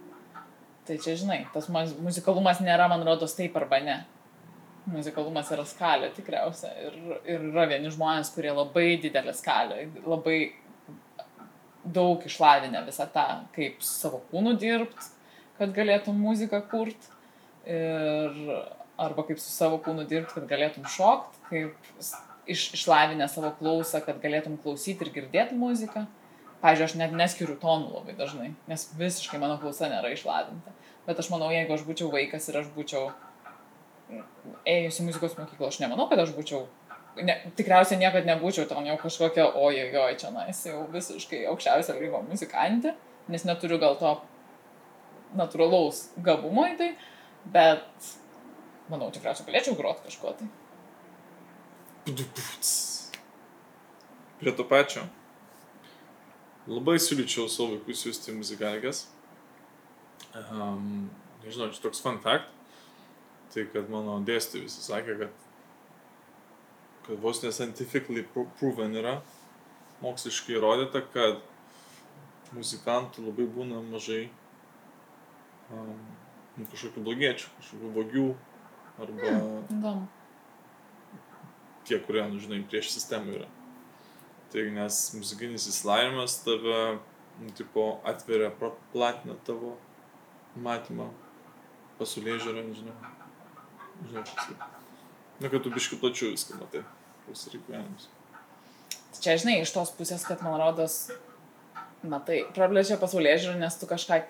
Tai 0.90 0.98
čia, 1.04 1.14
žinai, 1.20 1.44
tas 1.54 1.68
muzikalumas 1.70 2.62
nėra, 2.64 2.88
man 2.90 3.06
rodos, 3.06 3.36
taip 3.38 3.58
arba 3.62 3.78
ne. 3.84 3.98
Muzikalumas 4.90 5.52
yra 5.54 5.66
skalė 5.68 6.10
tikriausia. 6.16 6.72
Ir, 6.88 6.98
ir 7.28 7.46
yra 7.52 7.68
vieni 7.70 7.92
žmonės, 7.94 8.32
kurie 8.34 8.54
labai 8.56 8.88
didelė 9.04 9.36
skalė, 9.38 9.84
labai 10.08 10.40
daug 11.86 12.26
išlavinę 12.26 12.82
visą 12.88 13.06
tą, 13.14 13.28
kaip 13.54 13.86
su 13.86 13.94
savo 13.94 14.24
kūnu 14.32 14.56
dirbti, 14.60 15.12
kad 15.58 15.74
galėtum 15.76 16.18
muziką 16.22 16.62
kurt 16.72 17.10
ir 17.68 18.38
arba 18.98 19.26
kaip 19.28 19.40
su 19.42 19.52
savo 19.52 19.78
kūnu 19.84 20.08
dirbti, 20.10 20.38
kad 20.38 20.48
galėtum 20.50 20.88
šokt, 20.90 21.38
kaip 21.50 21.92
iš, 22.50 22.72
išlavinę 22.78 23.28
savo 23.30 23.52
klausą, 23.60 24.02
kad 24.06 24.22
galėtum 24.24 24.58
klausyti 24.64 25.06
ir 25.06 25.14
girdėti 25.20 25.58
muziką. 25.58 26.08
Pavyzdžiui, 26.58 26.88
aš 26.88 26.96
net 26.98 27.12
neskiriu 27.14 27.54
tonų 27.62 27.92
labai 28.00 28.16
dažnai, 28.18 28.48
nes 28.70 28.88
visiškai 28.98 29.38
mano 29.38 29.60
klausa 29.62 29.92
nėra 29.92 30.10
išlavinta. 30.16 30.74
Bet 31.06 31.20
aš 31.22 31.30
manau, 31.30 31.52
jeigu 31.54 31.76
aš 31.76 31.84
būčiau 31.86 32.10
vaikas 32.10 32.50
ir 32.50 32.58
aš 32.64 32.72
būčiau 32.74 33.12
ėjus 34.66 34.98
į 34.98 35.06
muzikos 35.06 35.38
mokyklą, 35.38 35.70
aš 35.70 35.78
nemanau, 35.84 36.08
kad 36.10 36.24
aš 36.24 36.32
būčiau, 36.34 36.64
ne, 37.22 37.36
tikriausiai 37.60 38.00
niekada 38.02 38.26
nebūčiau 38.32 38.66
ten 38.70 38.90
jau 38.90 38.98
kažkokia, 39.04 39.46
ojojoj, 39.60 40.18
čia 40.18 40.32
nais 40.34 40.64
jau 40.66 40.82
visiškai 40.96 41.44
aukščiausio 41.52 42.00
lygo 42.00 42.24
muzikantė, 42.26 42.96
nes 43.30 43.46
neturiu 43.46 43.78
gal 43.84 44.00
to 44.02 44.16
natūralaus 45.36 46.08
gabumo 46.24 46.68
į 46.72 46.78
tai, 46.80 46.90
bet 47.52 48.12
manau, 48.92 49.10
tikriausiai 49.12 49.48
galėčiau 49.50 49.76
groti 49.80 50.08
kažkuo 50.08 50.34
tai. 50.40 50.50
Prie 54.40 54.54
to 54.56 54.64
pačio. 54.68 55.04
Labai 56.68 56.98
siūlyčiau 57.00 57.48
savo 57.52 57.76
vaikus 57.76 58.04
siūsti 58.04 58.36
muzikalkės. 58.36 59.06
Um, 60.52 61.10
nežinau, 61.44 61.72
čia 61.74 61.84
toks 61.84 62.04
fun 62.04 62.20
fact. 62.24 62.52
Tai 63.54 63.64
kad 63.72 63.88
mano 63.92 64.20
dėstytojai 64.28 64.68
visi 64.68 64.84
sakė, 64.84 65.16
kad, 65.22 65.46
kad 67.08 67.22
vos 67.24 67.40
nescientifically 67.44 68.26
proven 68.60 68.96
yra, 69.00 69.18
moksliškai 70.04 70.58
įrodyta, 70.58 71.02
kad 71.14 71.40
muzikantų 72.56 73.30
labai 73.30 73.48
būna 73.52 73.80
mažai 73.88 74.28
kažkokių 75.70 77.04
blogiečių, 77.06 77.50
kažkokių 77.60 77.92
vagių 77.98 78.28
arba 79.04 79.34
Įdomu. 79.74 80.08
tie, 81.88 82.00
kurie, 82.04 82.24
nu, 82.28 82.40
žinai, 82.42 82.64
prieš 82.68 82.92
sistemą 82.96 83.36
yra. 83.38 83.50
Tai 84.52 84.64
nes 84.76 84.98
muzikinis 85.18 85.68
įsilavinimas 85.70 86.40
tave, 86.46 87.00
nu, 87.42 87.52
tipo, 87.56 88.00
atveria, 88.08 88.52
platina 88.94 89.36
tavo 89.48 89.76
matymą, 90.56 91.10
pasaulyje 92.00 92.40
žiūrą, 92.46 92.64
nežinau. 92.70 92.96
Sakyti. 94.14 94.56
Nu, 95.42 95.50
kad 95.52 95.62
tu 95.62 95.74
biški 95.74 96.00
plačiau 96.02 96.32
viską 96.34 96.58
matai, 96.62 96.84
koks 97.26 97.48
yra 97.52 97.62
gyvenimas. 97.68 98.08
Čia, 99.18 99.36
žinai, 99.42 99.60
iš 99.64 99.74
tos 99.74 99.92
pusės, 99.98 100.24
kad 100.26 100.42
man 100.46 100.58
rodos, 100.62 101.08
matai, 102.06 102.44
praplečia 102.56 102.98
pasaulyje 103.02 103.44
žiūrą, 103.46 103.62
nes 103.62 103.78
tu 103.78 103.90
kažką 103.90 104.22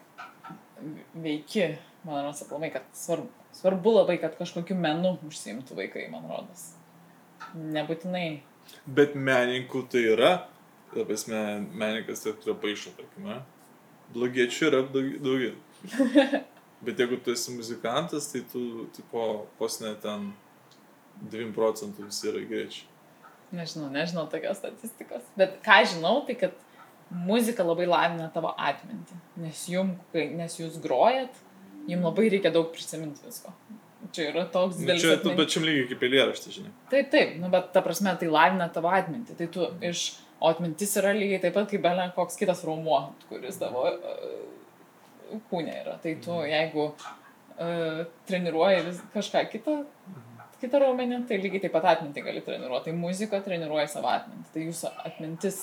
veiki, 1.13 1.77
man 2.05 2.23
rodos, 2.23 2.41
aplamai, 2.45 2.71
kad 2.73 2.85
svarbu, 2.95 3.29
svarbu 3.57 3.93
labai, 3.99 4.17
kad 4.21 4.35
kažkokiu 4.39 4.77
menu 4.79 5.15
užsiimtų 5.27 5.77
vaikai, 5.77 6.07
man 6.13 6.27
rodos. 6.29 6.69
Nebūtinai. 7.57 8.27
Bet 8.87 9.15
menininkų 9.15 9.83
tai 9.91 10.03
yra, 10.13 10.31
labai 10.95 11.17
menininkas 11.27 12.25
tai 12.25 12.35
turi 12.41 12.57
paišo, 12.63 12.93
tarkime. 12.97 13.41
Blogiečių 14.15 14.69
yra 14.69 14.83
daugiau. 14.91 15.55
Bet 16.85 16.99
jeigu 17.01 17.17
tu 17.23 17.33
esi 17.33 17.55
muzikantas, 17.55 18.29
tai 18.31 18.43
tu, 18.51 18.85
tipo, 18.93 19.47
posne 19.57 19.95
ten 20.01 20.29
2 21.33 21.49
procentų 21.55 22.05
visi 22.05 22.29
yra 22.29 22.43
greičiai. 22.45 22.85
Nežinau, 23.57 23.87
nežinau 23.89 24.25
tokios 24.29 24.59
statistikos. 24.59 25.23
Bet 25.39 25.57
ką 25.65 25.79
žinau, 25.87 26.19
tai 26.27 26.35
kad 26.37 26.55
muzika 27.09 27.63
labai 27.63 27.87
lavina 27.87 28.29
tavo 28.33 28.53
atmintį. 28.57 29.17
Nes, 29.43 29.65
jum, 29.71 29.95
nes 30.13 30.57
jūs 30.59 30.79
grojat, 30.83 31.35
jums 31.87 32.07
labai 32.09 32.29
reikia 32.33 32.51
daug 32.53 32.71
prisiminti 32.73 33.23
visko. 33.25 33.53
Čia 34.13 34.29
yra 34.31 34.45
toks 34.51 34.77
didelis. 34.79 35.03
Nu, 35.03 35.09
čia 35.09 35.19
tu 35.23 35.33
pačiam 35.37 35.65
lygiai 35.67 35.87
kaip 35.89 36.03
eilėraštis, 36.07 36.59
žinai. 36.59 36.71
Taip, 36.91 37.09
taip, 37.13 37.33
nu, 37.41 37.49
bet 37.53 37.71
ta 37.75 37.81
prasme 37.85 38.13
tai 38.19 38.29
lavina 38.31 38.69
tavo 38.73 38.91
atmintį. 38.93 39.35
Tai 39.39 39.47
tu 39.53 39.67
iš, 39.87 40.03
o 40.39 40.51
atmintis 40.51 40.93
yra 41.01 41.13
lygiai 41.17 41.41
taip 41.43 41.57
pat 41.57 41.69
kaip 41.71 41.83
belė 41.83 42.07
koks 42.15 42.39
kitas 42.39 42.63
raumuo, 42.67 43.01
kuris 43.31 43.59
tavo 43.61 43.87
uh, 43.89 45.41
kūne 45.51 45.73
yra. 45.81 45.97
Tai 46.03 46.13
tu, 46.23 46.35
mhm. 46.35 46.51
jeigu 46.53 46.85
uh, 46.91 48.05
treniruoji 48.29 48.85
vis 48.87 49.01
kažką 49.15 49.43
kitą, 49.55 49.79
kitą 50.61 50.83
raumenį, 50.85 51.23
tai 51.29 51.41
lygiai 51.41 51.65
taip 51.65 51.75
pat 51.75 51.91
atmintį 51.95 52.27
gali 52.29 52.45
treniruoti. 52.45 52.91
Tai 52.91 53.01
muzika 53.01 53.41
treniruoja 53.45 53.89
savo 53.97 54.13
atmintį. 54.13 54.53
Tai 54.53 54.69
jūsų 54.69 54.93
atmintis 55.09 55.61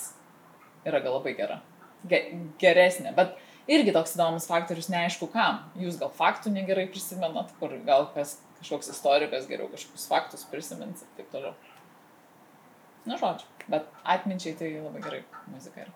yra 0.85 1.01
gal 1.05 1.19
labai 1.19 1.35
gera. 1.39 1.61
Ge 2.09 2.21
geresnė. 2.61 3.15
Bet 3.17 3.35
irgi 3.71 3.95
toks 3.97 4.15
įdomus 4.17 4.49
faktorius, 4.49 4.91
neaišku 4.93 5.31
kam. 5.33 5.63
Jūs 5.81 5.99
gal 6.01 6.13
faktų 6.15 6.53
negerai 6.55 6.87
prisimenat, 6.93 7.53
kur 7.61 7.75
gal 7.87 8.09
kas, 8.15 8.37
kažkoks 8.61 8.93
istorikas 8.93 9.49
geriau 9.51 9.71
kažkokius 9.73 10.09
faktus 10.11 10.47
prisimins 10.51 11.05
ir 11.05 11.19
taip 11.19 11.31
toliau. 11.33 11.55
Na, 13.05 13.19
žodžiu. 13.21 13.49
Bet 13.69 13.89
atminčiai 14.05 14.57
tai 14.61 14.71
labai 14.77 15.01
gerai 15.05 15.23
muzika 15.53 15.85
yra. 15.85 15.93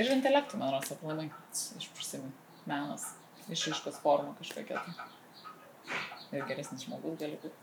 Ir 0.00 0.08
intelektui, 0.14 0.56
man 0.60 0.72
rodos, 0.72 0.92
aplamai, 0.94 1.26
iš 1.76 1.90
prisimint. 1.92 2.38
Menas, 2.64 3.10
išaiškos 3.52 3.98
forma 4.00 4.32
kažkokia. 4.38 4.80
Tai. 4.80 5.10
Ir 6.32 6.46
geresnis 6.48 6.86
žmogus 6.86 7.18
gali 7.20 7.36
būti. 7.42 7.58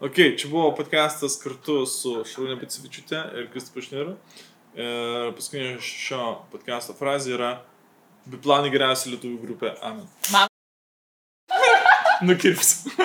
Ok, 0.00 0.16
čia 0.36 0.48
buvo 0.48 0.70
podcastas 0.72 1.34
kartu 1.36 1.82
su 1.84 2.22
Šarūnė 2.24 2.54
Pacifičiute 2.56 3.18
ir 3.36 3.50
Kristu 3.52 3.74
Pašniru. 3.74 4.14
Ir 4.72 5.34
paskutinė 5.36 5.74
šio 5.84 6.22
podcasto 6.48 6.96
frazė 6.96 7.34
yra 7.36 7.50
Biplanai 8.24 8.72
geriausia 8.72 9.12
lietuvių 9.12 9.36
grupė. 9.42 9.74
Amen. 9.84 10.08
Man. 10.32 10.48
Nukirpsiu. 12.30 12.96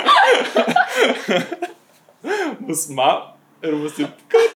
bus 2.70 2.88
ma 2.96 3.12
ir 3.60 3.76
bus 3.84 4.00
taip. 4.00 4.46